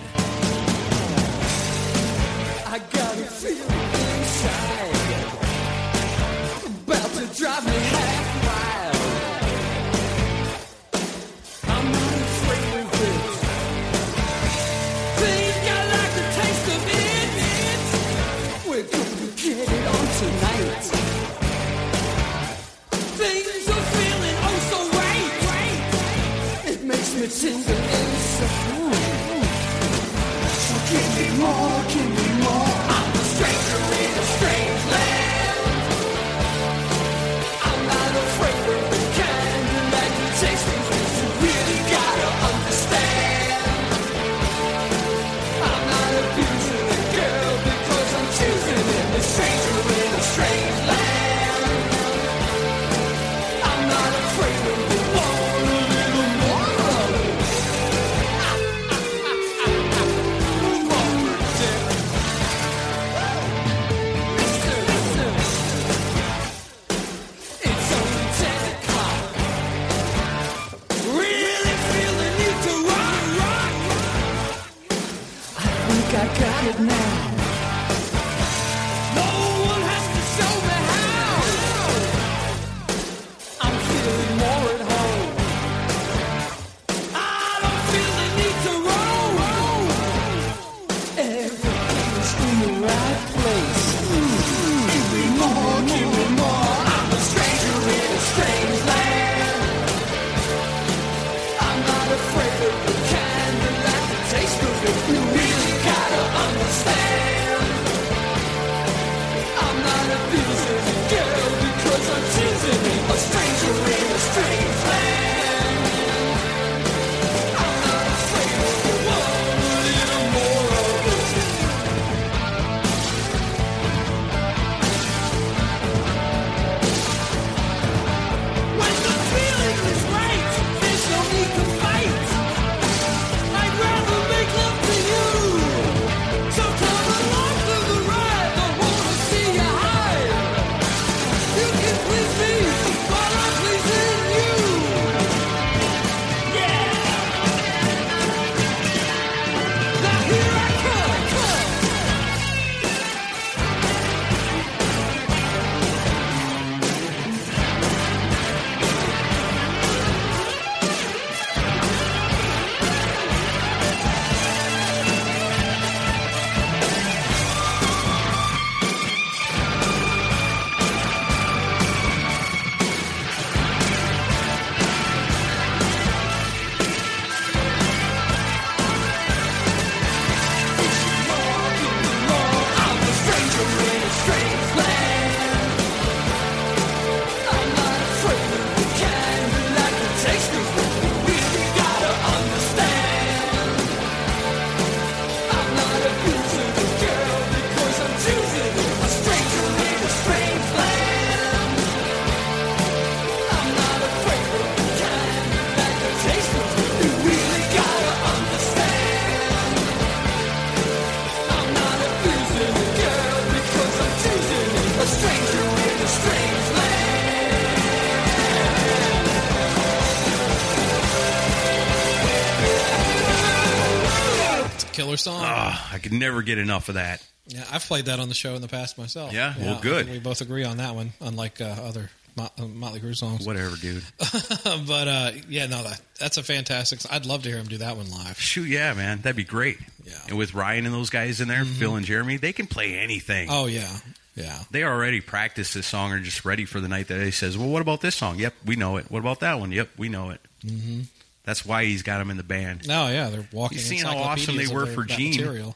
Could 226.03 226.13
never 226.13 226.41
get 226.41 226.57
enough 226.57 226.89
of 226.89 226.95
that. 226.95 227.25
Yeah, 227.47 227.65
I've 227.71 227.83
played 227.83 228.05
that 228.05 228.19
on 228.19 228.29
the 228.29 228.35
show 228.35 228.55
in 228.55 228.61
the 228.61 228.67
past 228.67 228.97
myself. 228.97 229.33
Yeah? 229.33 229.53
Well, 229.59 229.79
good. 229.81 230.09
we 230.09 230.19
both 230.19 230.41
agree 230.41 230.63
on 230.63 230.77
that 230.77 230.95
one, 230.95 231.11
unlike 231.19 231.59
uh, 231.59 231.75
other 231.83 232.09
Mot- 232.35 232.53
uh, 232.59 232.65
Motley 232.65 232.99
Crue 232.99 233.15
songs. 233.15 233.45
Whatever, 233.45 233.75
dude. 233.75 234.03
but 234.17 235.07
uh, 235.07 235.31
yeah, 235.49 235.67
no, 235.67 235.83
that 235.83 236.01
that's 236.19 236.37
a 236.37 236.43
fantastic. 236.43 236.99
I'd 237.11 237.25
love 237.25 237.43
to 237.43 237.49
hear 237.49 237.57
him 237.57 237.67
do 237.67 237.77
that 237.77 237.97
one 237.97 238.09
live. 238.09 238.39
Shoot, 238.39 238.67
yeah, 238.67 238.93
man, 238.93 239.21
that'd 239.21 239.35
be 239.35 239.43
great. 239.43 239.77
Yeah. 240.05 240.13
And 240.29 240.37
with 240.37 240.53
Ryan 240.53 240.85
and 240.85 240.93
those 240.93 241.09
guys 241.09 241.41
in 241.41 241.47
there, 241.47 241.63
Phil 241.63 241.95
and 241.95 242.05
Jeremy, 242.05 242.37
they 242.37 242.53
can 242.53 242.67
play 242.67 242.97
anything. 242.97 243.49
Oh 243.51 243.67
yeah, 243.67 243.91
yeah. 244.35 244.59
They 244.71 244.83
already 244.83 245.21
practiced 245.21 245.73
this 245.73 245.85
song, 245.85 246.11
are 246.11 246.19
just 246.19 246.43
ready 246.43 246.65
for 246.65 246.79
the 246.79 246.87
night 246.87 247.07
that 247.09 247.21
he 247.21 247.31
says, 247.31 247.57
"Well, 247.57 247.69
what 247.69 247.81
about 247.81 248.01
this 248.01 248.15
song? 248.15 248.39
Yep, 248.39 248.53
we 248.65 248.75
know 248.75 248.97
it. 248.97 249.11
What 249.11 249.19
about 249.19 249.41
that 249.41 249.59
one? 249.59 249.71
Yep, 249.71 249.89
we 249.97 250.09
know 250.09 250.31
it." 250.31 250.41
Mm-hmm. 250.65 251.01
That's 251.43 251.65
why 251.65 251.83
he's 251.83 252.03
got 252.03 252.19
them 252.19 252.31
in 252.31 252.37
the 252.37 252.43
band. 252.43 252.87
No, 252.87 253.09
yeah, 253.09 253.29
they're 253.29 253.47
walking. 253.51 253.77
You've 253.77 253.85
seen 253.85 254.05
how 254.05 254.17
awesome 254.17 254.55
they 254.55 254.67
were 254.67 254.85
for 254.85 255.03
Gene. 255.03 255.31
Material. 255.31 255.75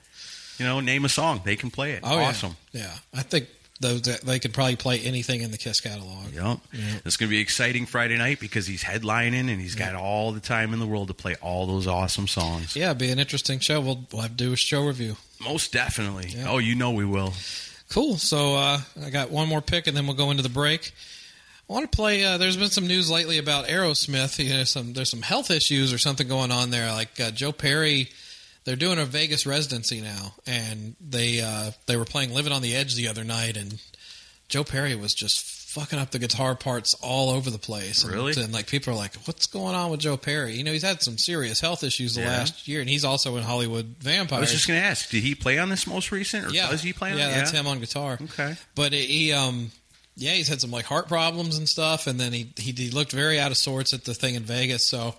You 0.58 0.66
know, 0.66 0.80
name 0.80 1.06
a 1.06 1.10
song, 1.10 1.42
they 1.44 1.56
can 1.56 1.70
play 1.72 1.94
it. 1.94 2.02
Oh 2.04 2.18
awesome. 2.18 2.56
yeah, 2.72 2.82
yeah. 2.82 3.20
I 3.20 3.22
think 3.24 3.48
those 3.80 4.04
that 4.04 4.22
they 4.22 4.40
could 4.40 4.54
probably 4.54 4.76
play 4.76 5.00
anything 5.00 5.42
in 5.42 5.52
the 5.52 5.58
Kiss 5.58 5.80
catalog. 5.82 6.34
Yep. 6.34 6.60
It's 7.06 7.16
going 7.16 7.30
to 7.30 7.36
be 7.36 7.40
exciting 7.40 7.86
Friday 7.86 8.18
night 8.18 8.40
because 8.40 8.66
he's 8.66 8.84
headlining 8.84 9.52
and 9.52 9.62
he's 9.62 9.76
got 9.76 9.94
all 9.94 10.32
the 10.32 10.40
time 10.40 10.74
in 10.74 10.80
the 10.80 10.88
world 10.88 11.10
to 11.10 11.14
play 11.14 11.36
all 11.42 11.68
those 11.68 11.86
awesome 11.86 12.28
songs. 12.28 12.76
Yeah, 12.76 12.94
be 12.94 13.12
an 13.12 13.20
interesting 13.20 13.60
show. 13.60 13.80
We'll, 13.80 14.06
we'll 14.12 14.24
have 14.24 14.32
to 14.32 14.38
do 14.38 14.54
a 14.54 14.56
show 14.56 14.86
review. 14.86 15.16
Most 15.44 15.72
definitely. 15.72 16.30
Yeah. 16.30 16.50
Oh, 16.50 16.58
you 16.58 16.76
know 16.76 16.92
we 16.92 17.06
will. 17.06 17.34
Cool. 17.90 18.18
So 18.18 18.56
uh, 18.56 18.80
I 19.04 19.10
got 19.10 19.30
one 19.30 19.48
more 19.48 19.62
pick, 19.62 19.88
and 19.88 19.96
then 19.96 20.08
we'll 20.08 20.16
go 20.16 20.32
into 20.32 20.44
the 20.44 20.50
break. 20.50 20.92
I 21.70 21.74
want 21.74 21.92
to 21.92 21.96
play. 21.96 22.24
Uh, 22.24 22.38
there's 22.38 22.58
been 22.58 22.70
some 22.70 22.88
news 22.88 23.12
lately 23.12 23.38
about 23.38 23.68
Aerosmith. 23.68 24.44
You 24.44 24.54
know, 24.54 24.64
some 24.64 24.94
there's 24.94 25.10
some 25.10 25.22
health 25.22 25.52
issues 25.52 25.94
or 25.94 25.98
something 25.98 26.28
going 26.28 26.52
on 26.52 26.72
there. 26.72 26.92
Like 26.92 27.20
uh, 27.20 27.32
Joe 27.32 27.52
Perry, 27.52 28.10
they're 28.68 28.76
doing 28.76 29.00
a 29.00 29.06
Vegas 29.06 29.46
residency 29.46 30.02
now, 30.02 30.34
and 30.46 30.98
they 31.00 31.40
uh, 31.40 31.72
they 31.86 31.96
were 31.96 32.04
playing 32.04 32.34
"Living 32.34 32.52
on 32.52 32.62
the 32.62 32.76
Edge" 32.76 32.96
the 32.96 33.08
other 33.08 33.24
night, 33.24 33.56
and 33.56 33.80
Joe 34.50 34.66
Perry 34.66 34.94
was 34.94 35.14
just 35.14 35.42
fucking 35.70 35.98
up 35.98 36.12
the 36.12 36.20
guitar 36.20 36.54
parts 36.54 36.94
all 37.02 37.30
over 37.30 37.50
the 37.50 37.58
place. 37.58 38.04
And, 38.04 38.12
Really? 38.14 38.34
And 38.42 38.52
like 38.52 38.68
people 38.68 38.92
are 38.92 38.96
like, 38.98 39.16
"What's 39.26 39.48
going 39.48 39.74
on 39.74 39.90
with 39.90 40.02
Joe 40.02 40.18
Perry?" 40.18 40.56
You 40.58 40.66
know, 40.66 40.74
he's 40.74 40.84
had 40.84 41.02
some 41.02 41.18
serious 41.18 41.62
health 41.62 41.82
issues 41.82 42.16
the 42.16 42.22
Yeah. 42.22 42.28
last 42.40 42.68
year, 42.68 42.82
and 42.82 42.90
he's 42.90 43.06
also 43.06 43.38
in 43.38 43.44
Hollywood 43.44 43.96
Vampires. 44.00 44.38
I 44.38 44.42
was 44.42 44.52
just 44.52 44.68
going 44.68 44.82
to 44.82 44.86
ask, 44.86 45.10
did 45.10 45.24
he 45.24 45.34
play 45.34 45.58
on 45.60 45.70
this 45.70 45.88
most 45.88 46.12
recent, 46.12 46.48
or 46.48 46.50
yeah, 46.50 46.70
does 46.70 46.82
he 46.84 46.92
play 46.92 47.14
on 47.14 47.18
yeah, 47.20 47.30
it? 47.30 47.36
that's 47.36 47.52
him 47.52 47.68
on 47.68 47.80
guitar. 47.80 48.20
Okay. 48.22 48.56
but 48.76 48.92
he, 48.92 49.32
um, 49.32 49.72
yeah, 50.18 50.32
he's 50.34 50.50
had 50.50 50.60
some 50.60 50.72
like 50.72 50.84
heart 50.86 51.08
problems 51.08 51.58
and 51.58 51.70
stuff, 51.70 52.06
and 52.08 52.20
then 52.20 52.34
he 52.34 52.52
he, 52.58 52.74
he 52.74 52.90
looked 52.90 53.14
very 53.14 53.40
out 53.40 53.52
of 53.52 53.58
sorts 53.58 53.94
at 53.94 54.04
the 54.04 54.14
thing 54.14 54.36
in 54.36 54.44
Vegas. 54.44 54.86
So, 54.88 55.16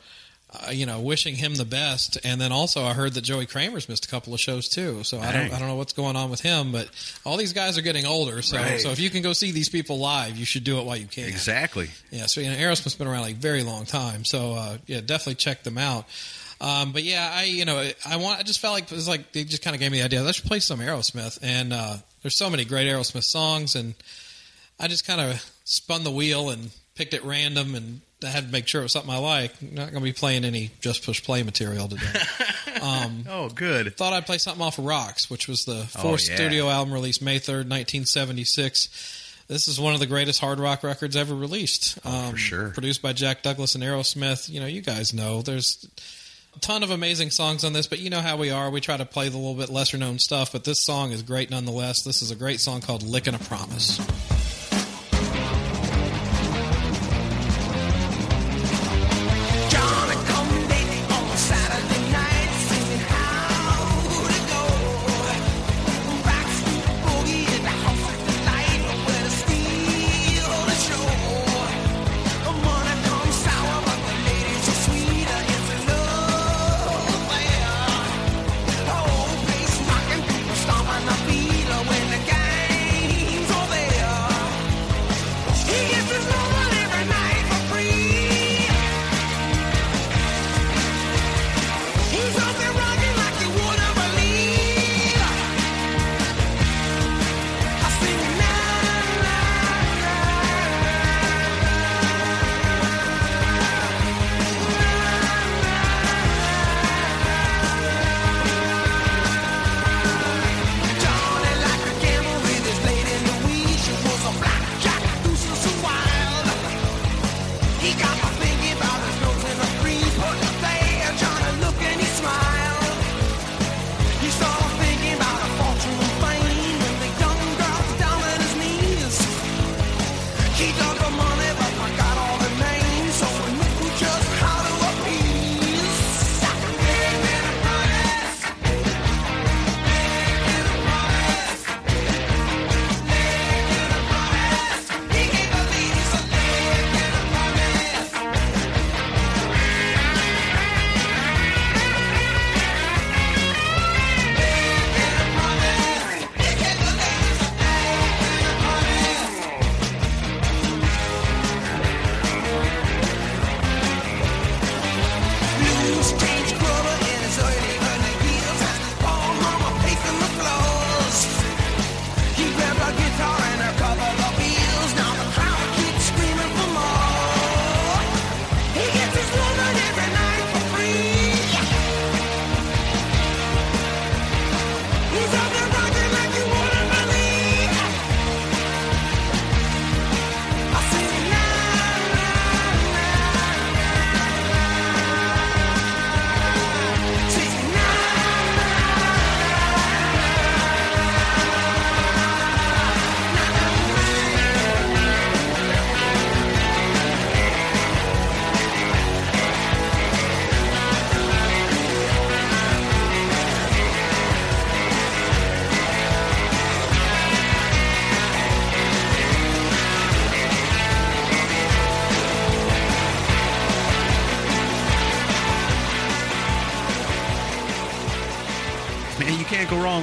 uh, 0.50 0.70
you 0.70 0.86
know, 0.86 1.00
wishing 1.00 1.34
him 1.34 1.54
the 1.56 1.64
best. 1.66 2.16
And 2.24 2.40
then 2.40 2.52
also, 2.52 2.82
I 2.84 2.94
heard 2.94 3.12
that 3.14 3.20
Joey 3.20 3.44
Kramer's 3.44 3.86
missed 3.88 4.06
a 4.06 4.08
couple 4.08 4.32
of 4.32 4.40
shows 4.40 4.68
too. 4.68 5.04
So 5.04 5.18
I 5.20 5.30
don't 5.32 5.52
I 5.52 5.58
don't 5.58 5.68
know 5.68 5.76
what's 5.76 5.92
going 5.92 6.16
on 6.16 6.30
with 6.30 6.40
him, 6.40 6.72
but 6.72 6.88
all 7.24 7.36
these 7.36 7.52
guys 7.52 7.76
are 7.76 7.82
getting 7.82 8.06
older. 8.06 8.40
So 8.40 8.56
Right. 8.56 8.80
so 8.80 8.90
if 8.90 8.98
you 8.98 9.10
can 9.10 9.20
go 9.22 9.34
see 9.34 9.50
these 9.52 9.68
people 9.68 9.98
live, 9.98 10.36
you 10.36 10.46
should 10.46 10.64
do 10.64 10.78
it 10.78 10.84
while 10.86 10.96
you 10.96 11.06
can. 11.06 11.24
Exactly. 11.28 11.90
Yeah, 12.10 12.26
so 12.26 12.40
you 12.40 12.50
know, 12.50 12.56
Aerosmith's 12.56 12.94
been 12.94 13.06
around 13.08 13.22
like 13.22 13.34
a 13.34 13.38
very 13.38 13.62
long 13.62 13.84
time. 13.84 14.24
So 14.24 14.54
uh, 14.54 14.78
yeah, 14.86 15.00
definitely 15.02 15.34
check 15.34 15.64
them 15.64 15.76
out. 15.76 16.06
Um, 16.60 16.92
but 16.92 17.02
yeah, 17.04 17.30
I 17.32 17.44
you 17.44 17.64
know 17.66 17.88
I 18.06 18.16
want 18.16 18.40
I 18.40 18.42
just 18.42 18.58
felt 18.60 18.72
like 18.74 18.84
it 18.84 18.92
was 18.92 19.06
like 19.06 19.32
they 19.32 19.44
just 19.44 19.62
kind 19.62 19.76
of 19.76 19.80
gave 19.80 19.92
me 19.92 19.98
the 19.98 20.04
idea. 20.06 20.22
Let's 20.22 20.40
play 20.40 20.60
some 20.60 20.80
Aerosmith, 20.80 21.38
and 21.42 21.72
uh, 21.74 21.96
there's 22.22 22.36
so 22.38 22.48
many 22.50 22.64
great 22.64 22.88
Aerosmith 22.88 23.22
songs, 23.24 23.74
and 23.76 23.94
I 24.80 24.88
just 24.88 25.06
kind 25.06 25.20
of 25.20 25.44
spun 25.64 26.04
the 26.04 26.10
wheel 26.10 26.48
and 26.50 26.70
picked 26.96 27.12
at 27.14 27.22
random, 27.22 27.74
and 27.76 28.00
I 28.24 28.26
had 28.28 28.46
to 28.46 28.52
make 28.52 28.66
sure 28.66 28.80
it 28.80 28.84
was 28.84 28.92
something 28.92 29.10
I 29.12 29.18
like. 29.18 29.52
I'm 29.62 29.74
not 29.74 29.90
going 29.92 30.00
to 30.02 30.10
be 30.10 30.12
playing 30.12 30.44
any 30.44 30.70
just 30.80 31.04
push 31.04 31.22
play 31.22 31.42
material 31.42 31.88
today. 31.88 32.04
Oh, 32.80 33.48
good. 33.52 33.96
Thought 33.96 34.12
I'd 34.12 34.24
play 34.26 34.38
something 34.38 34.62
off 34.64 34.78
of 34.78 34.84
Rocks, 34.84 35.28
which 35.28 35.48
was 35.48 35.64
the 35.64 35.80
Oh, 35.96 36.00
fourth 36.00 36.28
yeah. 36.28 36.36
studio 36.36 36.68
album 36.70 36.94
released 36.94 37.20
May 37.20 37.38
3rd, 37.40 37.68
1976. 37.68 39.44
This 39.48 39.66
is 39.66 39.80
one 39.80 39.94
of 39.94 40.00
the 40.00 40.06
greatest 40.06 40.40
hard 40.40 40.60
rock 40.60 40.84
records 40.84 41.16
ever 41.16 41.34
released. 41.34 41.98
Um, 42.06 42.12
Oh, 42.14 42.30
for 42.32 42.36
sure. 42.36 42.68
Produced 42.70 43.02
by 43.02 43.12
Jack 43.12 43.42
Douglas 43.42 43.74
and 43.74 43.82
Aerosmith. 43.82 44.48
You 44.48 44.60
know, 44.60 44.66
you 44.66 44.80
guys 44.80 45.12
know 45.12 45.42
there's 45.42 45.88
a 46.54 46.58
ton 46.60 46.82
of 46.84 46.90
amazing 46.90 47.30
songs 47.30 47.64
on 47.64 47.72
this, 47.72 47.86
but 47.88 47.98
you 47.98 48.10
know 48.10 48.20
how 48.20 48.36
we 48.36 48.50
are. 48.50 48.70
We 48.70 48.80
try 48.80 48.96
to 48.96 49.04
play 49.06 49.28
the 49.28 49.38
little 49.38 49.54
bit 49.54 49.70
lesser 49.70 49.96
known 49.98 50.18
stuff, 50.20 50.52
but 50.52 50.62
this 50.64 50.84
song 50.84 51.10
is 51.12 51.22
great 51.22 51.50
nonetheless. 51.50 52.02
This 52.02 52.22
is 52.22 52.30
a 52.30 52.36
great 52.36 52.60
song 52.60 52.80
called 52.80 53.02
Lick 53.02 53.26
and 53.26 53.34
a 53.34 53.40
Promise. 53.40 53.98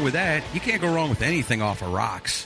With 0.05 0.13
that. 0.13 0.43
You 0.53 0.61
can't 0.61 0.81
go 0.81 0.93
wrong 0.93 1.09
with 1.09 1.21
anything 1.21 1.61
off 1.61 1.81
of 1.81 1.91
rocks. 1.91 2.45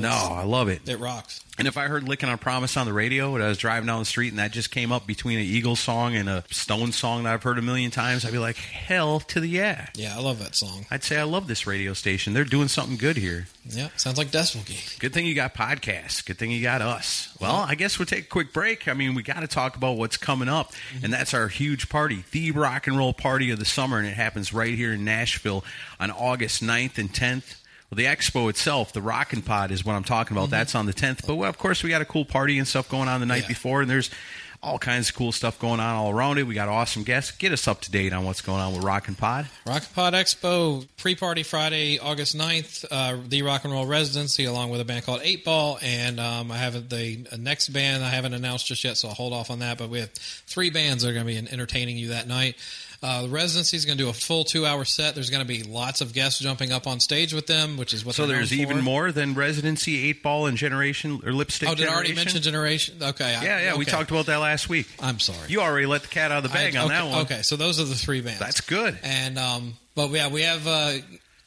No. 0.00 0.10
I 0.10 0.44
love 0.44 0.68
it. 0.68 0.88
It 0.88 0.98
rocks. 0.98 1.44
And 1.58 1.66
if 1.66 1.76
I 1.76 1.88
heard 1.88 2.08
"Lick 2.08 2.22
and 2.22 2.30
a 2.30 2.36
Promise" 2.36 2.76
on 2.76 2.86
the 2.86 2.92
radio 2.92 3.32
when 3.32 3.42
I 3.42 3.48
was 3.48 3.58
driving 3.58 3.88
down 3.88 3.98
the 3.98 4.04
street, 4.04 4.28
and 4.28 4.38
that 4.38 4.52
just 4.52 4.70
came 4.70 4.92
up 4.92 5.08
between 5.08 5.38
an 5.38 5.44
Eagles 5.44 5.80
song 5.80 6.14
and 6.14 6.28
a 6.28 6.44
Stone 6.52 6.92
song 6.92 7.24
that 7.24 7.34
I've 7.34 7.42
heard 7.42 7.58
a 7.58 7.62
million 7.62 7.90
times, 7.90 8.24
I'd 8.24 8.30
be 8.30 8.38
like, 8.38 8.56
"Hell 8.56 9.18
to 9.20 9.40
the 9.40 9.48
yeah!" 9.48 9.88
Yeah, 9.96 10.16
I 10.16 10.20
love 10.20 10.38
that 10.38 10.54
song. 10.54 10.86
I'd 10.88 11.02
say 11.02 11.18
I 11.18 11.24
love 11.24 11.48
this 11.48 11.66
radio 11.66 11.94
station. 11.94 12.32
They're 12.32 12.44
doing 12.44 12.68
something 12.68 12.96
good 12.96 13.16
here. 13.16 13.48
Yeah, 13.68 13.88
sounds 13.96 14.18
like 14.18 14.30
Decibel 14.30 14.64
Geek. 14.66 14.98
Good 15.00 15.12
thing 15.12 15.26
you 15.26 15.34
got 15.34 15.52
podcasts. 15.52 16.24
Good 16.24 16.38
thing 16.38 16.52
you 16.52 16.62
got 16.62 16.80
us. 16.80 17.36
Well, 17.40 17.56
I 17.56 17.74
guess 17.74 17.98
we'll 17.98 18.06
take 18.06 18.26
a 18.26 18.28
quick 18.28 18.52
break. 18.52 18.86
I 18.86 18.94
mean, 18.94 19.16
we 19.16 19.24
got 19.24 19.40
to 19.40 19.48
talk 19.48 19.76
about 19.76 19.96
what's 19.96 20.16
coming 20.16 20.48
up, 20.48 20.72
mm-hmm. 20.72 21.06
and 21.06 21.12
that's 21.12 21.34
our 21.34 21.48
huge 21.48 21.88
party, 21.88 22.22
the 22.30 22.52
rock 22.52 22.86
and 22.86 22.96
roll 22.96 23.12
party 23.12 23.50
of 23.50 23.58
the 23.58 23.64
summer, 23.64 23.98
and 23.98 24.06
it 24.06 24.14
happens 24.14 24.52
right 24.52 24.74
here 24.74 24.92
in 24.92 25.04
Nashville 25.04 25.64
on 25.98 26.12
August 26.12 26.62
9th 26.62 26.98
and 26.98 27.12
10th. 27.12 27.56
Well, 27.90 27.96
the 27.96 28.04
expo 28.04 28.50
itself, 28.50 28.92
the 28.92 29.00
Rockin' 29.02 29.42
Pod, 29.42 29.70
is 29.70 29.84
what 29.84 29.94
I'm 29.94 30.04
talking 30.04 30.36
about. 30.36 30.50
That's 30.50 30.74
on 30.74 30.84
the 30.86 30.92
10th. 30.92 31.26
But 31.26 31.36
well, 31.36 31.48
of 31.48 31.56
course, 31.58 31.82
we 31.82 31.88
got 31.88 32.02
a 32.02 32.06
cool 32.06 32.24
party 32.26 32.58
and 32.58 32.68
stuff 32.68 32.88
going 32.88 33.08
on 33.08 33.20
the 33.20 33.26
night 33.26 33.42
Yeah. 33.42 33.48
before, 33.48 33.80
and 33.80 33.90
there's 33.90 34.10
all 34.60 34.78
kinds 34.78 35.08
of 35.08 35.14
cool 35.14 35.30
stuff 35.30 35.56
going 35.60 35.78
on 35.78 35.94
all 35.94 36.10
around 36.10 36.36
it. 36.36 36.42
We 36.42 36.52
got 36.54 36.68
awesome 36.68 37.04
guests. 37.04 37.30
Get 37.30 37.52
us 37.52 37.68
up 37.68 37.80
to 37.82 37.90
date 37.92 38.12
on 38.12 38.24
what's 38.24 38.40
going 38.42 38.60
on 38.60 38.74
with 38.74 38.82
Rockin' 38.82 39.14
Pod. 39.14 39.46
Rockin' 39.64 39.88
Pod 39.94 40.12
Expo 40.14 40.86
pre-party 40.98 41.44
Friday, 41.44 41.98
August 41.98 42.36
9th, 42.36 42.84
uh, 42.90 43.16
the 43.26 43.40
Rock 43.42 43.64
and 43.64 43.72
Roll 43.72 43.86
Residency, 43.86 44.44
along 44.44 44.70
with 44.70 44.80
a 44.80 44.84
band 44.84 45.06
called 45.06 45.20
Eight 45.22 45.44
Ball, 45.44 45.78
and 45.80 46.18
um, 46.20 46.50
I 46.52 46.58
haven't 46.58 46.90
the 46.90 47.24
next 47.38 47.68
band 47.68 48.04
I 48.04 48.08
haven't 48.10 48.34
announced 48.34 48.66
just 48.66 48.82
yet, 48.84 48.96
so 48.98 49.08
I'll 49.08 49.14
hold 49.14 49.32
off 49.32 49.50
on 49.50 49.60
that. 49.60 49.78
But 49.78 49.88
we 49.90 50.00
have 50.00 50.10
three 50.12 50.68
bands 50.70 51.04
that 51.04 51.10
are 51.10 51.14
going 51.14 51.24
to 51.26 51.32
be 51.42 51.48
entertaining 51.52 51.96
you 51.96 52.08
that 52.08 52.26
night. 52.28 52.56
Uh, 53.00 53.22
the 53.22 53.28
residency 53.28 53.76
is 53.76 53.84
going 53.84 53.96
to 53.96 54.02
do 54.04 54.10
a 54.10 54.12
full 54.12 54.42
two-hour 54.42 54.84
set. 54.84 55.14
There's 55.14 55.30
going 55.30 55.42
to 55.42 55.46
be 55.46 55.62
lots 55.62 56.00
of 56.00 56.12
guests 56.12 56.40
jumping 56.40 56.72
up 56.72 56.86
on 56.88 56.98
stage 56.98 57.32
with 57.32 57.46
them, 57.46 57.76
which 57.76 57.94
is 57.94 58.04
what. 58.04 58.16
So 58.16 58.26
there's 58.26 58.52
even 58.52 58.80
more 58.80 59.12
than 59.12 59.34
Residency, 59.34 60.08
Eight 60.08 60.22
Ball, 60.22 60.46
and 60.46 60.56
Generation 60.56 61.20
or 61.24 61.32
Lipstick. 61.32 61.68
Oh, 61.68 61.74
did 61.76 61.86
I 61.86 61.94
already 61.94 62.14
mention 62.14 62.42
Generation? 62.42 62.96
Okay. 63.00 63.34
I- 63.36 63.44
Yeah, 63.44 63.60
yeah, 63.60 63.76
we 63.76 63.84
talked 63.84 64.10
about 64.10 64.26
that 64.26 64.38
last 64.38 64.68
week. 64.68 64.88
I'm 65.00 65.20
sorry. 65.20 65.48
You 65.48 65.60
already 65.60 65.86
let 65.86 66.02
the 66.02 66.08
cat 66.08 66.32
out 66.32 66.38
of 66.38 66.42
the 66.44 66.48
bag 66.48 66.74
I- 66.74 66.80
on 66.80 66.86
okay, 66.86 66.94
that 66.94 67.08
one. 67.08 67.20
Okay, 67.22 67.42
so 67.42 67.54
those 67.56 67.78
are 67.80 67.84
the 67.84 67.94
three 67.94 68.20
bands. 68.20 68.40
That's 68.40 68.60
good. 68.62 68.98
And 69.04 69.38
um, 69.38 69.74
but 69.94 70.10
yeah, 70.10 70.28
we 70.28 70.42
have. 70.42 70.66
Uh, 70.66 70.94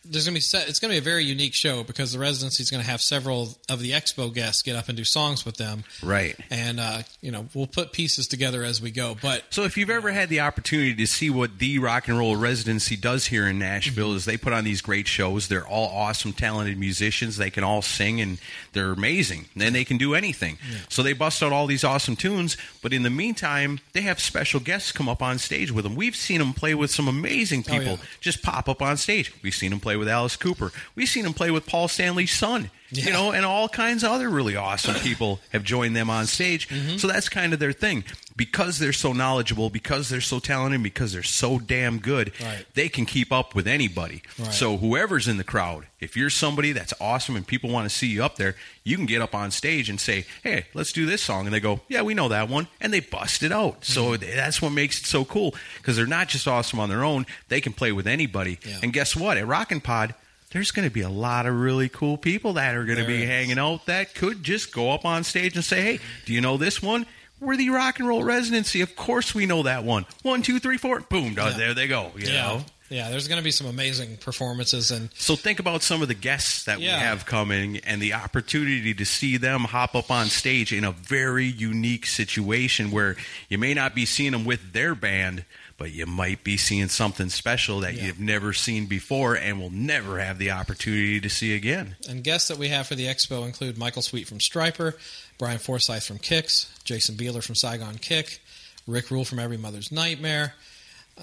there's 0.04 0.26
gonna 0.26 0.34
be 0.36 0.40
set, 0.42 0.68
it's 0.68 0.80
gonna 0.80 0.94
be 0.94 0.98
a 0.98 1.02
very 1.02 1.24
unique 1.24 1.54
show 1.54 1.84
because 1.84 2.12
the 2.14 2.20
residency 2.20 2.64
is 2.64 2.72
gonna 2.72 2.84
have 2.84 3.02
several 3.02 3.58
of 3.70 3.80
the 3.80 3.92
expo 3.92 4.34
guests 4.34 4.62
get 4.64 4.76
up 4.76 4.88
and 4.90 4.98
do 4.98 5.04
songs 5.04 5.46
with 5.46 5.58
them. 5.58 5.84
Right. 6.04 6.36
And 6.50 6.80
uh, 6.80 7.04
you 7.22 7.32
know 7.32 7.48
we'll 7.54 7.68
put 7.68 7.92
pieces 7.94 8.28
together 8.28 8.64
as 8.64 8.82
we 8.82 8.92
go. 8.92 9.16
But 9.22 9.44
So 9.52 9.64
if 9.64 9.78
you've 9.78 9.90
ever 9.90 10.12
had 10.12 10.30
the 10.30 10.40
opportunity 10.40 10.96
to 10.96 11.06
see 11.06 11.30
what 11.30 11.60
the 11.60 11.78
rock 11.80 12.08
and 12.08 12.18
roll 12.18 12.36
residency 12.36 12.96
does 12.96 13.28
here 13.28 13.48
in 13.48 13.60
Nashville 13.60 14.10
Mm-hmm. 14.10 14.18
is 14.18 14.26
they 14.26 14.38
put 14.38 14.54
on 14.54 14.64
these 14.64 14.82
great 14.82 15.08
shows. 15.08 15.48
They're 15.48 15.68
all 15.68 15.90
awesome, 15.90 16.34
talented 16.34 16.78
musicians. 16.78 17.38
They 17.38 17.50
can 17.50 17.64
all 17.64 17.82
sing 17.82 18.20
and 18.22 18.40
they're 18.74 18.92
amazing. 18.92 19.46
And 19.60 19.76
they 19.76 19.84
can 19.86 19.98
do 19.98 20.16
anything. 20.16 20.58
So 20.90 21.04
they 21.04 21.14
bust 21.14 21.44
out 21.44 21.52
all 21.52 21.68
these 21.68 21.84
awesome 21.84 22.16
tunes, 22.16 22.58
but 22.82 22.94
in 22.94 23.04
the 23.04 23.10
meantime, 23.10 23.80
they 23.94 24.02
have 24.02 24.20
special 24.20 24.60
guests 24.60 24.92
come 24.92 25.08
up 25.10 25.22
on 25.22 25.38
stage 25.38 25.72
with 25.72 25.84
them. 25.84 25.96
We've 25.96 26.16
seen 26.16 26.40
them 26.40 26.54
play 26.54 26.74
with 26.74 26.90
some 26.92 27.08
amazing 27.08 27.64
Oh, 27.68 27.72
people 27.72 27.94
yeah. 27.94 27.98
just 28.22 28.42
pop 28.42 28.68
up 28.70 28.82
on 28.82 28.98
stage. 28.98 29.34
We've 29.44 29.54
seen 29.54 29.70
them 29.70 29.80
play 29.80 29.91
with 29.96 30.08
Alice 30.08 30.36
Cooper. 30.36 30.72
We've 30.96 31.08
seen 31.08 31.26
him 31.26 31.34
play 31.34 31.52
with 31.52 31.66
Paul 31.66 31.88
Stanley's 31.88 32.32
son. 32.32 32.70
You 32.92 33.12
know, 33.12 33.32
and 33.32 33.46
all 33.46 33.70
kinds 33.70 34.04
of 34.04 34.12
other 34.12 34.30
really 34.30 34.56
awesome 34.56 34.96
people 34.96 35.40
have 35.52 35.64
joined 35.64 35.96
them 35.96 36.10
on 36.10 36.26
stage. 36.26 36.68
Mm-hmm. 36.68 36.98
So 36.98 37.08
that's 37.08 37.30
kind 37.30 37.54
of 37.54 37.60
their 37.60 37.72
thing. 37.72 38.04
Because 38.36 38.80
they're 38.80 38.94
so 38.94 39.14
knowledgeable, 39.14 39.70
because 39.70 40.10
they're 40.10 40.20
so 40.22 40.40
talented, 40.40 40.82
because 40.82 41.14
they're 41.14 41.22
so 41.22 41.60
damn 41.60 42.00
good, 42.00 42.32
Right. 42.42 42.66
they 42.74 42.90
can 42.90 43.06
keep 43.06 43.32
up 43.32 43.54
with 43.54 43.68
anybody. 43.68 44.24
Right. 44.40 44.54
So 44.54 44.78
whoever's 44.78 45.28
in 45.28 45.38
the 45.38 45.44
crowd, 45.44 45.86
if 46.00 46.18
you're 46.18 46.30
somebody 46.30 46.72
that's 46.72 46.94
awesome 47.00 47.36
and 47.36 47.46
people 47.46 47.70
want 47.70 47.88
to 47.90 47.96
see 47.96 48.08
you 48.08 48.24
up 48.24 48.38
there, 48.38 48.56
you 48.84 48.96
can 48.98 49.06
get 49.06 49.22
up 49.22 49.36
on 49.36 49.52
stage 49.52 49.90
and 49.90 50.00
say, 50.00 50.26
"Hey, 50.44 50.66
let's 50.74 50.92
do 50.92 51.06
this 51.06 51.22
song," 51.22 51.46
and 51.46 51.54
they 51.54 51.60
go, 51.60 51.82
"Yeah, 51.88 52.02
we 52.02 52.14
know 52.16 52.30
that 52.30 52.50
one," 52.50 52.68
and 52.80 52.92
they 52.92 53.02
bust 53.02 53.44
it 53.44 53.52
out. 53.52 53.86
So 53.86 54.12
Mm-hmm. 54.18 54.36
that's 54.36 54.62
what 54.62 54.72
makes 54.72 55.00
it 55.00 55.06
so 55.06 55.24
cool 55.24 55.54
because 55.78 55.96
they're 55.98 56.08
not 56.08 56.28
just 56.30 56.48
awesome 56.48 56.80
on 56.80 56.90
their 56.90 57.04
own; 57.04 57.28
they 57.50 57.62
can 57.62 57.74
play 57.74 57.92
with 57.92 58.08
anybody. 58.08 58.58
Yeah. 58.66 58.80
And 58.82 58.92
guess 58.92 59.16
what? 59.16 59.38
At 59.38 59.46
Rockin' 59.46 59.82
Pod. 59.82 60.16
There's 60.52 60.72
going 60.72 60.88
to 60.88 60.94
be 60.94 61.02
a 61.02 61.10
lot 61.10 61.46
of 61.46 61.60
really 61.60 61.90
cool 61.90 62.18
people 62.18 62.54
that 62.54 62.76
are 62.76 62.84
going 62.86 63.00
to 63.00 63.06
be 63.08 63.24
is. 63.24 63.30
hanging 63.30 63.58
out 63.58 63.86
that 63.88 64.14
could 64.16 64.44
just 64.44 64.74
go 64.74 64.92
up 64.92 65.06
on 65.06 65.24
stage 65.24 65.56
and 65.56 65.64
say, 65.64 65.82
"Hey, 65.82 66.00
do 66.26 66.34
you 66.34 66.42
know 66.42 66.58
this 66.58 66.82
one? 66.82 67.06
We're 67.40 67.56
the 67.58 67.70
rock 67.72 67.98
and 68.00 68.08
roll 68.08 68.24
residency. 68.24 68.82
Of 68.82 68.96
course, 68.96 69.34
we 69.34 69.46
know 69.48 69.64
that 69.64 69.84
one. 69.84 70.06
One, 70.22 70.42
two, 70.44 70.60
three, 70.60 70.78
four. 70.78 71.00
Boom! 71.00 71.34
Yeah. 71.36 71.50
There 71.52 71.74
they 71.74 71.88
go. 71.88 72.12
You 72.16 72.28
yeah, 72.28 72.34
know. 72.34 72.66
yeah, 72.90 73.10
there's 73.10 73.28
going 73.28 73.40
to 73.40 73.44
be 73.44 73.50
some 73.50 73.66
amazing 73.66 74.18
performances 74.18 74.92
and 74.92 75.10
So 75.16 75.36
think 75.36 75.60
about 75.60 75.82
some 75.82 76.04
of 76.04 76.08
the 76.08 76.14
guests 76.14 76.66
that 76.66 76.80
Yeah. 76.80 76.98
we 76.98 77.04
have 77.04 77.26
coming 77.26 77.78
and 77.78 78.00
the 78.02 78.14
opportunity 78.14 78.94
to 78.94 79.06
see 79.06 79.38
them 79.38 79.62
hop 79.62 79.96
up 79.96 80.12
on 80.12 80.28
stage 80.28 80.72
in 80.72 80.84
a 80.84 80.92
very 80.92 81.46
unique 81.46 82.06
situation 82.06 82.92
where 82.92 83.16
you 83.50 83.58
may 83.58 83.74
not 83.74 83.96
be 83.96 84.06
seeing 84.06 84.34
them 84.34 84.46
with 84.46 84.74
their 84.74 84.94
band, 84.94 85.44
but 85.82 85.92
you 85.92 86.06
might 86.06 86.44
be 86.44 86.58
seeing 86.58 86.88
something 86.90 87.28
special 87.30 87.80
that 87.80 87.96
Yeah. 87.96 88.06
you've 88.06 88.20
never 88.20 88.54
seen 88.54 88.86
before 88.86 89.34
and 89.34 89.60
will 89.60 89.72
never 89.72 90.20
have 90.20 90.38
the 90.38 90.52
opportunity 90.52 91.20
to 91.20 91.28
see 91.28 91.56
again. 91.56 91.96
And 92.08 92.24
guests 92.24 92.50
that 92.50 92.60
we 92.60 92.68
have 92.68 92.86
for 92.86 92.94
the 92.94 93.06
expo 93.08 93.48
include 93.48 93.80
Michael 93.80 94.04
Sweet 94.04 94.28
from 94.28 94.38
Stryper, 94.38 94.94
Brian 95.40 95.58
Forsythe 95.58 96.04
from 96.04 96.20
Kix, 96.20 96.68
Jason 96.84 97.16
Bieler 97.16 97.44
from 97.44 97.56
Saigon 97.56 97.98
Kick, 97.98 98.42
Rick 98.86 99.10
Ruhl 99.10 99.26
from 99.26 99.40
Every 99.40 99.58
Mother's 99.58 99.92
Nightmare. 99.92 100.54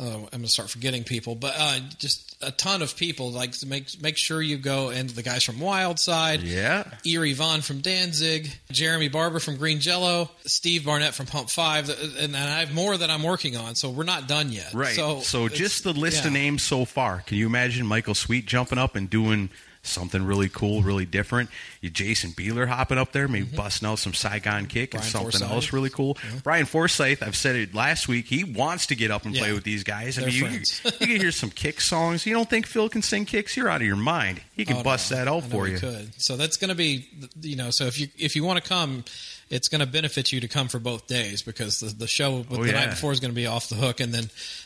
Uh, 0.00 0.04
I'm 0.04 0.20
going 0.30 0.42
to 0.42 0.48
start 0.48 0.70
forgetting 0.70 1.02
people, 1.04 1.34
but 1.34 1.54
uh, 1.58 1.80
just 1.98 2.36
a 2.40 2.52
ton 2.52 2.82
of 2.82 2.96
people. 2.96 3.32
Like 3.32 3.54
make 3.66 4.00
make 4.00 4.16
sure 4.16 4.40
you 4.40 4.56
go 4.56 4.90
and 4.90 5.10
the 5.10 5.22
guys 5.22 5.42
from 5.42 5.56
Wildside, 5.56 6.40
Yeah. 6.44 6.84
Eerie 7.04 7.32
Von 7.32 7.62
from 7.62 7.80
Danzig, 7.80 8.50
Jeremy 8.70 9.08
Barber 9.08 9.40
from 9.40 9.56
Green 9.56 9.80
Jello, 9.80 10.30
Steve 10.46 10.84
Barnett 10.84 11.14
from 11.14 11.26
Pump 11.26 11.50
Five, 11.50 11.90
and 12.18 12.36
I 12.36 12.60
have 12.60 12.72
more 12.72 12.96
that 12.96 13.10
I'm 13.10 13.22
working 13.24 13.56
on. 13.56 13.74
So 13.74 13.90
we're 13.90 14.04
not 14.04 14.28
done 14.28 14.52
yet. 14.52 14.72
Right. 14.72 14.94
So, 14.94 15.20
So, 15.20 15.48
just 15.48 15.82
the 15.84 15.92
list 15.92 16.22
yeah. 16.22 16.28
of 16.28 16.32
names 16.32 16.62
so 16.62 16.84
far. 16.84 17.20
Can 17.26 17.36
you 17.38 17.46
imagine 17.46 17.86
Michael 17.86 18.14
Sweet 18.14 18.46
jumping 18.46 18.78
up 18.78 18.94
and 18.94 19.10
doing 19.10 19.50
something 19.88 20.24
really 20.24 20.48
cool, 20.48 20.82
really 20.82 21.06
different? 21.06 21.50
You 21.80 21.90
Jason 21.90 22.30
Bieler 22.30 22.66
hopping 22.66 22.98
up 22.98 23.12
there, 23.12 23.28
maybe 23.28 23.46
busting 23.56 23.88
out 23.88 23.98
some 23.98 24.14
Saigon 24.14 24.66
kick 24.66 24.94
and 24.94 25.02
Mm-hmm. 25.02 25.10
Something 25.10 25.30
Forsythe. 25.40 25.50
else 25.52 25.72
really 25.72 25.90
cool. 25.90 26.16
Brian 26.42 26.66
Forsythe, 26.66 27.22
I've 27.22 27.36
said 27.36 27.56
it 27.56 27.74
last 27.74 28.08
week, 28.08 28.26
he 28.26 28.44
wants 28.44 28.86
to 28.86 28.94
get 28.96 29.10
up 29.10 29.24
and 29.24 29.34
play 29.34 29.52
with 29.52 29.64
these 29.64 29.84
guys. 29.84 30.18
I 30.18 30.22
They're 30.22 30.30
mean, 30.30 30.42
you, 30.42 30.90
you 31.00 31.06
can 31.06 31.20
hear 31.20 31.30
some 31.32 31.50
Kix 31.50 31.82
songs. 31.82 32.26
You 32.26 32.34
don't 32.34 32.48
think 32.50 32.66
Phil 32.66 32.88
can 32.88 33.02
sing 33.02 33.26
Kix? 33.26 33.56
You're 33.56 33.68
out 33.68 33.80
of 33.80 33.86
your 33.86 33.96
mind. 33.96 34.40
He 34.54 34.64
can 34.64 34.78
Oh, 34.78 34.82
bust 34.82 35.10
no. 35.10 35.16
that 35.16 35.28
out 35.28 35.44
for 35.44 35.66
you. 35.68 35.78
Could. 35.78 36.20
So 36.20 36.36
that's 36.36 36.56
going 36.56 36.68
to 36.70 36.74
be, 36.74 37.06
you 37.40 37.56
know, 37.56 37.70
so 37.70 37.84
if 37.86 37.98
you 38.00 38.08
if 38.18 38.34
you 38.36 38.44
want 38.44 38.62
to 38.62 38.68
come, 38.68 39.04
it's 39.50 39.68
going 39.68 39.80
to 39.80 39.86
benefit 39.86 40.30
you 40.32 40.40
to 40.40 40.48
come 40.48 40.68
for 40.68 40.78
both 40.78 41.06
days 41.06 41.40
because 41.42 41.80
the, 41.80 41.86
the 41.86 42.06
show 42.06 42.38
with 42.38 42.52
Oh, 42.52 42.62
the 42.64 42.66
yeah. 42.70 42.80
night 42.84 42.90
before 42.90 43.12
is 43.12 43.20
going 43.20 43.30
to 43.30 43.36
be 43.36 43.46
off 43.46 43.68
the 43.68 43.76
hook, 43.76 44.00
and 44.00 44.12
then 44.12 44.24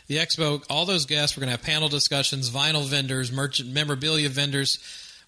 the 0.08 0.16
expo, 0.16 0.64
all 0.68 0.86
those 0.86 1.06
guests, 1.06 1.36
we're 1.36 1.42
going 1.42 1.52
to 1.52 1.56
have 1.58 1.62
panel 1.64 1.88
discussions, 1.88 2.50
vinyl 2.50 2.84
vendors, 2.86 3.30
merchant 3.30 3.68
memorabilia 3.70 4.28
vendors. 4.28 4.78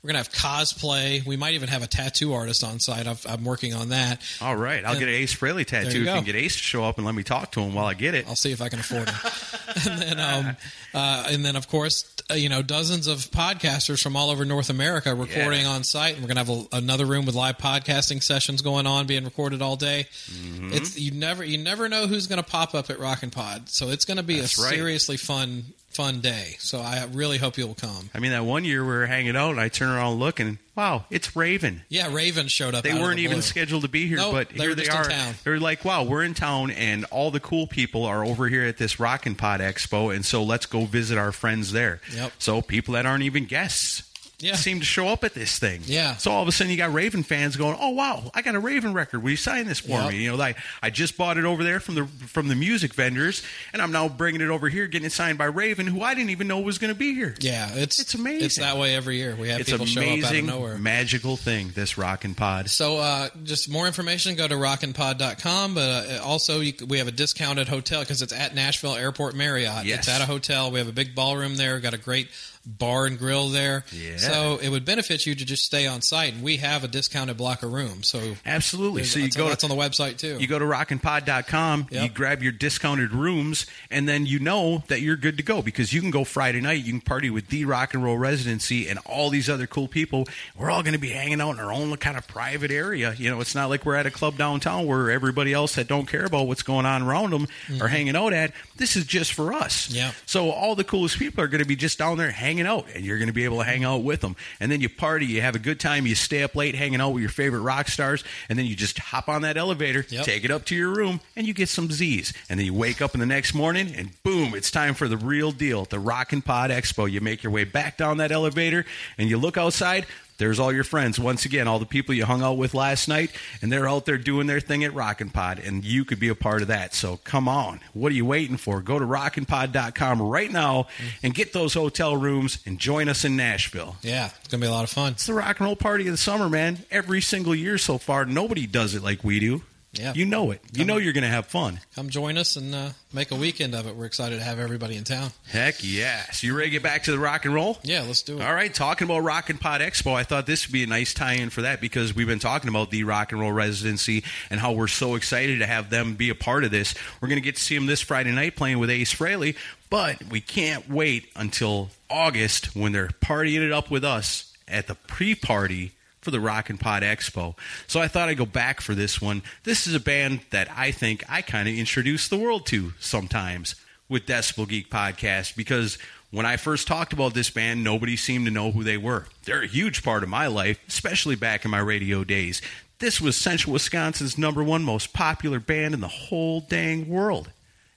We're 0.04 0.12
going 0.12 0.22
to 0.22 0.30
have 0.30 0.32
cosplay. 0.32 1.24
We 1.24 1.38
might 1.38 1.54
even 1.54 1.70
have 1.70 1.82
a 1.82 1.86
tattoo 1.86 2.34
artist 2.34 2.62
on 2.62 2.78
site. 2.78 3.06
I've, 3.06 3.24
I'm 3.26 3.42
working 3.42 3.72
on 3.72 3.88
that. 3.88 4.20
All 4.42 4.54
right. 4.54 4.84
I'll 4.84 4.90
And- 4.90 5.00
get 5.00 5.08
an 5.08 5.14
Ace 5.14 5.34
Frehley 5.34 5.60
you 5.60 5.64
tattoo 5.64 5.88
if 5.88 5.94
you 5.94 6.04
can 6.04 6.24
get 6.24 6.34
Ace 6.34 6.56
to 6.56 6.62
show 6.62 6.84
up 6.84 6.98
and 6.98 7.06
let 7.06 7.14
me 7.14 7.22
talk 7.22 7.52
to 7.52 7.60
him 7.62 7.72
while 7.72 7.86
I 7.86 7.94
get 7.94 8.14
it. 8.14 8.28
I'll 8.28 8.36
see 8.36 8.52
if 8.52 8.60
I 8.60 8.68
can 8.68 8.80
afford 8.80 9.08
it. 9.08 9.88
and 9.88 9.98
then, 10.02 10.20
um, 10.20 10.56
uh, 10.92 11.26
and 11.30 11.42
then 11.42 11.56
of 11.56 11.68
course, 11.68 12.04
uh, 12.30 12.34
you 12.34 12.50
know, 12.50 12.60
dozens 12.60 13.06
of 13.06 13.18
podcasters 13.30 14.02
from 14.02 14.14
all 14.14 14.28
over 14.28 14.44
North 14.44 14.68
America 14.68 15.14
recording 15.14 15.62
Yeah. 15.62 15.68
on 15.68 15.84
site. 15.84 16.14
And 16.16 16.22
we're 16.22 16.28
gonna 16.28 16.44
have 16.44 16.50
a, 16.50 16.64
another 16.76 17.06
room 17.06 17.24
with 17.24 17.34
live 17.34 17.56
podcasting 17.56 18.22
sessions 18.22 18.60
going 18.60 18.86
on, 18.86 19.06
being 19.06 19.24
recorded 19.24 19.62
all 19.62 19.76
day. 19.76 20.06
Mm-hmm. 20.30 20.70
It's 20.74 20.98
you 20.98 21.12
never 21.12 21.42
you 21.42 21.56
never 21.56 21.88
know 21.88 22.06
who's 22.06 22.26
gonna 22.26 22.42
pop 22.42 22.74
up 22.74 22.90
at 22.90 22.98
Rockin' 22.98 23.30
Pod, 23.30 23.70
so 23.70 23.88
it's 23.88 24.04
gonna 24.04 24.22
be 24.22 24.40
That's 24.40 24.58
a 24.58 24.62
right. 24.64 24.74
seriously 24.74 25.16
fun 25.16 25.64
fun 25.94 26.20
day. 26.20 26.56
So 26.58 26.78
I 26.80 27.06
really 27.12 27.38
hope 27.38 27.56
you'll 27.56 27.74
come. 27.74 28.10
I 28.14 28.18
mean, 28.18 28.32
that 28.32 28.44
one 28.44 28.64
year 28.64 28.82
we 28.82 28.88
were 28.88 29.06
hanging 29.06 29.36
out 29.36 29.50
and 29.50 29.60
I 29.60 29.68
turn 29.68 29.88
around 29.90 30.18
looking, 30.18 30.58
wow, 30.74 31.04
it's 31.10 31.36
Raven. 31.36 31.82
Yeah, 31.88 32.12
Raven 32.12 32.48
showed 32.48 32.74
up. 32.74 32.84
They 32.84 32.94
weren't 32.94 33.16
the 33.16 33.24
even 33.24 33.36
blue. 33.36 33.42
scheduled 33.42 33.82
to 33.82 33.88
be 33.88 34.06
here, 34.06 34.16
Nope, 34.18 34.32
but 34.32 34.52
here 34.52 34.74
they 34.74 34.88
are. 34.88 35.08
They're 35.44 35.60
like, 35.60 35.84
wow, 35.84 36.02
we're 36.02 36.24
in 36.24 36.34
town, 36.34 36.70
and 36.70 37.04
all 37.06 37.30
the 37.30 37.40
cool 37.40 37.66
people 37.66 38.04
are 38.04 38.24
over 38.24 38.48
here 38.48 38.64
at 38.64 38.76
this 38.76 38.98
Rockin' 38.98 39.34
Pod 39.36 39.60
Expo, 39.60 40.14
and 40.14 40.24
so 40.24 40.42
let's 40.42 40.66
go 40.66 40.84
visit 40.84 41.16
our 41.18 41.32
friends 41.32 41.72
there. 41.72 42.00
Yep. 42.14 42.32
So 42.38 42.62
people 42.62 42.94
that 42.94 43.06
aren't 43.06 43.22
even 43.22 43.44
guests. 43.44 44.10
Yeah. 44.44 44.56
Seem 44.56 44.80
to 44.80 44.86
show 44.86 45.08
up 45.08 45.24
at 45.24 45.34
this 45.34 45.58
thing. 45.58 45.80
Yeah. 45.86 46.16
So 46.16 46.30
all 46.30 46.42
of 46.42 46.48
a 46.48 46.52
sudden 46.52 46.70
you 46.70 46.76
got 46.76 46.92
Raven 46.92 47.22
fans 47.22 47.56
going, 47.56 47.76
"Oh 47.80 47.90
wow, 47.90 48.30
I 48.34 48.42
got 48.42 48.54
a 48.54 48.60
Raven 48.60 48.92
record. 48.92 49.22
Will 49.22 49.30
you 49.30 49.36
sign 49.36 49.66
this 49.66 49.80
for 49.80 49.88
Yep. 49.90 50.10
me?" 50.12 50.22
You 50.22 50.30
know, 50.32 50.36
like 50.36 50.56
I 50.82 50.90
just 50.90 51.16
bought 51.16 51.38
it 51.38 51.44
over 51.44 51.64
there 51.64 51.80
from 51.80 51.94
the 51.94 52.04
from 52.26 52.48
the 52.48 52.54
music 52.54 52.94
vendors, 52.94 53.42
and 53.72 53.80
I'm 53.82 53.92
now 53.92 54.08
bringing 54.08 54.40
it 54.40 54.48
over 54.50 54.68
here, 54.68 54.86
getting 54.86 55.06
it 55.06 55.12
signed 55.12 55.38
by 55.38 55.46
Raven, 55.46 55.86
who 55.86 56.02
I 56.02 56.14
didn't 56.14 56.30
even 56.30 56.46
know 56.46 56.60
was 56.60 56.78
going 56.78 56.92
to 56.92 56.98
be 56.98 57.14
here. 57.14 57.34
Yeah, 57.40 57.70
it's 57.74 57.98
It's 57.98 58.14
amazing. 58.14 58.44
It's 58.46 58.58
that 58.58 58.76
way 58.78 58.94
every 58.94 59.16
year. 59.16 59.34
We 59.36 59.48
have 59.48 59.60
It's 59.60 59.70
people 59.70 59.86
show 59.86 60.00
up 60.02 60.24
out 60.24 60.34
of 60.34 60.44
nowhere. 60.44 60.78
magical 60.78 61.36
thing. 61.36 61.72
This 61.74 61.96
Rockin' 61.98 62.34
Pod. 62.34 62.68
So, 62.70 62.98
uh, 62.98 63.28
just 63.44 63.68
more 63.70 63.86
information, 63.86 64.34
go 64.36 64.46
to 64.46 64.54
rockinpod.com. 64.54 65.74
But 65.74 65.80
uh, 66.10 66.20
also, 66.22 66.60
you, 66.60 66.72
we 66.86 66.98
have 66.98 67.08
a 67.08 67.12
discounted 67.12 67.68
hotel 67.68 68.00
because 68.00 68.22
it's 68.22 68.32
at 68.32 68.54
Nashville 68.54 68.94
Airport 68.94 69.34
Marriott. 69.34 69.84
Yes. 69.84 70.00
It's 70.00 70.08
at 70.08 70.20
a 70.20 70.26
hotel. 70.26 70.70
We 70.70 70.78
have 70.78 70.88
a 70.88 70.92
big 70.92 71.14
ballroom 71.14 71.56
there. 71.56 71.78
Got 71.80 71.94
a 71.94 71.98
great 71.98 72.28
bar 72.66 73.06
and 73.06 73.18
grill 73.18 73.48
there. 73.48 73.84
Yeah. 73.92 74.16
So 74.16 74.58
it 74.62 74.68
would 74.68 74.84
benefit 74.84 75.26
you 75.26 75.34
to 75.34 75.44
just 75.44 75.64
stay 75.64 75.86
on 75.86 76.02
site, 76.02 76.34
and 76.34 76.42
we 76.42 76.58
have 76.58 76.84
a 76.84 76.88
discounted 76.88 77.36
block 77.36 77.62
of 77.62 77.72
rooms. 77.72 78.08
So 78.08 78.36
Absolutely. 78.46 79.04
So 79.04 79.18
you 79.18 79.30
go 79.30 79.48
that's 79.48 79.62
to 79.62 79.70
on 79.70 79.76
the 79.76 79.82
website 79.82 80.18
too. 80.18 80.38
You 80.38 80.46
go 80.46 80.58
to 80.58 80.64
rockinpod.com, 80.64 81.88
you 81.90 82.08
grab 82.08 82.42
your 82.42 82.52
discounted 82.52 83.12
rooms, 83.12 83.66
and 83.90 84.08
then 84.08 84.26
you 84.26 84.38
know 84.38 84.82
that 84.88 85.00
you're 85.00 85.16
good 85.16 85.36
to 85.36 85.42
go 85.42 85.62
because 85.62 85.92
you 85.92 86.00
can 86.00 86.10
go 86.10 86.24
Friday 86.24 86.60
night, 86.60 86.84
you 86.84 86.92
can 86.92 87.00
party 87.00 87.30
with 87.30 87.48
the 87.48 87.64
Rock 87.64 87.94
and 87.94 88.02
Roll 88.02 88.18
Residency 88.18 88.88
and 88.88 88.98
all 89.06 89.30
these 89.30 89.48
other 89.48 89.66
cool 89.66 89.88
people. 89.88 90.26
We're 90.56 90.70
all 90.70 90.82
going 90.82 90.94
to 90.94 90.98
be 90.98 91.10
hanging 91.10 91.40
out 91.40 91.52
in 91.52 91.60
our 91.60 91.72
own 91.72 91.94
kind 91.96 92.16
of 92.16 92.26
private 92.26 92.70
area. 92.70 93.14
You 93.16 93.30
know, 93.30 93.40
it's 93.40 93.54
not 93.54 93.70
like 93.70 93.84
we're 93.84 93.94
at 93.96 94.06
a 94.06 94.10
club 94.10 94.36
downtown 94.36 94.86
where 94.86 95.10
everybody 95.10 95.52
else 95.52 95.74
that 95.76 95.88
don't 95.88 96.06
care 96.06 96.24
about 96.24 96.46
what's 96.46 96.62
going 96.62 96.86
on 96.86 97.02
around 97.02 97.30
them 97.30 97.46
are 97.80 97.88
hanging 97.88 98.16
out 98.16 98.32
at. 98.32 98.52
This 98.76 98.96
is 98.96 99.04
just 99.04 99.32
for 99.32 99.52
us. 99.52 99.88
Mm-hmm. 99.88 99.96
Yeah. 99.96 100.12
So 100.26 100.50
all 100.50 100.74
the 100.74 100.84
coolest 100.84 101.18
people 101.18 101.44
are 101.44 101.48
going 101.48 101.62
to 101.62 101.68
be 101.68 101.76
just 101.76 101.98
down 101.98 102.18
there 102.18 102.30
hanging 102.30 102.53
hanging 102.54 102.66
out, 102.66 102.86
and 102.94 103.04
you're 103.04 103.18
going 103.18 103.26
to 103.28 103.32
be 103.34 103.44
able 103.44 103.58
to 103.58 103.64
hang 103.64 103.82
out 103.84 104.02
with 104.04 104.20
them. 104.20 104.36
And 104.60 104.70
then 104.70 104.80
you 104.80 104.88
party, 104.88 105.26
you 105.26 105.40
have 105.40 105.56
a 105.56 105.58
good 105.58 105.80
time, 105.80 106.06
you 106.06 106.14
stay 106.14 106.42
up 106.44 106.54
late 106.54 106.76
hanging 106.76 107.00
out 107.00 107.10
with 107.10 107.20
your 107.20 107.30
favorite 107.30 107.60
rock 107.60 107.88
stars, 107.88 108.22
and 108.48 108.56
then 108.56 108.64
you 108.66 108.76
just 108.76 108.96
hop 108.98 109.28
on 109.28 109.42
that 109.42 109.56
elevator, 109.56 110.04
Yep. 110.08 110.24
take 110.24 110.44
it 110.44 110.50
up 110.52 110.64
to 110.66 110.76
your 110.76 110.90
room, 110.94 111.20
and 111.34 111.46
you 111.48 111.52
get 111.54 111.68
some 111.68 111.90
Z's. 111.90 112.32
And 112.48 112.58
then 112.60 112.66
you 112.66 112.74
wake 112.74 113.02
up 113.02 113.14
in 113.14 113.20
the 113.20 113.26
next 113.26 113.54
morning, 113.54 113.92
and 113.96 114.10
boom, 114.22 114.54
it's 114.54 114.70
time 114.70 114.94
for 114.94 115.08
the 115.08 115.16
real 115.16 115.50
deal, 115.50 115.84
the 115.84 115.98
Rockin' 115.98 116.42
Pod 116.42 116.70
Expo. 116.70 117.10
You 117.10 117.20
make 117.20 117.42
your 117.42 117.52
way 117.52 117.64
back 117.64 117.96
down 117.96 118.18
that 118.18 118.30
elevator, 118.30 118.84
and 119.18 119.28
you 119.28 119.36
look 119.36 119.56
outside. 119.56 120.06
There's 120.36 120.58
all 120.58 120.72
your 120.72 120.84
friends. 120.84 121.18
Once 121.18 121.44
again, 121.44 121.68
all 121.68 121.78
the 121.78 121.86
people 121.86 122.14
you 122.14 122.24
hung 122.24 122.42
out 122.42 122.58
with 122.58 122.74
last 122.74 123.08
night, 123.08 123.30
and 123.62 123.70
they're 123.70 123.88
out 123.88 124.04
there 124.04 124.18
doing 124.18 124.46
their 124.46 124.60
thing 124.60 124.84
at 124.84 124.94
Rockin' 124.94 125.30
Pod, 125.30 125.58
and 125.58 125.84
you 125.84 126.04
could 126.04 126.18
be 126.18 126.28
a 126.28 126.34
part 126.34 126.62
of 126.62 126.68
that. 126.68 126.94
So 126.94 127.18
come 127.24 127.48
on. 127.48 127.80
What 127.92 128.10
are 128.12 128.14
you 128.14 128.24
waiting 128.24 128.56
for? 128.56 128.80
Go 128.80 128.98
to 128.98 129.04
rockinpod.com 129.04 130.20
right 130.22 130.50
now 130.50 130.88
and 131.22 131.34
get 131.34 131.52
those 131.52 131.74
hotel 131.74 132.16
rooms 132.16 132.58
and 132.66 132.78
join 132.78 133.08
us 133.08 133.24
in 133.24 133.36
Nashville. 133.36 133.96
Yeah, 134.02 134.30
it's 134.40 134.48
gonna 134.48 134.60
be 134.60 134.66
a 134.66 134.72
lot 134.72 134.84
of 134.84 134.90
fun. 134.90 135.12
It's 135.12 135.26
the 135.26 135.34
rock 135.34 135.60
and 135.60 135.66
roll 135.66 135.76
party 135.76 136.06
of 136.06 136.12
the 136.12 136.18
summer, 136.18 136.48
man. 136.48 136.84
Every 136.90 137.20
single 137.20 137.54
year 137.54 137.78
so 137.78 137.98
far, 137.98 138.24
nobody 138.24 138.66
does 138.66 138.94
it 138.94 139.02
like 139.02 139.22
we 139.22 139.40
do. 139.40 139.62
Yeah. 139.98 140.12
You 140.14 140.26
know 140.26 140.50
it. 140.50 140.60
You 140.72 140.84
know 140.84 140.96
you're 140.96 141.12
going 141.12 141.22
to 141.22 141.28
have 141.30 141.46
fun. 141.46 141.80
Come 141.94 142.08
join 142.08 142.36
us 142.38 142.56
and 142.56 142.74
uh, 142.74 142.90
make 143.12 143.30
a 143.30 143.36
weekend 143.36 143.74
of 143.74 143.86
it. 143.86 143.94
We're 143.94 144.06
excited 144.06 144.38
to 144.38 144.44
have 144.44 144.58
everybody 144.58 144.96
in 144.96 145.04
town. 145.04 145.30
Heck 145.48 145.76
yes. 145.82 146.42
You 146.42 146.56
ready 146.56 146.70
to 146.70 146.72
get 146.72 146.82
back 146.82 147.04
to 147.04 147.12
the 147.12 147.18
rock 147.18 147.44
and 147.44 147.54
roll? 147.54 147.78
Yeah, 147.82 148.02
let's 148.02 148.22
do 148.22 148.38
it. 148.38 148.42
All 148.42 148.54
right, 148.54 148.72
talking 148.72 149.06
about 149.06 149.20
Rockin' 149.20 149.58
Pod 149.58 149.80
Expo, 149.80 150.14
I 150.14 150.24
thought 150.24 150.46
this 150.46 150.66
would 150.66 150.72
be 150.72 150.82
a 150.82 150.86
nice 150.86 151.14
tie-in 151.14 151.50
for 151.50 151.62
that 151.62 151.80
because 151.80 152.14
we've 152.14 152.26
been 152.26 152.38
talking 152.38 152.68
about 152.68 152.90
the 152.90 153.04
Rock 153.04 153.32
and 153.32 153.40
Roll 153.40 153.52
Residency 153.52 154.24
and 154.50 154.60
how 154.60 154.72
we're 154.72 154.88
so 154.88 155.14
excited 155.14 155.60
to 155.60 155.66
have 155.66 155.90
them 155.90 156.14
be 156.14 156.30
a 156.30 156.34
part 156.34 156.64
of 156.64 156.70
this. 156.70 156.94
We're 157.20 157.28
going 157.28 157.40
to 157.40 157.44
get 157.44 157.56
to 157.56 157.62
see 157.62 157.74
them 157.74 157.86
this 157.86 158.00
Friday 158.00 158.32
night 158.32 158.56
playing 158.56 158.78
with 158.78 158.90
Ace 158.90 159.14
Frehley, 159.14 159.56
but 159.90 160.22
we 160.30 160.40
can't 160.40 160.88
wait 160.90 161.28
until 161.36 161.90
August 162.10 162.74
when 162.74 162.92
they're 162.92 163.08
partying 163.08 163.64
it 163.64 163.72
up 163.72 163.90
with 163.90 164.04
us 164.04 164.52
at 164.66 164.86
the 164.86 164.94
pre-party 164.94 165.92
for 166.24 166.30
the 166.30 166.40
Rockin' 166.40 166.78
Pod 166.78 167.02
Expo. 167.02 167.54
So 167.86 168.00
I 168.00 168.08
thought 168.08 168.28
I'd 168.28 168.38
go 168.38 168.46
back 168.46 168.80
for 168.80 168.94
this 168.94 169.20
one. 169.20 169.42
This 169.62 169.86
is 169.86 169.94
a 169.94 170.00
band 170.00 170.40
that 170.50 170.68
I 170.74 170.90
think 170.90 171.22
I 171.28 171.42
kind 171.42 171.68
of 171.68 171.74
introduce 171.74 172.28
the 172.28 172.38
world 172.38 172.66
to 172.66 172.94
sometimes 172.98 173.76
with 174.08 174.26
Decibel 174.26 174.68
Geek 174.68 174.90
Podcast 174.90 175.54
because 175.54 175.98
when 176.30 176.46
I 176.46 176.56
first 176.56 176.88
talked 176.88 177.12
about 177.12 177.34
this 177.34 177.50
band, 177.50 177.84
nobody 177.84 178.16
seemed 178.16 178.46
to 178.46 178.50
know 178.50 178.72
who 178.72 178.82
they 178.82 178.96
were. 178.96 179.26
They're 179.44 179.62
a 179.62 179.68
huge 179.68 180.02
part 180.02 180.22
of 180.22 180.28
my 180.28 180.48
life, 180.48 180.80
especially 180.88 181.36
back 181.36 181.64
in 181.64 181.70
my 181.70 181.78
radio 181.78 182.24
days. 182.24 182.60
This 182.98 183.20
was 183.20 183.36
Central 183.36 183.74
Wisconsin's 183.74 184.38
number 184.38 184.64
one 184.64 184.82
most 184.82 185.12
popular 185.12 185.60
band 185.60 185.94
in 185.94 186.00
the 186.00 186.08
whole 186.08 186.60
dang 186.60 187.08
world 187.08 187.50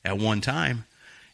at 0.03 0.17
one 0.19 0.41
time. 0.41 0.86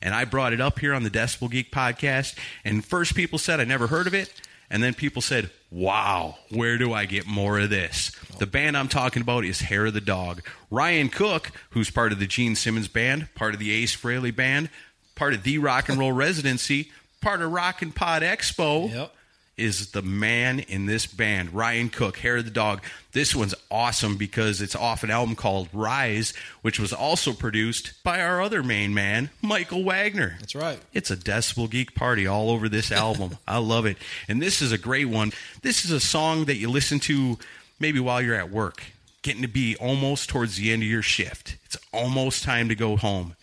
And 0.02 0.14
I 0.14 0.26
brought 0.26 0.54
it 0.54 0.62
up 0.62 0.80
here 0.80 0.94
on 0.94 1.04
the 1.04 1.10
Decibel 1.10 1.50
Geek 1.50 1.72
podcast, 1.72 2.36
and 2.64 2.86
first 2.86 3.16
people 3.16 3.40
said 3.40 3.60
I 3.60 3.64
never 3.64 3.88
heard 3.88 4.06
of 4.06 4.14
it, 4.14 4.34
and 4.70 4.84
then 4.84 4.94
people 4.94 5.22
said, 5.22 5.50
Wow, 5.74 6.38
where 6.52 6.78
do 6.78 6.94
I 6.94 7.06
get 7.06 7.26
more 7.26 7.58
of 7.60 7.72
this? 7.72 8.12
The 8.38 8.46
band 8.46 8.78
I'm 8.78 8.88
talking 8.88 9.24
about 9.24 9.44
is 9.44 9.62
Hair 9.62 9.88
of 9.88 9.96
the 9.96 10.02
Dog. 10.02 10.44
Ryan 10.70 11.10
Cook, 11.10 11.52
who's 11.72 11.90
part 11.90 12.12
of 12.12 12.20
the 12.20 12.28
Gene 12.28 12.56
Simmons 12.56 12.88
band, 12.88 13.28
part 13.34 13.56
of 13.56 13.60
the 13.60 13.72
Ace 13.72 13.96
Frehley 13.96 14.36
band, 14.36 14.70
part 15.16 15.34
of 15.34 15.42
the 15.42 15.58
Rock 15.58 15.90
and 15.90 15.98
Roll 15.98 16.12
Residency, 16.14 16.92
part 17.22 17.42
of 17.42 17.52
Rockin' 17.52 17.92
Pod 17.92 18.22
Expo 18.22 18.94
Yep. 18.94 19.16
Is 19.56 19.92
the 19.92 20.02
man 20.02 20.60
in 20.60 20.88
this 20.88 21.06
band, 21.06 21.54
Ryan 21.54 21.90
Cook, 21.90 22.18
Hair 22.18 22.38
of 22.38 22.46
the 22.46 22.52
Dog. 22.52 22.82
This 23.12 23.36
one's 23.36 23.54
awesome 23.70 24.18
because 24.18 24.62
it's 24.62 24.76
off 24.76 25.04
an 25.04 25.12
album 25.12 25.36
called 25.36 25.70
Rise, 25.72 26.34
which 26.62 26.80
was 26.80 26.92
also 26.92 27.34
produced 27.34 28.04
by 28.04 28.22
our 28.22 28.42
other 28.42 28.64
main 28.64 28.94
man, 28.94 29.30
Michael 29.42 29.84
Wagner. 29.84 30.38
That's 30.40 30.56
right. 30.56 30.80
It's 30.94 31.12
a 31.12 31.18
Decibel 31.18 31.70
Geek 31.70 31.94
party 31.94 32.26
all 32.26 32.50
over 32.50 32.68
this 32.68 32.92
album. 32.92 33.38
I 33.48 33.60
love 33.60 33.86
it. 33.86 33.98
And 34.28 34.42
this 34.42 34.62
is 34.62 34.72
a 34.72 34.78
great 34.78 35.10
one. 35.10 35.32
This 35.62 35.86
is 35.86 35.92
a 35.92 36.00
song 36.00 36.46
that 36.46 36.58
you 36.58 36.70
listen 36.70 37.00
to 37.02 37.38
maybe 37.80 38.00
while 38.00 38.22
you're 38.22 38.36
at 38.36 38.50
work, 38.50 38.84
getting 39.22 39.44
to 39.44 39.48
be 39.48 39.76
almost 39.76 40.30
towards 40.30 40.58
the 40.58 40.72
end 40.72 40.82
of 40.82 40.90
your 40.90 41.04
shift. 41.04 41.58
It's 41.66 41.78
almost 41.94 42.44
time 42.44 42.70
to 42.70 42.76
go 42.76 42.98
home. 42.98 43.36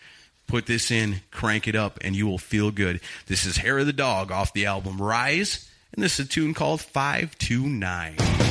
Put 0.47 0.65
this 0.65 0.91
in, 0.91 1.21
crank 1.31 1.69
it 1.69 1.75
up, 1.75 1.97
and 2.01 2.13
you 2.13 2.27
will 2.27 2.37
feel 2.37 2.71
good. 2.71 2.99
This 3.27 3.45
is 3.45 3.55
Hair 3.57 3.79
of 3.79 3.85
the 3.85 3.93
Dog 3.93 4.31
off 4.33 4.51
the 4.51 4.65
album 4.65 5.01
Rise, 5.01 5.70
and 5.93 6.03
this 6.03 6.19
is 6.19 6.25
a 6.25 6.29
tune 6.29 6.53
called 6.53 6.81
529. 6.81 8.50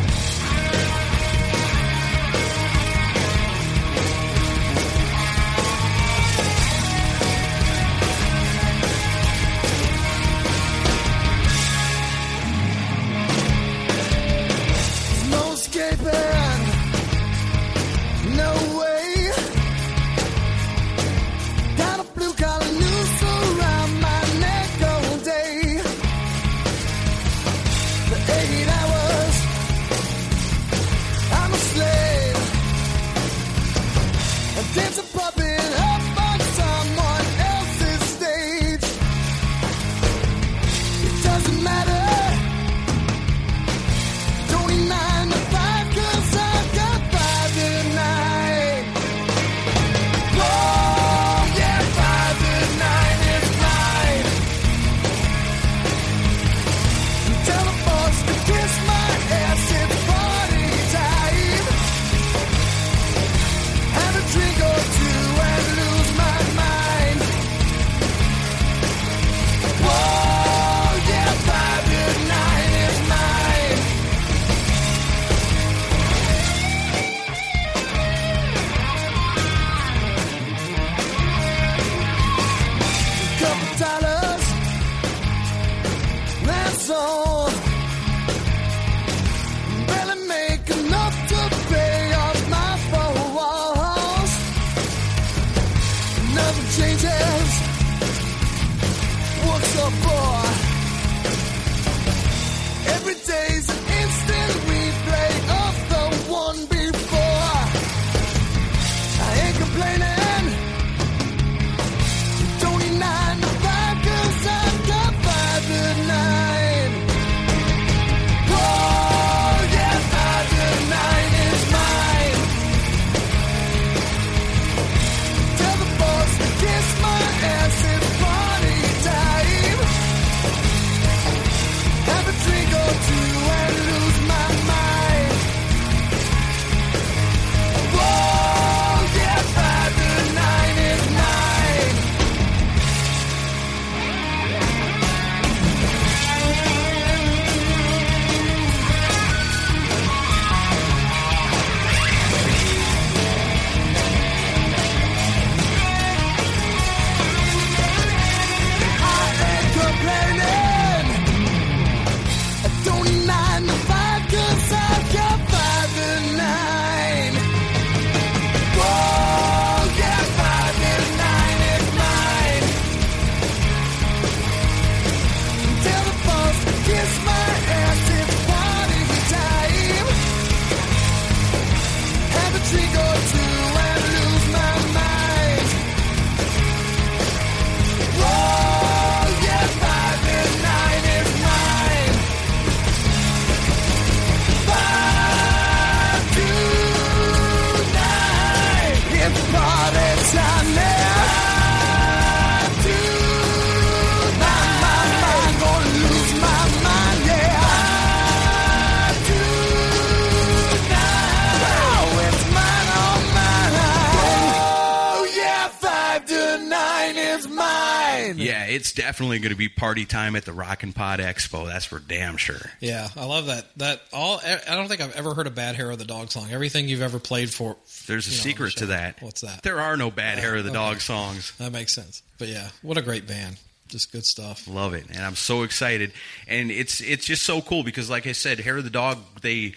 Definitely 219.20 219.40
going 219.40 219.52
to 219.52 219.58
be 219.58 219.68
party 219.68 220.06
time 220.06 220.34
at 220.34 220.46
the 220.46 220.52
Rockin' 220.54 220.94
Pod 220.94 221.20
Expo. 221.20 221.66
That's 221.66 221.84
for 221.84 221.98
damn 221.98 222.38
sure. 222.38 222.70
Yeah, 222.80 223.06
I 223.14 223.26
love 223.26 223.48
that. 223.48 223.66
That 223.76 224.00
all. 224.14 224.40
I 224.42 224.74
don't 224.74 224.88
think 224.88 225.02
I've 225.02 225.14
ever 225.14 225.34
heard 225.34 225.46
a 225.46 225.50
bad 225.50 225.76
Hair 225.76 225.90
of 225.90 225.98
the 225.98 226.06
Dog 226.06 226.30
song. 226.30 226.46
Everything 226.50 226.88
you've 226.88 227.02
ever 227.02 227.18
played 227.18 227.52
for. 227.52 227.76
There's 228.06 228.26
a 228.28 228.30
know, 228.30 228.36
secret 228.36 228.76
to 228.78 228.86
that. 228.86 229.20
What's 229.20 229.42
that? 229.42 229.62
There 229.62 229.78
are 229.78 229.98
no 229.98 230.10
bad 230.10 230.38
hair 230.38 230.56
of 230.56 230.64
the 230.64 230.70
okay. 230.70 230.78
dog 230.78 231.00
songs. 231.02 231.52
That 231.58 231.70
makes 231.70 231.94
sense. 231.94 232.22
But 232.38 232.48
yeah, 232.48 232.70
what 232.80 232.96
a 232.96 233.02
great 233.02 233.26
band. 233.26 233.58
Just 233.88 234.10
good 234.10 234.24
stuff. 234.24 234.66
Love 234.66 234.94
it, 234.94 235.04
and 235.10 235.20
I'm 235.20 235.36
so 235.36 235.64
excited. 235.64 236.12
And 236.48 236.70
it's 236.70 237.02
it's 237.02 237.26
just 237.26 237.42
so 237.42 237.60
cool 237.60 237.84
because, 237.84 238.08
like 238.08 238.26
I 238.26 238.32
said, 238.32 238.58
Hair 238.58 238.78
of 238.78 238.84
the 238.84 238.90
Dog, 238.90 239.18
they 239.42 239.74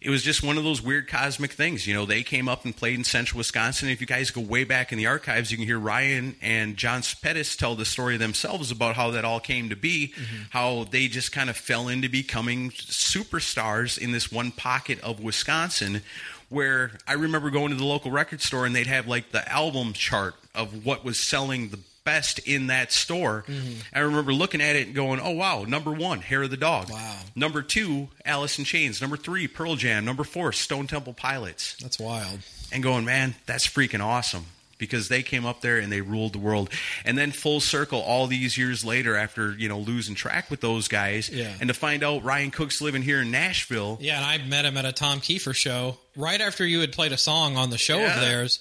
it 0.00 0.08
was 0.08 0.22
just 0.22 0.42
one 0.42 0.56
of 0.56 0.64
those 0.64 0.80
weird 0.80 1.08
cosmic 1.08 1.52
things. 1.52 1.86
You 1.86 1.92
know, 1.92 2.06
they 2.06 2.22
came 2.22 2.48
up 2.48 2.64
and 2.64 2.74
played 2.74 2.96
in 2.96 3.04
central 3.04 3.38
Wisconsin. 3.38 3.90
If 3.90 4.00
you 4.00 4.06
guys 4.06 4.30
go 4.30 4.40
way 4.40 4.64
back 4.64 4.92
in 4.92 4.98
the 4.98 5.06
archives, 5.06 5.50
you 5.50 5.58
can 5.58 5.66
hear 5.66 5.78
Ryan 5.78 6.36
and 6.40 6.76
John 6.76 7.02
Spettis 7.02 7.56
tell 7.56 7.74
the 7.74 7.84
story 7.84 8.16
themselves 8.16 8.70
about 8.70 8.96
how 8.96 9.10
that 9.10 9.26
all 9.26 9.40
came 9.40 9.68
to 9.68 9.76
be, 9.76 10.14
mm-hmm. 10.14 10.42
how 10.50 10.84
they 10.84 11.08
just 11.08 11.32
kind 11.32 11.50
of 11.50 11.56
fell 11.56 11.88
into 11.88 12.08
becoming 12.08 12.70
superstars 12.70 13.98
in 13.98 14.12
this 14.12 14.32
one 14.32 14.52
pocket 14.52 14.98
of 15.00 15.20
Wisconsin. 15.20 16.00
Where 16.48 16.92
I 17.06 17.12
remember 17.12 17.50
going 17.50 17.70
to 17.70 17.76
the 17.76 17.84
local 17.84 18.10
record 18.10 18.40
store 18.40 18.66
and 18.66 18.74
they'd 18.74 18.88
have 18.88 19.06
like 19.06 19.30
the 19.30 19.48
album 19.48 19.92
chart 19.92 20.34
of 20.52 20.84
what 20.84 21.04
was 21.04 21.16
selling 21.16 21.68
the 21.68 21.78
best 22.04 22.38
in 22.40 22.68
that 22.68 22.92
store. 22.92 23.44
Mm-hmm. 23.46 23.80
I 23.94 24.00
remember 24.00 24.32
looking 24.32 24.60
at 24.60 24.76
it 24.76 24.86
and 24.88 24.94
going, 24.94 25.20
"Oh 25.20 25.30
wow, 25.32 25.64
number 25.64 25.92
one, 25.92 26.20
Hair 26.20 26.44
of 26.44 26.50
the 26.50 26.56
Dog. 26.56 26.90
Wow. 26.90 27.16
Number 27.34 27.62
two, 27.62 28.08
Alice 28.24 28.58
in 28.58 28.64
Chains. 28.64 29.00
Number 29.00 29.16
three, 29.16 29.46
Pearl 29.48 29.76
Jam. 29.76 30.04
Number 30.04 30.24
four, 30.24 30.52
Stone 30.52 30.86
Temple 30.86 31.12
Pilots." 31.14 31.76
That's 31.80 31.98
wild. 31.98 32.40
And 32.72 32.82
going, 32.82 33.04
man, 33.04 33.34
that's 33.46 33.66
freaking 33.66 34.00
awesome 34.04 34.46
because 34.78 35.08
they 35.08 35.22
came 35.22 35.44
up 35.44 35.60
there 35.60 35.76
and 35.78 35.92
they 35.92 36.00
ruled 36.00 36.32
the 36.32 36.38
world. 36.38 36.70
And 37.04 37.18
then 37.18 37.32
full 37.32 37.60
circle, 37.60 38.00
all 38.00 38.26
these 38.28 38.56
years 38.56 38.82
later, 38.84 39.14
after 39.16 39.52
you 39.52 39.68
know 39.68 39.78
losing 39.78 40.14
track 40.14 40.50
with 40.50 40.60
those 40.60 40.88
guys, 40.88 41.28
Yeah. 41.28 41.52
and 41.60 41.68
to 41.68 41.74
find 41.74 42.02
out 42.02 42.22
Ryan 42.24 42.50
Cook's 42.50 42.80
living 42.80 43.02
here 43.02 43.20
in 43.20 43.30
Nashville. 43.30 43.98
Yeah, 44.00 44.16
and 44.16 44.24
I 44.24 44.38
met 44.46 44.64
him 44.64 44.76
at 44.76 44.84
a 44.86 44.92
Tom 44.92 45.20
Keifer 45.20 45.54
show 45.54 45.98
right 46.16 46.40
after 46.40 46.64
you 46.64 46.80
had 46.80 46.92
played 46.92 47.12
a 47.12 47.18
song 47.18 47.56
on 47.56 47.70
the 47.70 47.78
show 47.78 47.98
Yeah. 47.98 48.14
of 48.14 48.20
theirs. 48.20 48.60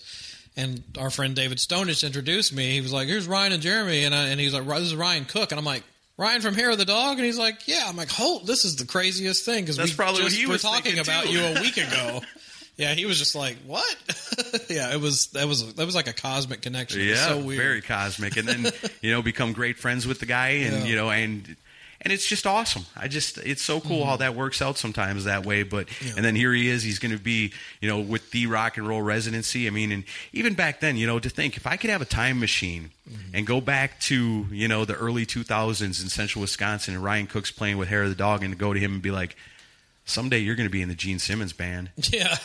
And 0.57 0.83
our 0.97 1.09
friend 1.09 1.35
David 1.35 1.57
Stonich 1.59 2.03
introduced 2.05 2.53
me. 2.53 2.71
He 2.73 2.81
was 2.81 2.91
like, 2.91 3.07
"Here's 3.07 3.27
Ryan 3.27 3.53
and 3.53 3.61
Jeremy," 3.61 4.03
and 4.03 4.13
I, 4.13 4.27
and 4.29 4.39
he's 4.39 4.53
like, 4.53 4.65
"This 4.67 4.79
is 4.87 4.95
Ryan 4.95 5.25
Cook," 5.25 5.51
and 5.51 5.59
I'm 5.59 5.65
like. 5.65 5.83
Ryan 6.17 6.41
from 6.41 6.53
Hair 6.53 6.71
of 6.71 6.77
the 6.77 6.83
Dog, 6.83 7.15
and 7.15 7.25
he's 7.25 7.37
like, 7.37 7.65
"Yeah." 7.65 7.85
I'm 7.87 7.95
like, 7.95 8.09
"Oh, 8.19 8.41
this 8.43 8.65
is 8.65 8.75
the 8.75 8.85
craziest 8.85 9.45
thing 9.45 9.63
because 9.63 9.77
we 9.79 9.89
probably 9.93 10.23
what 10.23 10.27
just 10.31 10.37
he 10.41 10.47
were 10.47 10.51
was 10.51 10.61
talking 10.61 10.99
about 10.99 11.23
too. 11.23 11.31
you 11.31 11.39
a 11.41 11.61
week 11.61 11.77
ago." 11.77 12.21
yeah, 12.75 12.93
he 12.93 13.05
was 13.05 13.17
just 13.17 13.35
like, 13.35 13.55
"What?" 13.65 13.95
yeah, 14.69 14.93
it 14.93 14.99
was 14.99 15.27
that 15.27 15.47
was 15.47 15.75
that 15.75 15.85
was 15.85 15.95
like 15.95 16.09
a 16.09 16.13
cosmic 16.13 16.61
connection. 16.61 16.99
Yeah, 17.03 17.25
so 17.25 17.39
very 17.39 17.81
cosmic, 17.81 18.35
and 18.35 18.45
then 18.45 18.69
you 19.01 19.11
know 19.11 19.21
become 19.21 19.53
great 19.53 19.77
friends 19.77 20.05
with 20.05 20.19
the 20.19 20.25
guy, 20.25 20.49
and 20.67 20.79
Yeah. 20.79 20.85
you 20.87 20.95
know, 20.97 21.09
and 21.09 21.55
and 22.01 22.13
it's 22.13 22.25
just 22.25 22.47
awesome. 22.47 22.85
I 22.95 23.07
just 23.07 23.37
it's 23.39 23.61
so 23.61 23.79
cool 23.81 24.05
how 24.05 24.15
that 24.17 24.35
works 24.35 24.61
out 24.61 24.77
sometimes 24.77 25.25
that 25.25 25.45
way. 25.45 25.63
But 25.63 25.87
Mm-hmm. 25.87 26.07
Yeah. 26.07 26.13
and 26.17 26.25
then 26.25 26.35
here 26.35 26.53
he 26.53 26.67
is. 26.69 26.83
He's 26.83 26.99
going 26.99 27.11
to 27.15 27.21
be 27.21 27.51
you 27.81 27.89
know 27.89 27.99
with 27.99 28.31
the 28.31 28.47
rock 28.47 28.77
and 28.77 28.87
roll 28.87 29.01
residency. 29.01 29.67
I 29.67 29.69
mean, 29.71 29.91
and 29.91 30.03
even 30.33 30.53
back 30.53 30.79
then, 30.79 30.95
you 30.97 31.07
know, 31.07 31.19
to 31.19 31.29
think 31.29 31.57
if 31.57 31.67
I 31.67 31.75
could 31.77 31.89
have 31.89 32.01
a 32.01 32.05
time 32.05 32.39
machine 32.39 32.91
Mm-hmm. 33.09 33.35
and 33.37 33.47
go 33.47 33.59
back 33.59 33.99
to 34.01 34.45
you 34.51 34.67
know 34.67 34.85
the 34.85 34.93
early 34.93 35.25
2000s 35.25 35.81
in 35.81 36.09
central 36.09 36.41
Wisconsin, 36.41 36.93
and 36.93 37.03
Ryan 37.03 37.25
Cook's 37.25 37.49
playing 37.49 37.77
with 37.79 37.89
Hair 37.89 38.03
of 38.03 38.09
the 38.09 38.15
Dog, 38.15 38.43
and 38.43 38.53
to 38.53 38.57
go 38.59 38.71
to 38.73 38.79
him 38.79 38.93
and 38.93 39.01
be 39.01 39.09
like. 39.11 39.35
Someday 40.05 40.39
you're 40.39 40.55
going 40.55 40.67
to 40.67 40.71
be 40.71 40.81
in 40.81 40.89
the 40.89 40.95
Gene 40.95 41.19
Simmons 41.19 41.53
band, 41.53 41.91
Yeah, 42.09 42.35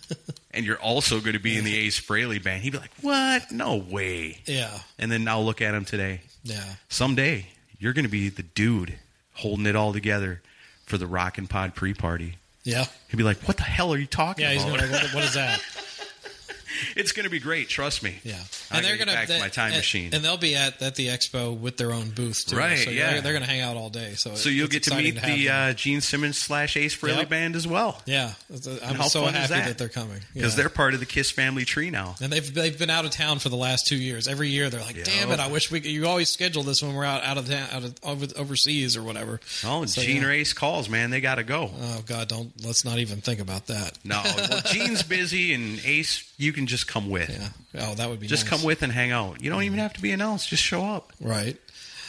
and 0.50 0.66
you're 0.66 0.76
also 0.78 1.20
going 1.20 1.32
to 1.32 1.38
be 1.38 1.56
in 1.56 1.64
the 1.64 1.74
Ace 1.74 1.98
Frehley 1.98 2.42
band. 2.42 2.62
He'd 2.62 2.72
be 2.72 2.78
like, 2.78 2.90
"What? 3.00 3.50
No 3.50 3.76
way!" 3.76 4.40
yeah, 4.44 4.78
And 4.98 5.10
then 5.10 5.24
now 5.24 5.40
look 5.40 5.62
at 5.62 5.74
him 5.74 5.86
today. 5.86 6.20
yeah. 6.42 6.62
Someday 6.90 7.46
you're 7.78 7.94
going 7.94 8.04
to 8.04 8.10
be 8.10 8.28
the 8.28 8.42
dude 8.42 8.98
holding 9.34 9.66
it 9.66 9.76
all 9.76 9.92
together 9.92 10.40
for 10.86 10.98
the 10.98 11.06
Rockin' 11.06 11.46
Pod 11.46 11.74
pre-party. 11.74 12.36
Yeah, 12.64 12.86
he'd 13.08 13.16
be 13.16 13.22
like, 13.22 13.38
"What 13.42 13.58
the 13.58 13.62
hell 13.64 13.92
are 13.92 13.98
you 13.98 14.06
talking 14.06 14.44
yeah. 14.44 14.52
About?" 14.52 14.66
gonna 14.66 14.82
be 14.82 14.88
like, 14.88 15.02
what, 15.02 15.14
"What 15.14 15.24
is 15.24 15.34
that?" 15.34 15.60
it's 16.96 17.12
going 17.12 17.24
to 17.24 17.30
be 17.30 17.38
great. 17.40 17.68
Trust 17.68 18.02
me. 18.02 18.18
Yeah, 18.24 18.34
I'm 18.70 18.76
and 18.78 18.84
they're 18.84 18.96
gonna 18.96 19.12
gonna 19.12 19.26
back 19.26 19.28
to 19.28 19.38
my 19.40 19.48
time 19.48 19.68
and, 19.68 19.76
machine. 19.76 20.10
and 20.12 20.24
they'll 20.24 20.36
be 20.36 20.54
at 20.56 20.80
at 20.82 20.94
the 20.96 21.08
expo 21.08 21.56
with 21.58 21.76
their 21.76 21.92
own 21.92 22.10
booth 22.10 22.46
too. 22.46 22.56
Right, 22.56 22.78
So 22.78 22.90
yeah. 22.90 23.12
they're, 23.12 23.20
they're 23.22 23.32
gonna 23.32 23.46
hang 23.46 23.60
out 23.60 23.76
all 23.76 23.90
day. 23.90 24.14
So 24.14 24.34
so 24.34 24.48
you'll 24.48 24.68
get 24.68 24.84
to 24.84 24.94
meet 24.96 25.16
have 25.18 25.36
the 25.36 25.48
uh, 25.48 25.72
Gene 25.74 26.00
Simmons 26.00 26.38
slash 26.38 26.76
Ace 26.76 26.96
Frehley 26.96 27.18
Yep. 27.18 27.28
band 27.28 27.56
as 27.56 27.66
well 27.66 28.00
yeah. 28.06 28.32
I'm 28.84 29.02
so 29.08 29.24
happy 29.26 29.48
that? 29.48 29.48
that? 29.66 29.78
they're 29.78 29.88
coming 29.88 30.20
because 30.34 30.52
Yeah. 30.52 30.56
they're 30.62 30.68
part 30.68 30.94
of 30.94 31.00
the 31.00 31.06
Kiss 31.06 31.30
family 31.30 31.64
tree 31.64 31.90
now. 31.90 32.14
and 32.20 32.32
they've 32.32 32.54
they've 32.54 32.78
been 32.78 32.90
out 32.90 33.04
of 33.04 33.10
town 33.10 33.38
for 33.38 33.48
the 33.48 33.56
last 33.56 33.86
two 33.86 33.96
years. 33.96 34.26
Every 34.28 34.48
year 34.48 34.70
they're 34.70 34.80
like, 34.80 34.96
Yeah. 34.96 35.04
"Damn 35.04 35.30
it! 35.30 35.40
I 35.40 35.46
wish 35.48 35.70
we 35.70 35.80
could, 35.80 35.90
you 35.90 36.06
always 36.06 36.28
schedule 36.28 36.62
this 36.62 36.82
when 36.82 36.94
we're 36.94 37.04
out 37.04 37.22
out 37.22 37.38
of 37.38 37.48
town, 37.48 37.68
out 37.72 37.84
of 37.84 37.94
over, 38.02 38.26
overseas 38.36 38.96
or 38.96 39.02
whatever." 39.02 39.40
Oh, 39.64 39.84
So, 39.84 40.02
Gene 40.02 40.22
yeah. 40.22 40.28
or 40.28 40.32
Ace 40.32 40.52
calls, 40.52 40.88
man. 40.88 41.10
They 41.10 41.20
got 41.20 41.36
to 41.36 41.44
go. 41.44 41.70
Oh 41.80 42.02
God, 42.06 42.28
don't 42.28 42.52
let's 42.64 42.84
not 42.84 42.98
even 42.98 43.20
think 43.20 43.40
about 43.40 43.66
that. 43.68 43.98
No, 44.04 44.20
well, 44.24 44.60
Gene's 44.66 45.02
busy, 45.02 45.52
and 45.54 45.80
Ace, 45.84 46.24
you 46.38 46.52
can 46.52 46.66
just 46.66 46.73
come 46.82 47.08
with. 47.08 47.30
Yeah. 47.30 47.86
Oh, 47.86 47.94
that 47.94 48.10
would 48.10 48.18
be 48.18 48.26
Just 48.26 48.44
nice. 48.44 48.50
come 48.58 48.64
with 48.66 48.82
and 48.82 48.90
hang 48.92 49.12
out. 49.12 49.40
You 49.40 49.50
don't 49.50 49.62
even 49.62 49.78
have 49.78 49.92
to 49.92 50.02
be 50.02 50.10
announced. 50.10 50.48
Just 50.48 50.64
show 50.64 50.82
up. 50.82 51.12
Right. 51.20 51.56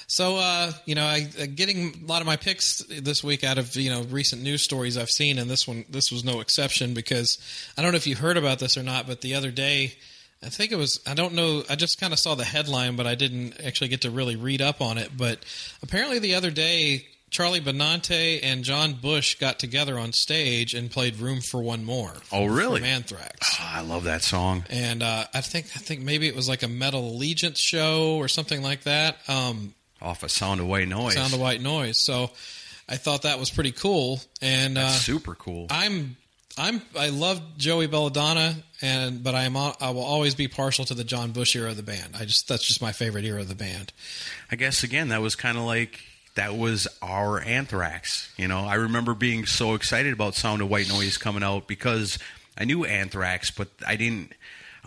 So, 0.07 0.38
uh, 0.38 0.72
you 0.86 0.95
know, 0.95 1.03
I 1.03 1.28
uh, 1.39 1.45
getting 1.53 2.03
a 2.03 2.07
lot 2.07 2.22
of 2.22 2.26
my 2.28 2.36
picks 2.36 2.84
this 2.89 3.24
week 3.24 3.43
out 3.43 3.57
of 3.57 3.76
you 3.76 3.89
know 3.89 4.03
recent 4.03 4.41
news 4.41 4.61
stories 4.63 4.97
I've 4.97 5.09
seen, 5.09 5.38
and 5.39 5.49
this 5.49 5.68
one 5.68 5.86
this 5.89 6.11
was 6.11 6.24
no 6.24 6.39
exception 6.39 6.93
because 6.93 7.38
I 7.78 7.82
don't 7.82 7.91
know 7.91 7.97
if 7.97 8.07
you 8.07 8.16
heard 8.16 8.38
about 8.38 8.59
this 8.59 8.78
or 8.78 8.84
not, 8.84 9.07
but 9.07 9.22
the 9.22 9.34
other 9.34 9.49
day, 9.51 9.93
I 10.43 10.49
think 10.49 10.72
it 10.72 10.76
was 10.78 10.99
I 11.07 11.16
don't 11.16 11.34
know, 11.34 11.63
I 11.70 11.76
just 11.76 11.99
kind 11.99 12.13
of 12.13 12.20
saw 12.20 12.36
the 12.36 12.43
headline, 12.43 12.95
but 12.95 13.07
I 13.07 13.16
didn't 13.16 13.59
actually 13.66 13.88
get 13.88 14.01
to 14.01 14.11
really 14.11 14.36
read 14.36 14.61
up 14.61 14.80
on 14.80 14.99
it. 14.99 15.09
But 15.18 15.39
apparently, 15.82 16.20
the 16.20 16.36
other 16.36 16.51
day, 16.51 17.07
Charlie 17.36 17.59
Benante 17.59 18.39
and 18.41 18.63
John 18.63 18.93
Bush 18.93 19.36
got 19.36 19.59
together 19.59 19.99
on 19.99 20.13
stage 20.13 20.73
and 20.73 20.89
played 20.89 21.17
"Room 21.17 21.41
for 21.41 21.61
One 21.61 21.83
More." 21.83 22.13
Oh, 22.31 22.45
really? 22.45 22.79
From 22.79 22.88
Anthrax. 22.88 23.57
Oh, 23.59 23.71
I 23.73 23.81
love 23.81 24.05
that 24.05 24.21
song. 24.23 24.63
and 24.69 25.03
uh, 25.03 25.25
I 25.33 25.41
think 25.41 25.65
I 25.75 25.79
think 25.79 25.99
maybe 25.99 26.29
it 26.29 26.36
was 26.36 26.47
like 26.47 26.63
a 26.63 26.69
Metal 26.69 27.05
Allegiance 27.05 27.59
show 27.59 28.15
or 28.15 28.29
something 28.29 28.63
like 28.63 28.83
that. 28.83 29.17
Um, 29.27 29.73
Off 30.01 30.23
a 30.23 30.29
Sound 30.29 30.61
of 30.61 30.67
White 30.67 30.88
Noise. 30.88 31.15
Sound 31.15 31.33
of 31.33 31.41
White 31.41 31.61
Noise. 31.61 31.97
So 32.05 32.29
I 32.88 32.95
thought 32.95 33.23
that 33.23 33.38
was 33.38 33.49
pretty 33.49 33.73
cool, 33.73 34.21
and 34.41 34.77
uh, 34.77 34.88
super 34.88 35.36
cool. 35.36 35.67
I'm 35.69 36.15
I'm 36.57 36.81
I 36.97 37.09
love 37.09 37.41
Joey 37.57 37.88
Belladonna, 37.88 38.55
and 38.81 39.21
but 39.21 39.36
I'm 39.36 39.57
I 39.57 39.89
will 39.89 40.05
always 40.05 40.36
be 40.36 40.47
partial 40.47 40.86
to 40.86 40.93
the 40.93 41.03
John 41.03 41.33
Bush 41.33 41.53
era 41.57 41.71
of 41.71 41.75
the 41.75 41.83
band. 41.83 42.15
I 42.17 42.23
just 42.23 42.47
that's 42.47 42.65
just 42.65 42.81
my 42.81 42.93
favorite 42.93 43.25
era 43.25 43.41
of 43.41 43.49
the 43.49 43.55
band. 43.55 43.91
I 44.49 44.55
guess 44.55 44.83
again 44.83 45.09
that 45.09 45.21
was 45.21 45.36
kind 45.36 45.57
of 45.57 45.65
like 45.65 45.99
that 46.36 46.55
was 46.55 46.88
our 47.01 47.41
Anthrax. 47.41 48.31
You 48.38 48.47
know, 48.47 48.59
I 48.59 48.75
remember 48.75 49.13
being 49.13 49.45
so 49.45 49.73
excited 49.73 50.13
about 50.13 50.36
Sound 50.36 50.61
of 50.61 50.69
White 50.69 50.89
Noise 50.89 51.17
coming 51.17 51.43
out 51.43 51.67
because 51.67 52.19
I 52.57 52.65
knew 52.65 52.86
Anthrax, 52.86 53.51
but 53.51 53.69
I 53.86 53.95
didn't. 53.95 54.31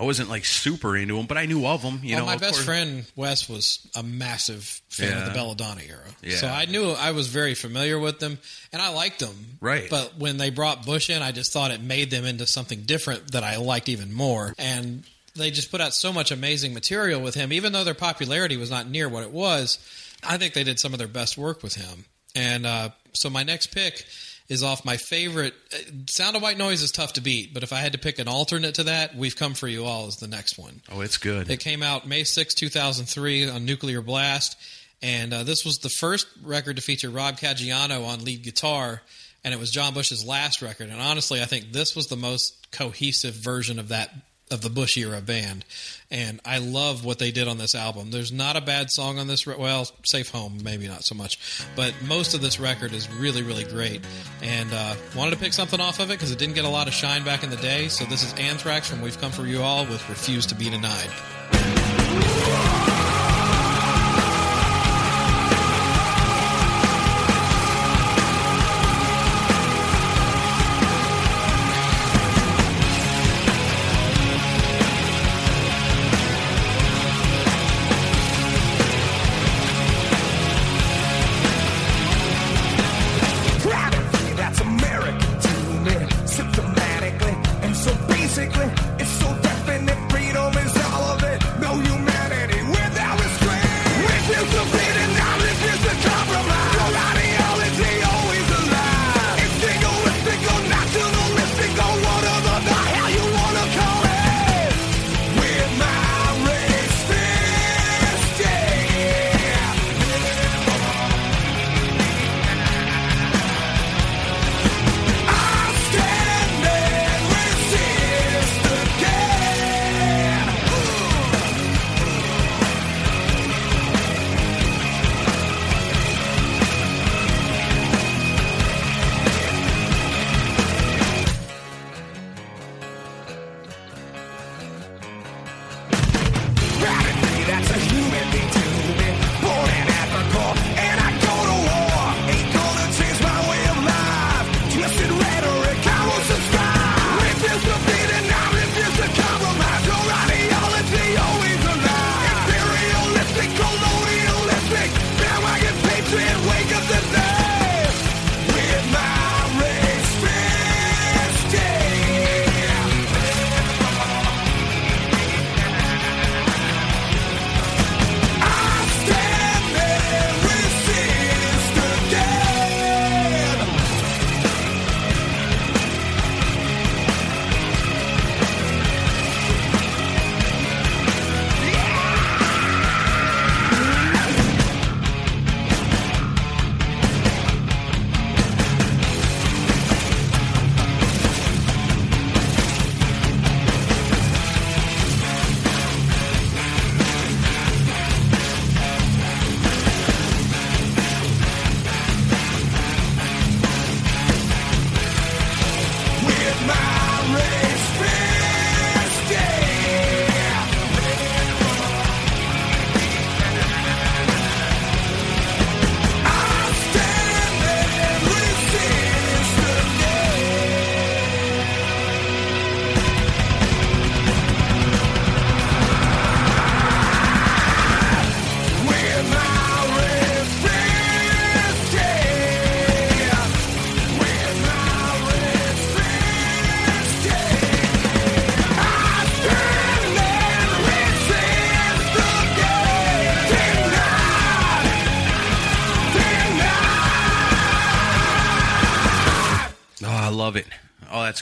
I 0.01 0.05
wasn't 0.05 0.29
like 0.29 0.45
super 0.45 0.97
into 0.97 1.17
them, 1.17 1.27
but 1.27 1.37
I 1.37 1.47
knew 1.47 1.67
of 1.67 1.83
them. 1.83 1.99
You 2.05 2.15
well, 2.15 2.25
know, 2.25 2.31
my 2.31 2.37
best 2.37 2.53
course. 2.55 2.65
friend 2.65 3.05
Wes 3.17 3.49
was 3.49 3.81
a 3.97 4.03
massive 4.05 4.81
fan 4.89 5.19
of 5.19 5.25
the 5.25 5.33
Belladonna 5.33 5.81
era, 5.89 6.05
Yeah. 6.23 6.37
so 6.37 6.47
I 6.47 6.67
knew 6.67 6.91
I 6.91 7.11
was 7.11 7.27
very 7.27 7.55
familiar 7.55 7.99
with 7.99 8.21
them, 8.21 8.39
and 8.73 8.81
I 8.81 8.91
liked 8.91 9.19
them. 9.19 9.35
Right. 9.61 9.91
But 9.91 10.17
when 10.17 10.37
they 10.37 10.51
brought 10.51 10.87
Bush 10.87 11.11
in, 11.11 11.21
I 11.21 11.33
just 11.33 11.53
thought 11.53 11.73
it 11.73 11.83
made 11.83 12.13
them 12.13 12.25
into 12.25 12.47
something 12.47 12.83
different 12.83 13.33
that 13.33 13.43
I 13.43 13.57
liked 13.57 13.89
even 13.89 14.13
more, 14.13 14.55
and 14.57 15.03
they 15.35 15.51
just 15.51 15.69
put 15.73 15.81
out 15.81 15.95
so 15.95 16.13
much 16.13 16.31
amazing 16.31 16.75
material 16.75 17.21
with 17.21 17.35
him, 17.35 17.53
even 17.53 17.73
though 17.73 17.83
their 17.83 17.93
popularity 17.95 18.57
was 18.57 18.71
not 18.71 18.89
near 18.89 19.09
what 19.09 19.25
it 19.25 19.33
was. 19.33 19.79
I 20.23 20.37
think 20.37 20.55
they 20.55 20.65
did 20.65 20.79
some 20.79 20.93
of 20.93 20.99
their 20.99 21.09
best 21.09 21.39
work 21.39 21.63
with 21.63 21.75
him, 21.75 22.05
and 22.35 22.67
uh, 22.67 22.91
so 23.13 23.31
my 23.31 23.43
next 23.43 23.69
pick 23.75 24.05
is 24.49 24.63
off 24.63 24.85
my 24.85 24.97
favorite. 24.97 25.55
uh, 25.75 25.77
Sound 26.09 26.35
of 26.37 26.43
White 26.43 26.57
Noise 26.57 26.83
is 26.83 26.91
tough 26.91 27.13
to 27.15 27.21
beat, 27.21 27.53
but 27.53 27.63
if 27.63 27.73
I 27.73 27.79
had 27.79 27.93
to 27.93 27.99
pick 27.99 28.19
an 28.19 28.29
alternate 28.29 28.77
to 28.77 28.85
that, 28.85 29.15
We've 29.15 29.37
Come 29.37 29.55
for 29.55 29.69
You 29.69 29.85
All 29.85 30.09
is 30.09 30.17
the 30.17 30.27
next 30.27 30.59
one. 30.59 30.81
Oh, 30.91 31.01
it's 31.03 31.19
good. 31.19 31.51
It 31.51 31.61
came 31.61 31.83
out 31.83 32.09
May 32.09 32.25
6, 32.25 32.55
2003 32.55 33.51
on 33.51 33.65
Nuclear 33.65 34.01
Blast. 34.01 34.57
And 35.03 35.33
uh, 35.33 35.45
this 35.45 35.65
was 35.65 35.79
the 35.79 35.91
first 35.91 36.27
record 36.43 36.77
to 36.77 36.83
feature 36.83 37.11
Rob 37.11 37.37
Caggiano 37.37 38.07
on 38.07 38.25
lead 38.25 38.43
guitar. 38.43 39.03
And 39.45 39.55
it 39.55 39.61
was 39.61 39.71
John 39.71 39.95
Bush's 39.95 40.27
last 40.27 40.63
record. 40.63 40.89
And 40.89 41.01
honestly, 41.01 41.41
I 41.41 41.45
think 41.45 41.73
this 41.73 41.95
was 41.95 42.09
the 42.09 42.17
most 42.17 42.73
cohesive 42.73 43.35
version 43.35 43.79
of 43.79 43.89
that 43.89 44.11
of 44.51 44.63
the 44.63 44.71
Bush 44.71 44.97
era 44.97 45.21
band. 45.21 45.65
And 46.11 46.41
I 46.45 46.59
love 46.59 47.05
what 47.05 47.19
they 47.19 47.31
did 47.31 47.49
on 47.49 47.59
this 47.59 47.75
album. 47.75 48.11
There's 48.11 48.33
not 48.33 48.57
a 48.57 48.61
bad 48.61 48.91
song 48.91 49.19
on 49.19 49.27
this. 49.27 49.47
Re- 49.47 49.57
well, 49.59 49.87
Safe 50.05 50.31
Home, 50.31 50.61
maybe 50.63 50.89
not 50.89 51.05
so 51.05 51.15
much. 51.15 51.39
But 51.77 51.95
most 52.07 52.35
of 52.35 52.41
this 52.41 52.59
record 52.59 52.93
is 52.93 53.11
really, 53.13 53.43
really 53.43 53.65
great. 53.65 54.01
And 54.43 54.73
uh, 54.73 54.95
wanted 55.15 55.33
to 55.33 55.37
pick 55.37 55.53
something 55.53 55.81
off 55.81 56.01
of 56.01 56.11
it 56.11 56.15
because 56.15 56.33
it 56.33 56.39
didn't 56.39 56.55
get 56.55 56.65
a 56.65 56.71
lot 56.71 56.89
of 56.89 56.95
shine 56.95 57.25
back 57.25 57.45
in 57.45 57.51
the 57.51 57.57
day. 57.57 57.89
So 57.89 58.05
this 58.07 58.25
is 58.25 58.33
Anthrax 58.35 58.89
from 58.89 59.03
We've 59.03 59.21
Come 59.21 59.33
For 59.33 59.47
You 59.47 59.61
All 59.63 59.85
with 59.85 60.09
Refuse 60.09 60.47
to 60.47 60.55
Be 60.55 60.71
Denied. 60.71 61.11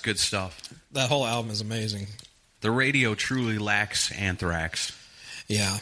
Good 0.07 0.19
stuff. 0.21 0.73
That 0.93 1.09
whole 1.09 1.27
album 1.27 1.51
is 1.51 1.61
amazing. 1.61 2.07
The 2.61 2.71
radio 2.71 3.17
truly 3.17 3.59
lacks 3.59 4.13
Anthrax. 4.13 4.97
Yeah. 5.49 5.79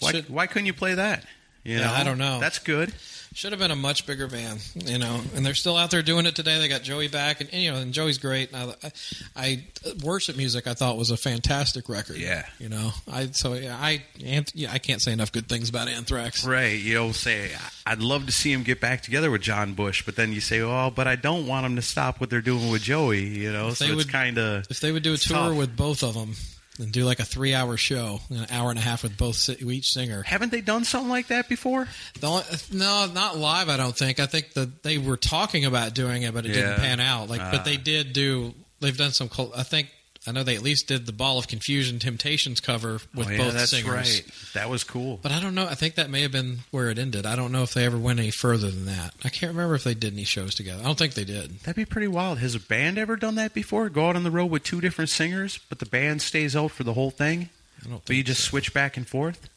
Why, 0.00 0.10
Should, 0.10 0.28
why 0.28 0.48
couldn't 0.48 0.66
you 0.66 0.72
play 0.72 0.94
that? 0.94 1.24
You 1.62 1.78
Yeah, 1.78 1.92
I 1.92 2.02
don't 2.02 2.18
know. 2.18 2.40
That's 2.40 2.58
good. 2.58 2.92
Should 3.34 3.52
have 3.52 3.58
been 3.58 3.70
a 3.70 3.76
much 3.76 4.06
bigger 4.06 4.26
band, 4.28 4.60
you 4.74 4.98
know. 4.98 5.20
And 5.34 5.44
they're 5.44 5.54
still 5.54 5.76
out 5.76 5.90
there 5.90 6.02
doing 6.02 6.26
it 6.26 6.36
today. 6.36 6.58
They 6.58 6.68
got 6.68 6.82
Joey 6.82 7.08
back, 7.08 7.40
and, 7.40 7.50
and, 7.52 7.62
you 7.62 7.72
know, 7.72 7.78
and 7.78 7.92
Joey's 7.92 8.18
great. 8.18 8.52
And 8.52 8.74
I, 8.82 8.92
I, 9.36 9.64
worship 10.02 10.36
music. 10.36 10.66
I 10.66 10.74
thought 10.74 10.96
was 10.96 11.10
a 11.10 11.16
fantastic 11.16 11.88
record. 11.88 12.16
Yeah. 12.16 12.44
you 12.58 12.68
know. 12.68 12.90
I 13.10 13.26
so 13.26 13.54
yeah, 13.54 13.76
I 13.80 14.02
Anth- 14.18 14.52
yeah, 14.54 14.70
I 14.72 14.78
can't 14.78 15.00
say 15.00 15.12
enough 15.12 15.32
good 15.32 15.48
things 15.48 15.68
about 15.68 15.88
Anthrax. 15.88 16.46
Right. 16.46 16.78
You'll 16.78 17.12
say, 17.12 17.50
I'd 17.86 18.00
love 18.00 18.26
to 18.26 18.32
see 18.32 18.52
him 18.52 18.62
get 18.62 18.80
back 18.80 19.02
together 19.02 19.30
with 19.30 19.42
John 19.42 19.74
Bush, 19.74 20.04
but 20.04 20.16
then 20.16 20.32
you 20.32 20.40
say, 20.40 20.60
oh, 20.60 20.92
but 20.94 21.06
I 21.06 21.16
don't 21.16 21.46
want 21.46 21.66
him 21.66 21.76
to 21.76 21.82
stop 21.82 22.20
what 22.20 22.30
they're 22.30 22.40
doing 22.40 22.70
with 22.70 22.82
Joey, 22.82 23.24
you 23.26 23.52
know? 23.52 23.68
If 23.68 23.78
so 23.78 23.84
they 23.86 23.90
it's 23.92 24.04
would- 24.04 24.12
kind 24.12 24.38
of. 24.38 24.66
If 24.70 24.80
they 24.80 24.92
would 24.92 25.02
do 25.02 25.14
a 25.14 25.16
tour 25.16 25.36
tough. 25.36 25.56
with 25.56 25.76
both 25.76 26.02
of 26.02 26.14
them 26.14 26.34
and 26.78 26.90
do 26.92 27.04
like 27.04 27.20
a 27.20 27.24
three-hour 27.24 27.76
show, 27.76 28.20
an 28.30 28.46
hour 28.50 28.70
and 28.70 28.78
a 28.78 28.82
half 28.82 29.02
with 29.02 29.16
both 29.16 29.36
si- 29.36 29.56
each 29.60 29.92
singer. 29.92 30.22
Haven't 30.22 30.50
they 30.52 30.60
done 30.62 30.84
something 30.84 31.10
like 31.10 31.28
that 31.28 31.48
before? 31.48 31.86
The 32.20 32.26
only, 32.26 32.44
no, 32.72 33.06
not 33.12 33.36
live. 33.36 33.68
I 33.68 33.76
don't 33.76 33.96
think. 33.96 34.18
I 34.20 34.26
think 34.26 34.54
that 34.54 34.82
they 34.82 34.96
were 34.98 35.16
talking 35.18 35.64
about 35.64 35.94
doing 35.94 36.22
it, 36.22 36.32
but 36.32 36.46
it 36.46 36.50
Yeah. 36.56 36.62
didn't 36.62 36.76
pan 36.80 37.00
out. 37.00 37.28
Like, 37.28 37.40
Ah. 37.42 37.50
but 37.52 37.64
they 37.64 37.76
did 37.76 38.12
do. 38.12 38.54
They've 38.80 38.96
done 38.96 39.12
some. 39.12 39.28
col- 39.28 39.52
I 39.56 39.62
think. 39.62 39.88
I 40.26 40.30
know 40.30 40.44
they 40.44 40.54
at 40.54 40.62
least 40.62 40.86
did 40.86 41.06
the 41.06 41.12
Ball 41.12 41.38
of 41.38 41.48
Confusion 41.48 41.98
Temptations 41.98 42.60
cover 42.60 43.00
with 43.12 43.26
oh, 43.26 43.30
yeah, 43.30 43.38
both 43.38 43.54
that's 43.54 43.70
singers. 43.70 43.92
right. 43.92 44.24
That 44.54 44.70
was 44.70 44.84
cool. 44.84 45.18
But 45.20 45.32
I 45.32 45.40
don't 45.40 45.54
know. 45.54 45.66
I 45.66 45.74
think 45.74 45.96
that 45.96 46.10
may 46.10 46.22
have 46.22 46.30
been 46.30 46.58
where 46.70 46.90
it 46.90 46.98
ended. 46.98 47.26
I 47.26 47.34
don't 47.34 47.50
know 47.50 47.64
if 47.64 47.74
they 47.74 47.84
ever 47.84 47.98
went 47.98 48.20
any 48.20 48.30
further 48.30 48.70
than 48.70 48.86
that. 48.86 49.14
I 49.24 49.30
can't 49.30 49.50
remember 49.50 49.74
if 49.74 49.82
they 49.82 49.94
did 49.94 50.12
any 50.12 50.22
shows 50.22 50.54
together. 50.54 50.80
I 50.80 50.86
don't 50.86 50.96
think 50.98 51.14
they 51.14 51.24
did. 51.24 51.58
That'd 51.60 51.74
be 51.74 51.84
pretty 51.84 52.06
wild. 52.06 52.38
Has 52.38 52.54
a 52.54 52.60
band 52.60 52.98
ever 52.98 53.16
done 53.16 53.34
that 53.34 53.52
before? 53.52 53.88
Go 53.88 54.08
out 54.08 54.16
on 54.16 54.22
the 54.22 54.30
road 54.30 54.46
with 54.46 54.62
two 54.62 54.80
different 54.80 55.10
singers, 55.10 55.58
but 55.68 55.80
the 55.80 55.86
band 55.86 56.22
stays 56.22 56.54
out 56.54 56.70
for 56.70 56.84
the 56.84 56.92
whole 56.92 57.10
thing? 57.10 57.48
I 57.84 57.88
don't. 57.88 58.04
But 58.04 58.14
you 58.14 58.22
just 58.22 58.44
so. 58.44 58.50
switch 58.50 58.72
back 58.72 58.96
and 58.96 59.08
forth? 59.08 59.48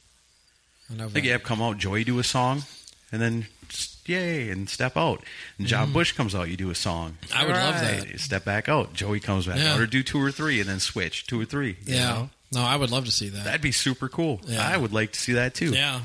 I 0.92 0.96
know 0.96 1.06
I 1.06 1.10
think 1.10 1.26
you 1.26 1.32
have 1.32 1.44
come 1.44 1.62
out, 1.62 1.78
Joey 1.78 2.04
do 2.04 2.18
a 2.20 2.24
song, 2.24 2.64
and 3.12 3.22
then 3.22 3.48
just, 3.70 3.95
yay, 4.08 4.50
and 4.50 4.70
step 4.70 4.98
out. 4.98 5.24
And 5.58 5.68
John 5.68 5.86
mm-hmm. 5.86 5.94
Bush 5.94 6.12
comes 6.14 6.36
out, 6.36 6.50
you 6.50 6.58
do 6.58 6.70
a 6.70 6.76
song. 6.76 7.18
I 7.34 7.46
would 7.46 7.56
love 7.56 7.80
that. 7.80 8.20
Step 8.20 8.46
back 8.46 8.70
out. 8.70 8.94
Joey 8.94 9.20
comes 9.20 9.46
back 9.48 9.58
Yeah. 9.58 9.74
out. 9.74 9.80
Or 9.80 9.86
do 9.86 10.04
two 10.04 10.22
or 10.22 10.32
three 10.32 10.60
and 10.60 10.70
then 10.70 10.80
switch. 10.80 11.28
Two 11.28 11.40
or 11.40 11.46
three. 11.46 11.78
Yeah. 11.86 12.10
know? 12.10 12.30
No, 12.54 12.62
I 12.62 12.76
would 12.76 12.92
love 12.92 13.06
to 13.06 13.12
see 13.12 13.30
that. 13.30 13.44
That'd 13.44 13.62
be 13.62 13.72
super 13.72 14.08
cool. 14.08 14.40
Yeah. 14.46 14.66
I 14.66 14.78
would 14.78 14.94
like 14.94 15.12
to 15.14 15.20
see 15.20 15.34
that 15.34 15.54
too. 15.56 15.72
yeah. 15.72 16.02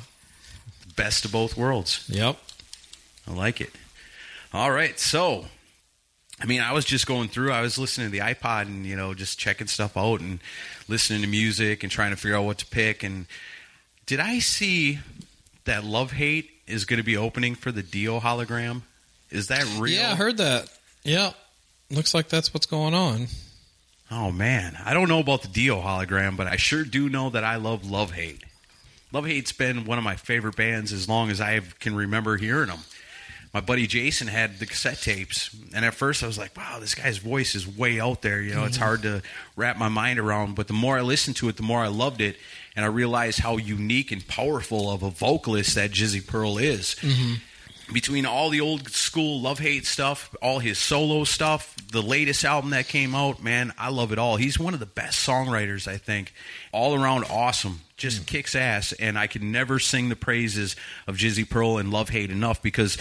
Best 0.96 1.24
of 1.24 1.32
both 1.32 1.56
worlds. 1.56 2.04
Yep. 2.08 2.36
I 3.28 3.32
like 3.32 3.60
it. 3.60 3.70
All 4.52 4.72
right, 4.72 4.98
so 4.98 5.46
I 6.40 6.46
mean, 6.46 6.60
I 6.60 6.72
was 6.72 6.84
just 6.84 7.06
going 7.06 7.28
through. 7.28 7.52
I 7.52 7.60
was 7.60 7.78
listening 7.78 8.08
to 8.08 8.10
the 8.12 8.18
iPod 8.18 8.62
and 8.62 8.86
you 8.86 8.96
know 8.96 9.14
just 9.14 9.38
checking 9.38 9.66
stuff 9.66 9.96
out 9.96 10.20
and 10.20 10.40
listening 10.88 11.20
to 11.22 11.28
music 11.28 11.82
and 11.82 11.92
trying 11.92 12.10
to 12.10 12.16
figure 12.16 12.36
out 12.36 12.44
what 12.44 12.58
to 12.58 12.66
pick. 12.66 13.02
And 13.02 13.26
did 14.06 14.18
I 14.20 14.38
see 14.40 14.98
that 15.64 15.84
Love 15.84 16.12
Hate 16.12 16.59
is 16.70 16.84
going 16.84 16.98
to 16.98 17.04
be 17.04 17.16
opening 17.16 17.54
for 17.54 17.72
the 17.72 17.82
Dio 17.82 18.20
hologram? 18.20 18.82
Is 19.30 19.48
that 19.48 19.64
real? 19.78 20.00
Yeah, 20.00 20.12
I 20.12 20.14
heard 20.14 20.38
that. 20.38 20.68
Yep. 21.04 21.34
Looks 21.90 22.14
like 22.14 22.28
that's 22.28 22.54
what's 22.54 22.66
going 22.66 22.94
on. 22.94 23.26
Oh 24.10 24.32
man, 24.32 24.76
I 24.84 24.92
don't 24.92 25.08
know 25.08 25.20
about 25.20 25.42
the 25.42 25.48
Dio 25.48 25.80
hologram, 25.80 26.36
but 26.36 26.46
I 26.46 26.56
sure 26.56 26.84
do 26.84 27.08
know 27.08 27.30
that 27.30 27.44
I 27.44 27.56
love 27.56 27.88
Love 27.88 28.12
Hate. 28.12 28.42
Love 29.12 29.26
Hate's 29.26 29.52
been 29.52 29.84
one 29.84 29.98
of 29.98 30.04
my 30.04 30.16
favorite 30.16 30.56
bands 30.56 30.92
as 30.92 31.08
long 31.08 31.30
as 31.30 31.40
I 31.40 31.60
can 31.78 31.94
remember 31.94 32.36
hearing 32.36 32.68
them. 32.68 32.80
My 33.52 33.60
buddy 33.60 33.88
Jason 33.88 34.28
had 34.28 34.60
the 34.60 34.66
cassette 34.66 35.00
tapes, 35.00 35.54
and 35.74 35.84
at 35.84 35.94
first 35.94 36.22
I 36.22 36.26
was 36.26 36.38
like, 36.38 36.56
"Wow, 36.56 36.78
this 36.80 36.94
guy's 36.94 37.18
voice 37.18 37.56
is 37.56 37.66
way 37.66 38.00
out 38.00 38.22
there." 38.22 38.40
You 38.40 38.54
know, 38.54 38.64
it's 38.64 38.76
mm-hmm. 38.76 38.84
hard 38.84 39.02
to 39.02 39.22
wrap 39.56 39.76
my 39.76 39.88
mind 39.88 40.20
around. 40.20 40.54
But 40.54 40.68
the 40.68 40.72
more 40.72 40.98
I 40.98 41.02
listened 41.02 41.36
to 41.36 41.48
it, 41.48 41.56
the 41.56 41.64
more 41.64 41.80
I 41.80 41.88
loved 41.88 42.20
it, 42.20 42.36
and 42.76 42.84
I 42.84 42.88
realized 42.88 43.40
how 43.40 43.56
unique 43.56 44.12
and 44.12 44.26
powerful 44.26 44.90
of 44.90 45.02
a 45.02 45.10
vocalist 45.10 45.74
that 45.74 45.90
Jizzy 45.90 46.24
Pearl 46.24 46.58
is 46.58 46.96
mm-hmm. 47.00 47.34
between 47.92 48.26
all 48.26 48.50
the 48.50 48.60
old 48.60 48.88
school 48.90 49.40
love 49.40 49.58
hate 49.58 49.86
stuff, 49.86 50.34
all 50.40 50.60
his 50.60 50.78
solo 50.78 51.24
stuff, 51.24 51.74
the 51.90 52.02
latest 52.02 52.44
album 52.44 52.70
that 52.70 52.88
came 52.88 53.14
out, 53.14 53.42
man, 53.42 53.72
I 53.76 53.90
love 53.90 54.12
it 54.12 54.18
all. 54.18 54.36
He's 54.36 54.58
one 54.58 54.74
of 54.74 54.80
the 54.80 54.86
best 54.86 55.26
songwriters, 55.26 55.88
I 55.88 55.96
think. 55.96 56.32
All 56.72 56.94
around 56.94 57.24
awesome. 57.24 57.80
Just 57.96 58.22
mm. 58.22 58.26
kicks 58.26 58.54
ass. 58.54 58.92
And 58.92 59.18
I 59.18 59.26
can 59.26 59.50
never 59.50 59.78
sing 59.78 60.08
the 60.08 60.16
praises 60.16 60.76
of 61.06 61.16
Jizzy 61.16 61.48
Pearl 61.48 61.78
and 61.78 61.90
Love 61.90 62.10
Hate 62.10 62.30
enough 62.30 62.62
because 62.62 62.96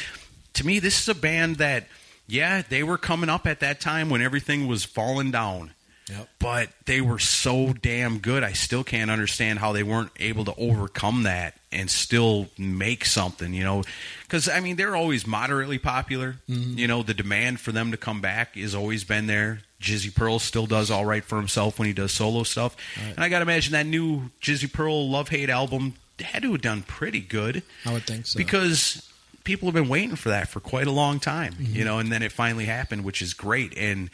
to 0.53 0.65
me, 0.65 0.79
this 0.79 1.01
is 1.01 1.07
a 1.07 1.15
band 1.15 1.57
that, 1.57 1.87
yeah, 2.27 2.63
they 2.67 2.83
were 2.83 2.97
coming 2.97 3.29
up 3.29 3.45
at 3.45 3.59
that 3.59 3.79
time 3.79 4.09
when 4.09 4.21
everything 4.21 4.67
was 4.67 4.83
falling 4.83 5.31
down 5.31 5.71
Yep. 6.09 6.29
but 6.39 6.69
they 6.85 7.01
were 7.01 7.19
so 7.19 7.73
damn 7.73 8.17
good. 8.19 8.43
I 8.43 8.53
still 8.53 8.83
can't 8.83 9.11
understand 9.11 9.59
how 9.59 9.71
they 9.73 9.83
weren't 9.83 10.11
able 10.19 10.43
to 10.45 10.55
overcome 10.55 11.23
that 11.23 11.55
and 11.71 11.89
still 11.89 12.47
make 12.57 13.05
something, 13.05 13.53
you 13.53 13.63
know. 13.63 13.83
Because, 14.23 14.49
I 14.49 14.59
mean, 14.59 14.75
they're 14.75 14.95
always 14.95 15.27
moderately 15.27 15.77
popular. 15.77 16.37
You 16.47 16.87
know, 16.87 17.03
the 17.03 17.13
demand 17.13 17.59
for 17.59 17.71
them 17.71 17.91
to 17.91 17.97
come 17.97 18.21
back 18.21 18.55
has 18.55 18.73
always 18.73 19.03
been 19.03 19.27
there. 19.27 19.59
Jizzy 19.81 20.13
Pearl 20.13 20.39
still 20.39 20.65
does 20.65 20.89
all 20.91 21.05
right 21.05 21.23
for 21.23 21.37
himself 21.37 21.77
when 21.79 21.87
he 21.87 21.93
does 21.93 22.11
solo 22.11 22.43
stuff. 22.43 22.75
And 22.99 23.19
I 23.19 23.29
got 23.29 23.39
to 23.39 23.43
imagine 23.43 23.73
that 23.73 23.85
new 23.85 24.31
Jizzy 24.41 24.71
Pearl 24.71 25.09
Love 25.09 25.29
Hate 25.29 25.49
album 25.49 25.93
had 26.19 26.41
to 26.43 26.51
have 26.51 26.61
done 26.61 26.81
pretty 26.83 27.21
good 27.21 27.63
I 27.85 27.93
would 27.93 28.03
think 28.05 28.25
so. 28.25 28.37
because 28.37 29.09
people 29.45 29.67
have 29.67 29.73
been 29.73 29.87
waiting 29.87 30.17
for 30.17 30.29
that 30.29 30.49
for 30.49 30.59
quite 30.59 30.85
a 30.87 30.91
long 30.91 31.19
time, 31.19 31.53
Mm-hmm. 31.53 31.75
you 31.75 31.85
know, 31.85 31.99
and 31.99 32.11
then 32.11 32.23
it 32.23 32.31
finally 32.33 32.65
happened, 32.65 33.03
which 33.05 33.21
is 33.21 33.33
great. 33.33 33.77
And 33.77 34.09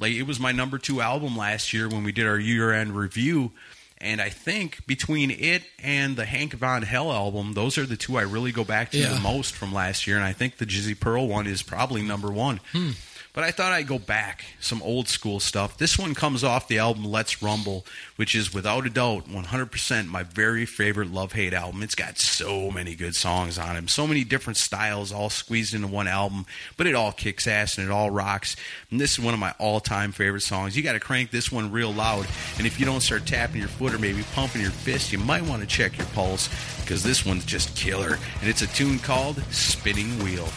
like 0.00 0.12
it 0.12 0.24
was 0.24 0.38
my 0.40 0.52
number 0.52 0.78
two 0.78 1.00
album 1.00 1.36
last 1.36 1.72
year 1.72 1.88
when 1.88 2.04
we 2.04 2.12
did 2.12 2.26
our 2.26 2.38
year 2.38 2.72
end 2.72 2.96
review. 2.96 3.52
And 3.98 4.20
I 4.20 4.28
think 4.28 4.86
between 4.86 5.30
it 5.30 5.62
and 5.82 6.16
the 6.16 6.26
Hank 6.26 6.52
Von 6.52 6.82
Hell 6.82 7.10
album, 7.10 7.54
those 7.54 7.78
are 7.78 7.86
the 7.86 7.96
two 7.96 8.18
I 8.18 8.22
really 8.22 8.52
go 8.52 8.62
back 8.62 8.90
to 8.90 8.98
Yeah. 8.98 9.14
the 9.14 9.20
most 9.20 9.54
from 9.54 9.72
last 9.72 10.06
year. 10.06 10.16
And 10.16 10.24
I 10.24 10.34
think 10.34 10.58
the 10.58 10.66
Jizzy 10.66 10.98
Pearl 10.98 11.26
one 11.28 11.46
is 11.46 11.62
probably 11.62 12.02
number 12.02 12.30
one. 12.30 12.60
Hmm. 12.72 12.90
But 13.36 13.44
I 13.44 13.50
thought 13.50 13.70
I'd 13.70 13.86
go 13.86 13.98
back 13.98 14.46
some 14.60 14.80
old 14.80 15.08
school 15.08 15.40
stuff. 15.40 15.76
This 15.76 15.98
one 15.98 16.14
comes 16.14 16.42
off 16.42 16.68
the 16.68 16.78
album 16.78 17.04
Let's 17.04 17.42
Rumble, 17.42 17.84
which 18.16 18.34
is 18.34 18.54
without 18.54 18.86
a 18.86 18.90
doubt 18.90 19.28
100% 19.28 20.06
my 20.06 20.22
very 20.22 20.64
favorite 20.64 21.12
love 21.12 21.34
hate 21.34 21.52
album. 21.52 21.82
It's 21.82 21.94
got 21.94 22.16
so 22.16 22.70
many 22.70 22.94
good 22.94 23.14
songs 23.14 23.58
on 23.58 23.76
it, 23.76 23.90
so 23.90 24.06
many 24.06 24.24
different 24.24 24.56
styles 24.56 25.12
all 25.12 25.28
squeezed 25.28 25.74
into 25.74 25.86
one 25.86 26.08
album, 26.08 26.46
but 26.78 26.86
it 26.86 26.94
all 26.94 27.12
kicks 27.12 27.46
ass 27.46 27.76
and 27.76 27.86
it 27.86 27.92
all 27.92 28.10
rocks. 28.10 28.56
And 28.90 28.98
this 28.98 29.18
is 29.18 29.20
one 29.20 29.34
of 29.34 29.40
my 29.40 29.54
all 29.58 29.80
time 29.80 30.12
favorite 30.12 30.40
songs. 30.40 30.74
You 30.74 30.82
got 30.82 30.94
to 30.94 31.00
crank 31.00 31.30
this 31.30 31.52
one 31.52 31.70
real 31.70 31.92
loud, 31.92 32.26
and 32.56 32.66
if 32.66 32.80
you 32.80 32.86
don't 32.86 33.02
start 33.02 33.26
tapping 33.26 33.60
your 33.60 33.68
foot 33.68 33.92
or 33.92 33.98
maybe 33.98 34.24
pumping 34.32 34.62
your 34.62 34.70
fist, 34.70 35.12
you 35.12 35.18
might 35.18 35.42
want 35.42 35.60
to 35.60 35.68
check 35.68 35.98
your 35.98 36.06
pulse 36.14 36.48
because 36.80 37.02
this 37.02 37.26
one's 37.26 37.44
just 37.44 37.76
killer. 37.76 38.18
And 38.40 38.48
it's 38.48 38.62
a 38.62 38.66
tune 38.68 38.98
called 38.98 39.42
Spinning 39.50 40.18
Wheel. 40.20 40.48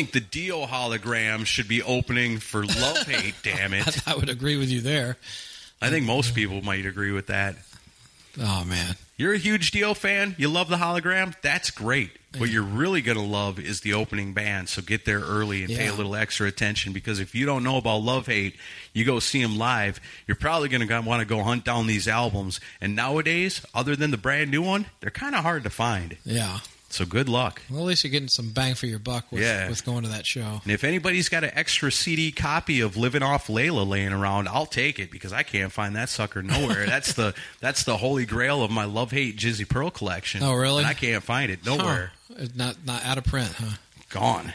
Think 0.00 0.12
the 0.12 0.20
Dio 0.20 0.64
hologram 0.64 1.44
should 1.44 1.68
be 1.68 1.82
opening 1.82 2.38
for 2.38 2.64
Love 2.64 3.06
Hate. 3.06 3.34
damn 3.42 3.74
it! 3.74 4.08
I 4.08 4.14
would 4.16 4.30
agree 4.30 4.56
with 4.56 4.70
you 4.70 4.80
there. 4.80 5.16
I 5.82 5.90
think 5.90 6.06
most 6.06 6.34
people 6.34 6.62
might 6.62 6.86
agree 6.86 7.12
with 7.12 7.26
that. 7.26 7.56
Oh 8.40 8.64
man, 8.64 8.94
You're 9.18 9.34
a 9.34 9.38
huge 9.38 9.72
Dio 9.72 9.92
fan. 9.92 10.36
You 10.38 10.48
love 10.48 10.68
the 10.68 10.76
hologram. 10.76 11.34
That's 11.42 11.70
great. 11.70 12.10
What 12.38 12.48
you're 12.48 12.62
really 12.62 13.02
going 13.02 13.18
to 13.18 13.24
love 13.24 13.58
is 13.58 13.80
the 13.80 13.92
opening 13.94 14.32
band. 14.32 14.68
So 14.68 14.82
get 14.82 15.04
there 15.04 15.18
early 15.18 15.64
and 15.64 15.74
pay 15.74 15.88
a 15.88 15.92
little 15.92 16.14
extra 16.14 16.46
attention 16.46 16.92
because 16.92 17.18
if 17.18 17.34
you 17.34 17.44
don't 17.44 17.64
know 17.64 17.76
about 17.76 17.98
Love 17.98 18.26
Hate, 18.26 18.54
you 18.94 19.04
go 19.04 19.18
see 19.18 19.42
them 19.42 19.58
live. 19.58 20.00
You're 20.28 20.36
probably 20.36 20.68
going 20.68 20.86
to 20.86 21.00
want 21.00 21.20
to 21.20 21.26
go 21.26 21.42
hunt 21.42 21.64
down 21.64 21.88
these 21.88 22.06
albums. 22.06 22.60
And 22.80 22.94
nowadays, 22.94 23.66
other 23.74 23.96
than 23.96 24.12
the 24.12 24.16
brand 24.16 24.52
new 24.52 24.62
one, 24.62 24.86
they're 25.00 25.10
kind 25.10 25.34
of 25.34 25.42
hard 25.42 25.64
to 25.64 25.70
find. 25.70 26.16
yeah. 26.24 26.60
So 26.92 27.06
good 27.06 27.28
luck. 27.28 27.62
Well, 27.70 27.80
at 27.82 27.86
least 27.86 28.02
you're 28.02 28.10
getting 28.10 28.28
some 28.28 28.50
bang 28.50 28.74
for 28.74 28.86
your 28.86 28.98
buck 28.98 29.30
with, 29.30 29.42
Yeah. 29.42 29.68
with 29.68 29.84
going 29.84 30.02
to 30.02 30.08
that 30.08 30.26
show. 30.26 30.60
And 30.64 30.72
if 30.72 30.82
anybody's 30.82 31.28
got 31.28 31.44
an 31.44 31.52
extra 31.54 31.92
CD 31.92 32.32
copy 32.32 32.80
of 32.80 32.96
"Living 32.96 33.22
Off 33.22 33.46
Layla" 33.46 33.86
laying 33.86 34.12
around, 34.12 34.48
I'll 34.48 34.66
take 34.66 34.98
it 34.98 35.10
because 35.10 35.32
I 35.32 35.44
can't 35.44 35.70
find 35.70 35.94
that 35.94 36.08
sucker 36.08 36.42
nowhere. 36.42 36.86
that's 36.88 37.12
the 37.12 37.32
that's 37.60 37.84
the 37.84 37.96
holy 37.98 38.26
grail 38.26 38.62
of 38.64 38.72
my 38.72 38.84
love 38.86 39.12
hate 39.12 39.36
Jizzy 39.36 39.68
Pearl 39.68 39.90
collection. 39.90 40.42
Oh, 40.42 40.54
really? 40.54 40.78
And 40.78 40.86
I 40.88 40.94
can't 40.94 41.22
find 41.22 41.50
it 41.52 41.64
nowhere. 41.64 42.10
Huh. 42.36 42.46
Not 42.56 42.76
not 42.84 43.04
out 43.04 43.18
of 43.18 43.24
print, 43.24 43.52
huh? 43.52 43.76
Gone. 44.08 44.52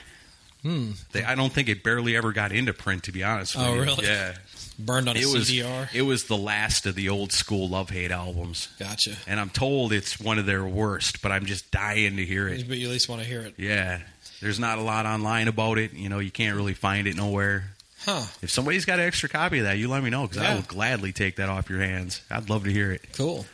Hmm. 0.62 0.92
They, 1.12 1.24
I 1.24 1.36
don't 1.36 1.54
think 1.54 1.70
it 1.70 1.84
barely 1.84 2.18
ever 2.18 2.34
got 2.34 2.52
into 2.52 2.74
print, 2.74 3.04
to 3.04 3.12
be 3.12 3.24
honest. 3.24 3.56
With 3.56 3.66
Oh, 3.66 3.76
you. 3.76 3.82
really? 3.82 4.06
Yeah. 4.08 4.34
Burned 4.78 5.08
on 5.08 5.16
a 5.16 5.20
It 5.20 5.26
was 5.28 5.50
CDR. 5.50 5.88
it 5.94 6.02
was 6.02 6.26
the 6.26 6.38
last 6.38 6.86
of 6.86 6.96
the 6.96 7.10
old 7.10 7.32
school 7.32 7.70
love 7.70 7.90
hate 7.90 8.12
albums, 8.12 8.68
gotcha. 8.80 9.16
and 9.28 9.40
I'm 9.40 9.50
told 9.50 9.94
it's 9.94 10.20
one 10.20 10.38
of 10.40 10.46
their 10.46 10.66
worst. 10.66 11.22
But 11.22 11.32
I'm 11.32 11.46
just 11.46 11.72
dying 11.72 12.18
to 12.18 12.26
hear 12.26 12.48
it. 12.48 12.68
But 12.68 12.78
you 12.78 12.88
at 12.88 12.92
least 12.92 13.08
want 13.10 13.22
to 13.22 13.28
hear 13.28 13.42
it, 13.42 13.54
Yeah. 13.58 14.00
There's 14.42 14.60
not 14.60 14.78
a 14.78 14.82
lot 14.82 15.06
online 15.06 15.48
about 15.48 15.78
it. 15.78 15.94
You 15.94 16.10
know, 16.10 16.20
you 16.20 16.30
can't 16.30 16.56
really 16.58 16.74
find 16.74 17.08
it 17.08 17.16
nowhere. 17.16 17.72
huh? 18.06 18.24
If 18.42 18.52
somebody's 18.52 18.86
got 18.86 19.00
an 19.00 19.06
extra 19.06 19.30
copy 19.30 19.60
of 19.60 19.64
that, 19.64 19.78
you 19.78 19.88
let 19.88 20.04
me 20.04 20.10
know 20.10 20.24
because 20.28 20.38
I 20.40 20.50
Yeah. 20.50 20.56
will 20.56 20.62
gladly 20.64 21.14
take 21.14 21.38
that 21.38 21.48
off 21.50 21.70
your 21.70 21.80
hands. 21.80 22.22
I'd 22.30 22.50
love 22.50 22.66
to 22.66 22.72
hear 22.72 22.92
it. 22.92 23.02
Cool. 23.14 23.46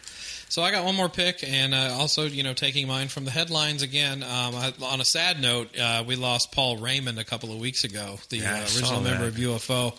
So 0.49 0.61
I 0.63 0.71
got 0.71 0.83
one 0.83 0.95
more 0.95 1.07
pick, 1.07 1.45
and 1.47 1.73
uh, 1.73 1.95
also, 1.97 2.25
you 2.25 2.43
know, 2.43 2.53
taking 2.53 2.85
mine 2.85 3.07
from 3.07 3.23
the 3.23 3.31
headlines 3.31 3.83
again. 3.83 4.21
Um, 4.23 4.53
I, 4.55 4.73
on 4.81 4.99
a 4.99 5.05
sad 5.05 5.39
note, 5.41 5.77
uh, 5.79 6.03
we 6.05 6.17
lost 6.17 6.51
Paul 6.51 6.75
Raymond 6.75 7.17
a 7.19 7.23
couple 7.23 7.53
of 7.53 7.59
weeks 7.59 7.85
ago, 7.85 8.19
the 8.27 8.39
Yeah, 8.39 8.55
uh, 8.55 8.63
original 8.63 8.99
member 8.99 9.27
of 9.27 9.35
UFO, 9.35 9.93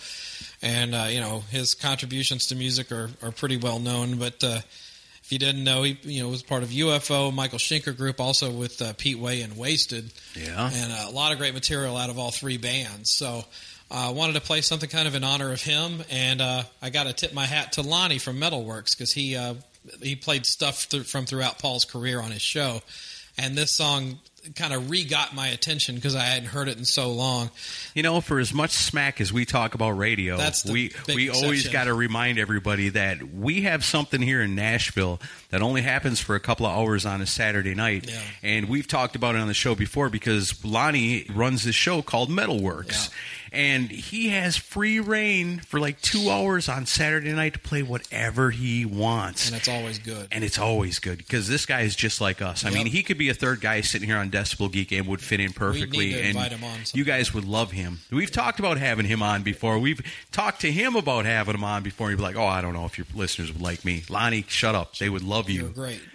and 0.62 0.94
uh, 0.94 1.06
you 1.10 1.20
know 1.20 1.40
his 1.50 1.74
contributions 1.74 2.46
to 2.46 2.54
music 2.54 2.90
are, 2.92 3.10
are 3.22 3.32
pretty 3.32 3.56
well 3.56 3.78
known. 3.78 4.16
But 4.18 4.42
uh, 4.44 4.60
if 5.22 5.30
you 5.30 5.38
didn't 5.38 5.64
know, 5.64 5.82
he 5.82 5.98
you 6.02 6.22
know 6.22 6.28
was 6.28 6.42
part 6.42 6.62
of 6.62 6.70
UFO, 6.70 7.32
Michael 7.34 7.58
Schenker 7.58 7.96
Group, 7.96 8.20
also 8.20 8.50
with 8.50 8.80
uh, 8.80 8.92
Pete 8.96 9.18
Way 9.18 9.42
and 9.42 9.54
Waysted, 9.54 10.12
Yeah. 10.36 10.70
and 10.72 10.92
uh, 10.92 11.06
a 11.08 11.12
lot 11.12 11.32
of 11.32 11.38
great 11.38 11.54
material 11.54 11.96
out 11.96 12.10
of 12.10 12.18
all 12.18 12.30
three 12.30 12.56
bands. 12.58 13.12
So. 13.14 13.44
I 13.94 14.06
uh, 14.08 14.12
wanted 14.12 14.32
to 14.36 14.40
play 14.40 14.62
something 14.62 14.88
kind 14.88 15.06
of 15.06 15.14
in 15.14 15.22
honor 15.22 15.52
of 15.52 15.60
him, 15.60 16.02
and 16.10 16.40
uh, 16.40 16.62
I 16.80 16.88
got 16.88 17.08
to 17.08 17.12
tip 17.12 17.34
my 17.34 17.44
hat 17.44 17.72
to 17.72 17.82
Lonnie 17.82 18.16
from 18.16 18.38
Metalworks 18.40 18.96
because 18.96 19.12
he 19.12 19.36
uh, 19.36 19.52
he 20.00 20.16
played 20.16 20.46
stuff 20.46 20.88
th- 20.88 21.02
from 21.04 21.26
throughout 21.26 21.58
Paul's 21.58 21.84
career 21.84 22.18
on 22.22 22.30
his 22.30 22.40
show, 22.40 22.80
and 23.36 23.54
this 23.54 23.76
song 23.76 24.18
kind 24.56 24.72
of 24.74 24.90
re-got 24.90 25.34
my 25.34 25.48
attention 25.48 25.94
because 25.94 26.16
I 26.16 26.22
hadn't 26.22 26.48
heard 26.48 26.68
it 26.68 26.78
in 26.78 26.84
so 26.84 27.10
long. 27.12 27.50
You 27.94 28.02
know, 28.02 28.20
for 28.20 28.38
as 28.38 28.52
much 28.52 28.70
smack 28.70 29.20
as 29.20 29.32
we 29.32 29.44
talk 29.44 29.74
about 29.74 29.90
radio, 29.90 30.38
we 30.70 30.92
we 31.08 31.30
always 31.30 31.68
got 31.68 31.84
to 31.84 31.94
remind 31.94 32.38
everybody 32.38 32.90
that 32.90 33.22
we 33.34 33.62
have 33.62 33.84
something 33.84 34.20
here 34.20 34.42
in 34.42 34.54
Nashville 34.54 35.20
that 35.52 35.62
only 35.62 35.82
happens 35.82 36.18
for 36.18 36.34
a 36.34 36.40
couple 36.40 36.66
of 36.66 36.76
hours 36.76 37.06
on 37.06 37.20
a 37.20 37.26
Saturday 37.26 37.74
night. 37.74 38.08
Yeah. 38.10 38.20
And 38.42 38.68
we've 38.68 38.88
talked 38.88 39.14
about 39.14 39.36
it 39.36 39.38
on 39.40 39.46
the 39.46 39.54
show 39.54 39.76
before 39.76 40.08
because 40.10 40.64
Lonnie 40.64 41.24
runs 41.32 41.62
this 41.62 41.76
show 41.76 42.02
called 42.02 42.28
Metalworks. 42.30 43.10
And 43.54 43.90
he 43.90 44.28
has 44.30 44.56
free 44.56 44.98
reign 44.98 45.58
for 45.58 45.78
like 45.78 46.00
two 46.00 46.30
hours 46.30 46.70
on 46.70 46.86
Saturday 46.86 47.32
night 47.34 47.52
to 47.52 47.58
play 47.58 47.82
whatever 47.82 48.50
he 48.50 48.86
wants. 48.86 49.46
And 49.48 49.56
it's 49.58 49.68
always 49.68 49.98
good. 49.98 50.26
and 50.32 50.42
it's 50.42 50.58
always 50.58 50.98
good 50.98 51.18
because 51.18 51.48
this 51.48 51.66
guy 51.66 51.82
is 51.82 51.94
just 51.94 52.18
like 52.18 52.40
us. 52.40 52.64
I 52.64 52.70
mean, 52.70 52.86
he 52.86 53.02
could 53.02 53.18
be 53.18 53.28
a 53.28 53.34
third 53.34 53.60
guy 53.60 53.82
sitting 53.82 54.08
here 54.08 54.16
on 54.16 54.30
Decibel 54.30 54.72
Geek 54.72 54.90
and 54.92 55.06
would 55.06 55.20
fit 55.20 55.38
in 55.38 55.52
perfectly. 55.52 56.14
and 56.18 56.34
you 56.94 57.04
guys 57.04 57.34
would 57.34 57.44
love 57.44 57.72
him. 57.72 58.00
We've 58.10 58.30
talked 58.32 58.58
about 58.58 58.78
having 58.78 59.04
him 59.04 59.22
on 59.22 59.42
before. 59.42 59.78
We've 59.78 60.00
talked 60.30 60.62
to 60.62 60.72
him 60.72 60.96
about 60.96 61.26
having 61.26 61.54
him 61.54 61.62
on 61.64 61.82
before. 61.82 62.08
He'd 62.08 62.16
be 62.16 62.22
like, 62.22 62.36
"Oh, 62.36 62.46
I 62.46 62.62
don't 62.62 62.72
know 62.72 62.86
if 62.86 62.96
your 62.96 63.06
listeners 63.14 63.52
would 63.52 63.60
like 63.60 63.84
me." 63.84 64.02
Lonnie, 64.08 64.46
shut 64.48 64.74
up. 64.74 64.96
They 64.96 65.10
would 65.10 65.22
love 65.22 65.41
You're 65.48 65.68
great. 65.68 66.00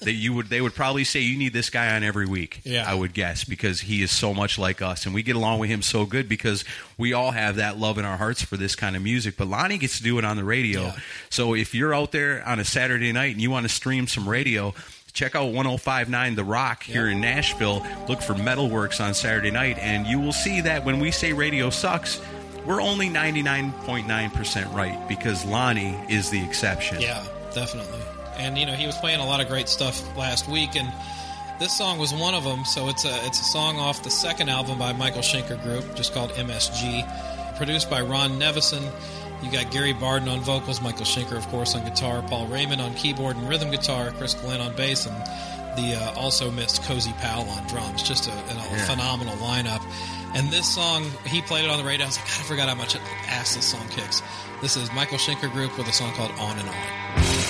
They 0.00 0.12
you 0.12 0.32
would. 0.34 0.46
They 0.48 0.60
would 0.60 0.74
probably 0.74 1.04
say 1.04 1.20
you 1.20 1.38
need 1.38 1.52
this 1.52 1.70
guy 1.70 1.94
on 1.94 2.02
every 2.02 2.26
week. 2.26 2.60
Yeah. 2.64 2.84
I 2.86 2.94
would 2.94 3.12
guess 3.14 3.44
because 3.44 3.80
he 3.80 4.02
is 4.02 4.10
so 4.10 4.32
much 4.32 4.58
like 4.58 4.80
us, 4.82 5.06
and 5.06 5.14
we 5.14 5.22
get 5.22 5.36
along 5.36 5.58
with 5.58 5.70
him 5.70 5.82
so 5.82 6.06
good 6.06 6.28
because 6.28 6.64
we 6.96 7.12
all 7.12 7.30
have 7.30 7.56
that 7.56 7.78
love 7.78 7.98
in 7.98 8.04
our 8.04 8.16
hearts 8.16 8.42
for 8.42 8.56
this 8.56 8.74
kind 8.76 8.96
of 8.96 9.02
music. 9.02 9.36
But 9.36 9.48
Lonnie 9.48 9.78
gets 9.78 9.98
to 9.98 10.02
do 10.02 10.18
it 10.18 10.24
on 10.24 10.36
the 10.36 10.44
radio. 10.44 10.82
Yeah. 10.82 10.96
So 11.30 11.54
if 11.54 11.74
you're 11.74 11.94
out 11.94 12.12
there 12.12 12.46
on 12.46 12.58
a 12.58 12.64
Saturday 12.64 13.12
night 13.12 13.32
and 13.32 13.40
you 13.42 13.50
want 13.50 13.64
to 13.64 13.68
stream 13.68 14.06
some 14.06 14.28
radio, 14.28 14.74
check 15.12 15.34
out 15.34 15.52
1059 15.52 16.34
The 16.36 16.44
Rock 16.44 16.82
here 16.82 17.08
in 17.08 17.20
Nashville. 17.20 17.84
Look 18.08 18.22
for 18.22 18.34
Metalworks 18.34 19.04
on 19.04 19.14
Saturday 19.14 19.50
night, 19.50 19.78
and 19.78 20.06
you 20.06 20.20
will 20.20 20.32
see 20.32 20.60
that 20.62 20.84
when 20.84 21.00
we 21.00 21.10
say 21.10 21.32
radio 21.32 21.70
sucks, 21.70 22.20
we're 22.64 22.82
only 22.82 23.08
99.9% 23.08 24.74
right 24.74 25.08
because 25.08 25.44
Lonnie 25.44 25.98
is 26.08 26.30
the 26.30 26.42
exception. 26.44 27.00
Yeah, 27.00 27.26
definitely. 27.54 28.00
And 28.38 28.56
you 28.56 28.66
know, 28.66 28.72
he 28.72 28.86
was 28.86 28.96
playing 28.96 29.20
a 29.20 29.26
lot 29.26 29.40
of 29.40 29.48
great 29.48 29.68
stuff 29.68 30.16
last 30.16 30.48
week, 30.48 30.76
and 30.76 30.92
this 31.58 31.76
song 31.76 31.98
was 31.98 32.14
one 32.14 32.34
of 32.34 32.44
them. 32.44 32.64
So 32.64 32.88
it's 32.88 33.04
a 33.04 33.26
it's 33.26 33.40
a 33.40 33.44
song 33.44 33.78
off 33.78 34.02
the 34.02 34.10
second 34.10 34.48
album 34.48 34.78
by 34.78 34.92
Michael 34.92 35.22
Schenker 35.22 35.60
Group, 35.62 35.94
just 35.94 36.14
called 36.14 36.30
MSG, 36.30 37.56
produced 37.56 37.90
by 37.90 38.00
Ron 38.00 38.38
Nevison. 38.38 38.90
You 39.42 39.52
got 39.52 39.70
Gary 39.70 39.92
Barden 39.92 40.28
on 40.28 40.40
vocals, 40.40 40.80
Michael 40.80 41.04
Schenker, 41.04 41.36
of 41.36 41.46
course, 41.48 41.74
on 41.74 41.84
guitar, 41.84 42.22
Paul 42.22 42.46
Raymond 42.46 42.80
on 42.80 42.94
keyboard 42.94 43.36
and 43.36 43.48
rhythm 43.48 43.70
guitar, 43.70 44.10
Chris 44.18 44.34
Glenn 44.34 44.60
on 44.60 44.74
bass, 44.74 45.06
and 45.06 45.16
the 45.76 45.94
uh, 45.94 46.14
also 46.20 46.50
missed 46.50 46.82
Cozy 46.82 47.12
Powell 47.18 47.48
on 47.48 47.66
drums. 47.68 48.02
Just 48.02 48.28
a, 48.28 48.32
a 48.32 48.78
phenomenal 48.86 49.34
lineup. 49.36 49.82
And 50.34 50.50
this 50.50 50.66
song, 50.66 51.04
he 51.24 51.40
played 51.40 51.64
it 51.64 51.70
on 51.70 51.78
the 51.78 51.84
radio. 51.84 52.04
I 52.04 52.08
was 52.08 52.18
like, 52.18 52.26
God, 52.26 52.40
I 52.40 52.42
forgot 52.42 52.68
how 52.68 52.74
much 52.74 52.96
ass 53.28 53.54
this 53.54 53.64
song 53.64 53.86
kicks. 53.88 54.22
This 54.60 54.76
is 54.76 54.92
Michael 54.92 55.18
Schenker 55.18 55.50
Group 55.52 55.78
with 55.78 55.88
a 55.88 55.92
song 55.92 56.12
called 56.14 56.32
On 56.38 56.58
and 56.58 56.68
On. 56.68 57.47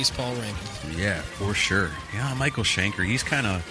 Peace, 0.00 0.08
Paul 0.10 0.32
Raymond. 0.32 0.56
Yeah, 0.96 1.20
for 1.20 1.52
sure. 1.52 1.90
Yeah, 2.14 2.32
Michael 2.38 2.64
Schenker. 2.64 3.04
He's 3.04 3.22
kind 3.22 3.46
of. 3.46 3.62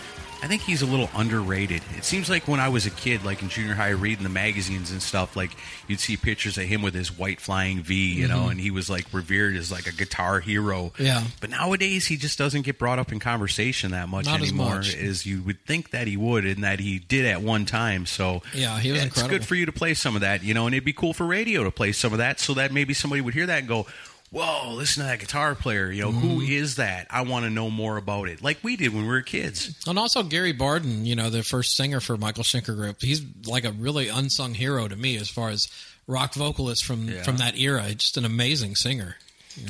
I 0.44 0.48
think 0.48 0.62
he's 0.62 0.84
a 0.84 0.86
little 0.86 1.10
underrated. 1.16 1.82
It 1.98 2.06
seems 2.06 2.30
like 2.30 2.48
when 2.48 2.60
I 2.62 2.70
was 2.70 2.86
a 2.86 2.92
kid, 2.92 3.26
like 3.26 3.42
in 3.42 3.50
junior 3.50 3.74
high, 3.74 3.90
reading 3.90 4.24
the 4.24 4.30
magazines 4.30 4.92
and 4.92 5.02
stuff, 5.02 5.36
like 5.36 5.50
you'd 5.88 6.00
see 6.00 6.16
pictures 6.18 6.58
of 6.60 6.64
him 6.66 6.82
with 6.84 6.94
his 6.94 7.12
white 7.18 7.42
flying 7.42 7.82
V, 7.82 8.14
you 8.14 8.28
know, 8.28 8.48
and 8.48 8.58
he 8.60 8.70
was 8.72 8.90
like 8.92 9.06
revered 9.12 9.56
as 9.58 9.70
like 9.72 9.88
a 9.88 9.92
guitar 9.92 10.40
hero. 10.40 10.92
Mm-hmm. 10.94 11.04
Yeah. 11.04 11.24
But 11.42 11.50
nowadays, 11.50 12.06
he 12.06 12.16
just 12.16 12.38
doesn't 12.38 12.62
get 12.62 12.78
brought 12.78 13.00
up 13.00 13.12
in 13.12 13.20
conversation 13.20 13.90
that 13.92 14.08
much 14.08 14.28
Not 14.28 14.40
as 14.42 14.50
anymore 14.50 14.76
much. 14.76 14.96
as 14.96 15.26
you 15.26 15.42
would 15.42 15.66
think 15.66 15.90
that 15.90 16.06
he 16.06 16.16
would, 16.16 16.46
and 16.46 16.64
that 16.64 16.80
he 16.80 17.00
did 17.00 17.26
at 17.26 17.42
one 17.42 17.66
time. 17.66 18.06
So 18.06 18.44
Yeah, 18.54 18.80
he 18.80 18.92
was 18.92 19.00
it's 19.02 19.06
incredible. 19.08 19.40
good 19.40 19.48
for 19.48 19.56
you 19.56 19.66
to 19.66 19.74
play 19.74 19.96
some 19.96 20.14
of 20.14 20.22
that, 20.22 20.44
you 20.44 20.54
know, 20.54 20.68
and 20.68 20.76
it'd 20.76 20.86
be 20.86 20.94
cool 20.94 21.14
for 21.16 21.26
radio 21.26 21.64
to 21.64 21.72
play 21.72 21.92
some 21.92 22.14
of 22.14 22.20
that, 22.20 22.40
so 22.40 22.54
that 22.54 22.72
maybe 22.72 22.94
somebody 22.94 23.20
would 23.22 23.34
hear 23.34 23.48
that 23.48 23.60
and 23.60 23.68
go. 23.68 23.88
Whoa! 24.32 24.74
Listen 24.74 25.02
to 25.04 25.08
that 25.10 25.20
guitar 25.20 25.56
player. 25.56 25.92
You 25.92 26.04
know 26.04 26.12
Mm-hmm. 26.12 26.28
who 26.28 26.42
is 26.42 26.76
that? 26.76 27.08
I 27.10 27.22
want 27.22 27.46
to 27.46 27.50
know 27.50 27.70
more 27.70 27.98
about 27.98 28.30
it, 28.30 28.44
like 28.44 28.60
we 28.64 28.76
did 28.76 28.94
when 28.94 29.04
we 29.04 29.10
were 29.10 29.22
kids. 29.22 29.76
And 29.88 29.98
also 29.98 30.22
Gary 30.22 30.52
Barden, 30.54 31.06
you 31.06 31.16
know, 31.16 31.30
the 31.32 31.44
first 31.44 31.76
singer 31.76 32.00
for 32.00 32.16
Michael 32.18 32.44
Schenker 32.44 32.76
Group. 32.76 32.98
He's 33.02 33.24
like 33.48 33.66
a 33.66 33.72
really 33.72 34.08
unsung 34.08 34.54
hero 34.54 34.88
to 34.88 34.96
me 34.96 35.18
as 35.18 35.30
far 35.30 35.50
as 35.50 35.68
rock 36.06 36.34
vocalist 36.36 36.86
from 36.86 37.08
Yeah. 37.08 37.24
from 37.24 37.38
that 37.38 37.58
era. 37.58 37.94
Just 37.96 38.18
an 38.18 38.26
amazing 38.26 38.76
singer. 38.76 39.16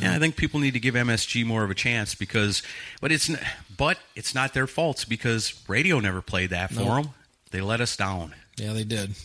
Yeah, 0.02 0.14
I 0.14 0.20
think 0.20 0.36
people 0.36 0.60
need 0.60 0.74
to 0.74 0.80
give 0.80 0.94
MSG 0.94 1.46
more 1.46 1.64
of 1.64 1.72
a 1.72 1.76
chance 1.76 2.14
because, 2.14 2.62
but 3.02 3.12
it's 3.14 3.32
but 3.78 3.98
it's 4.16 4.36
not 4.36 4.54
their 4.54 4.68
faults 4.68 5.06
because 5.06 5.54
radio 5.70 6.00
never 6.00 6.22
played 6.22 6.50
that 6.52 6.72
for 6.72 6.84
them. 7.02 7.10
They 7.52 7.62
let 7.62 7.80
us 7.82 7.96
down. 7.96 8.36
Yeah, 8.58 8.74
they 8.74 8.84
did. 8.84 9.16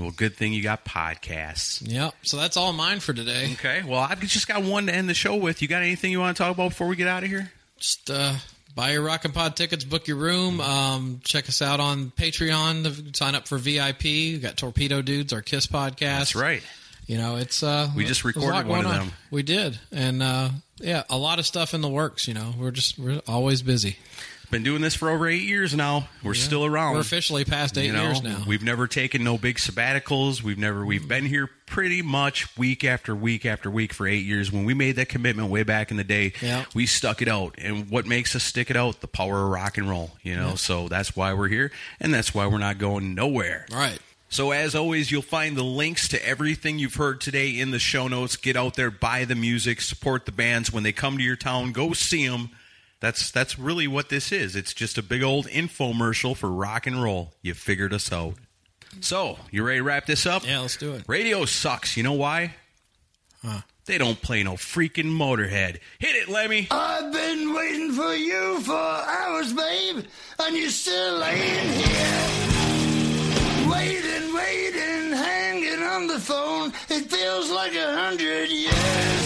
Well, 0.00 0.10
good 0.10 0.36
thing 0.36 0.52
you 0.52 0.62
got 0.62 0.84
podcasts. 0.84 1.82
Yep. 1.84 2.14
So 2.22 2.36
that's 2.36 2.56
all 2.56 2.72
mine 2.72 3.00
for 3.00 3.12
today. 3.12 3.50
Okay, 3.54 3.82
well, 3.86 4.00
I've 4.00 4.20
just 4.20 4.48
got 4.48 4.62
one 4.62 4.86
to 4.86 4.94
end 4.94 5.08
the 5.08 5.14
show 5.14 5.36
with. 5.36 5.62
You 5.62 5.68
got 5.68 5.82
anything 5.82 6.10
you 6.12 6.20
want 6.20 6.36
to 6.36 6.42
talk 6.42 6.54
about 6.54 6.70
before 6.70 6.86
we 6.88 6.96
get 6.96 7.08
out 7.08 7.22
of 7.22 7.28
here? 7.28 7.50
Just 7.78 8.10
uh, 8.10 8.34
buy 8.74 8.92
your 8.92 9.02
Rockin' 9.02 9.32
Pod 9.32 9.56
tickets, 9.56 9.84
book 9.84 10.06
your 10.08 10.16
room. 10.16 10.60
Um, 10.60 11.20
check 11.24 11.48
us 11.48 11.62
out 11.62 11.80
on 11.80 12.10
Patreon. 12.10 13.16
Sign 13.16 13.34
up 13.34 13.46
for 13.48 13.58
VIP. 13.58 14.02
We 14.04 14.38
got 14.38 14.56
Torpedo 14.56 15.02
Dudes, 15.02 15.32
our 15.32 15.42
Kiss 15.42 15.66
podcast. 15.66 15.98
That's 15.98 16.34
right. 16.34 16.62
You 17.06 17.18
know, 17.18 17.36
it's 17.36 17.62
uh, 17.62 17.88
We 17.94 18.04
just 18.04 18.24
recorded 18.24 18.66
one 18.66 18.80
of 18.80 18.86
on. 18.86 18.98
them. 18.98 19.12
We 19.30 19.42
did, 19.44 19.78
and 19.92 20.22
uh, 20.22 20.48
yeah, 20.78 21.04
a 21.08 21.16
lot 21.16 21.38
of 21.38 21.46
stuff 21.46 21.72
in 21.72 21.80
the 21.80 21.88
works. 21.88 22.26
You 22.26 22.34
know, 22.34 22.52
we're 22.58 22.72
just 22.72 22.98
we're 22.98 23.20
always 23.28 23.62
busy. 23.62 23.96
Been 24.50 24.62
doing 24.62 24.80
this 24.80 24.94
for 24.94 25.10
over 25.10 25.28
eight 25.28 25.42
years 25.42 25.74
now. 25.74 26.08
We're 26.22 26.34
still 26.34 26.64
around. 26.64 26.94
We're 26.94 27.00
officially 27.00 27.44
past 27.44 27.76
eight 27.76 27.86
You 27.86 27.92
know, 27.92 28.04
years 28.04 28.22
now. 28.22 28.44
We've 28.46 28.62
never 28.62 28.86
taken 28.86 29.24
no 29.24 29.38
big 29.38 29.56
sabbaticals. 29.56 30.42
We've 30.42 30.58
never 30.58 30.84
we've 30.86 31.02
mm. 31.02 31.08
been 31.08 31.26
here 31.26 31.50
pretty 31.66 32.00
much 32.00 32.56
week 32.56 32.84
after 32.84 33.14
week 33.14 33.44
after 33.44 33.70
week 33.70 33.92
for 33.92 34.06
eight 34.06 34.24
years. 34.24 34.52
When 34.52 34.64
we 34.64 34.72
made 34.72 34.96
that 34.96 35.08
commitment 35.08 35.50
way 35.50 35.64
back 35.64 35.90
in 35.90 35.96
the 35.96 36.04
day, 36.04 36.32
Yeah. 36.40 36.64
we 36.74 36.86
stuck 36.86 37.20
it 37.22 37.28
out. 37.28 37.56
And 37.58 37.90
what 37.90 38.06
makes 38.06 38.36
us 38.36 38.44
stick 38.44 38.70
it 38.70 38.76
out? 38.76 39.00
The 39.00 39.08
power 39.08 39.44
of 39.44 39.50
rock 39.50 39.78
and 39.78 39.90
roll. 39.90 40.12
You 40.22 40.36
know, 40.36 40.54
so 40.54 40.88
that's 40.88 41.16
why 41.16 41.34
we're 41.34 41.48
here, 41.48 41.72
and 42.00 42.14
that's 42.14 42.32
why 42.32 42.46
we're 42.46 42.58
not 42.58 42.78
going 42.78 43.14
nowhere. 43.14 43.66
All 43.72 43.78
right. 43.78 43.98
So, 44.28 44.50
as 44.50 44.74
always, 44.74 45.10
you'll 45.10 45.22
find 45.22 45.56
the 45.56 45.62
links 45.62 46.08
to 46.08 46.26
everything 46.26 46.78
you've 46.80 46.96
heard 46.96 47.20
today 47.20 47.50
in 47.50 47.70
the 47.70 47.78
show 47.78 48.08
notes. 48.08 48.36
Get 48.36 48.56
out 48.56 48.74
there, 48.74 48.90
buy 48.90 49.24
the 49.24 49.36
music, 49.36 49.80
support 49.80 50.26
the 50.26 50.32
bands 50.32 50.72
when 50.72 50.82
they 50.82 50.92
come 50.92 51.16
to 51.18 51.22
your 51.22 51.36
town. 51.36 51.72
Go 51.72 51.92
see 51.92 52.26
them. 52.26 52.50
That's 53.00 53.30
that's 53.30 53.58
really 53.58 53.86
what 53.86 54.08
this 54.08 54.32
is. 54.32 54.56
It's 54.56 54.72
just 54.72 54.96
a 54.96 55.02
big 55.02 55.22
old 55.22 55.46
infomercial 55.48 56.36
for 56.36 56.50
rock 56.50 56.86
and 56.86 57.02
roll. 57.02 57.34
You 57.42 57.54
figured 57.54 57.92
us 57.92 58.10
out. 58.10 58.34
So, 59.00 59.38
you 59.50 59.62
ready 59.62 59.80
to 59.80 59.84
wrap 59.84 60.06
this 60.06 60.24
up? 60.24 60.46
Yeah, 60.46 60.60
let's 60.60 60.76
do 60.76 60.94
it. 60.94 61.04
Radio 61.06 61.44
sucks. 61.44 61.96
You 61.96 62.02
know 62.02 62.14
why? 62.14 62.54
Huh. 63.44 63.60
They 63.84 63.98
don't 63.98 64.20
play 64.20 64.42
no 64.42 64.54
freaking 64.54 65.16
Motorhead. 65.16 65.78
Hit 65.98 66.16
it, 66.16 66.28
Lemmy. 66.28 66.66
I've 66.70 67.12
been 67.12 67.54
waiting 67.54 67.92
for 67.92 68.14
you 68.14 68.60
for 68.62 68.72
hours, 68.74 69.52
babe, 69.52 70.04
and 70.40 70.56
you're 70.56 70.70
still 70.70 71.18
laying 71.18 71.68
here. 71.72 72.28
Waiting, 73.70 74.34
waiting, 74.34 75.12
hanging 75.12 75.82
on 75.82 76.06
the 76.08 76.18
phone. 76.18 76.72
It 76.88 77.10
feels 77.10 77.50
like 77.50 77.74
a 77.74 77.94
hundred 77.94 78.48
years. 78.48 79.25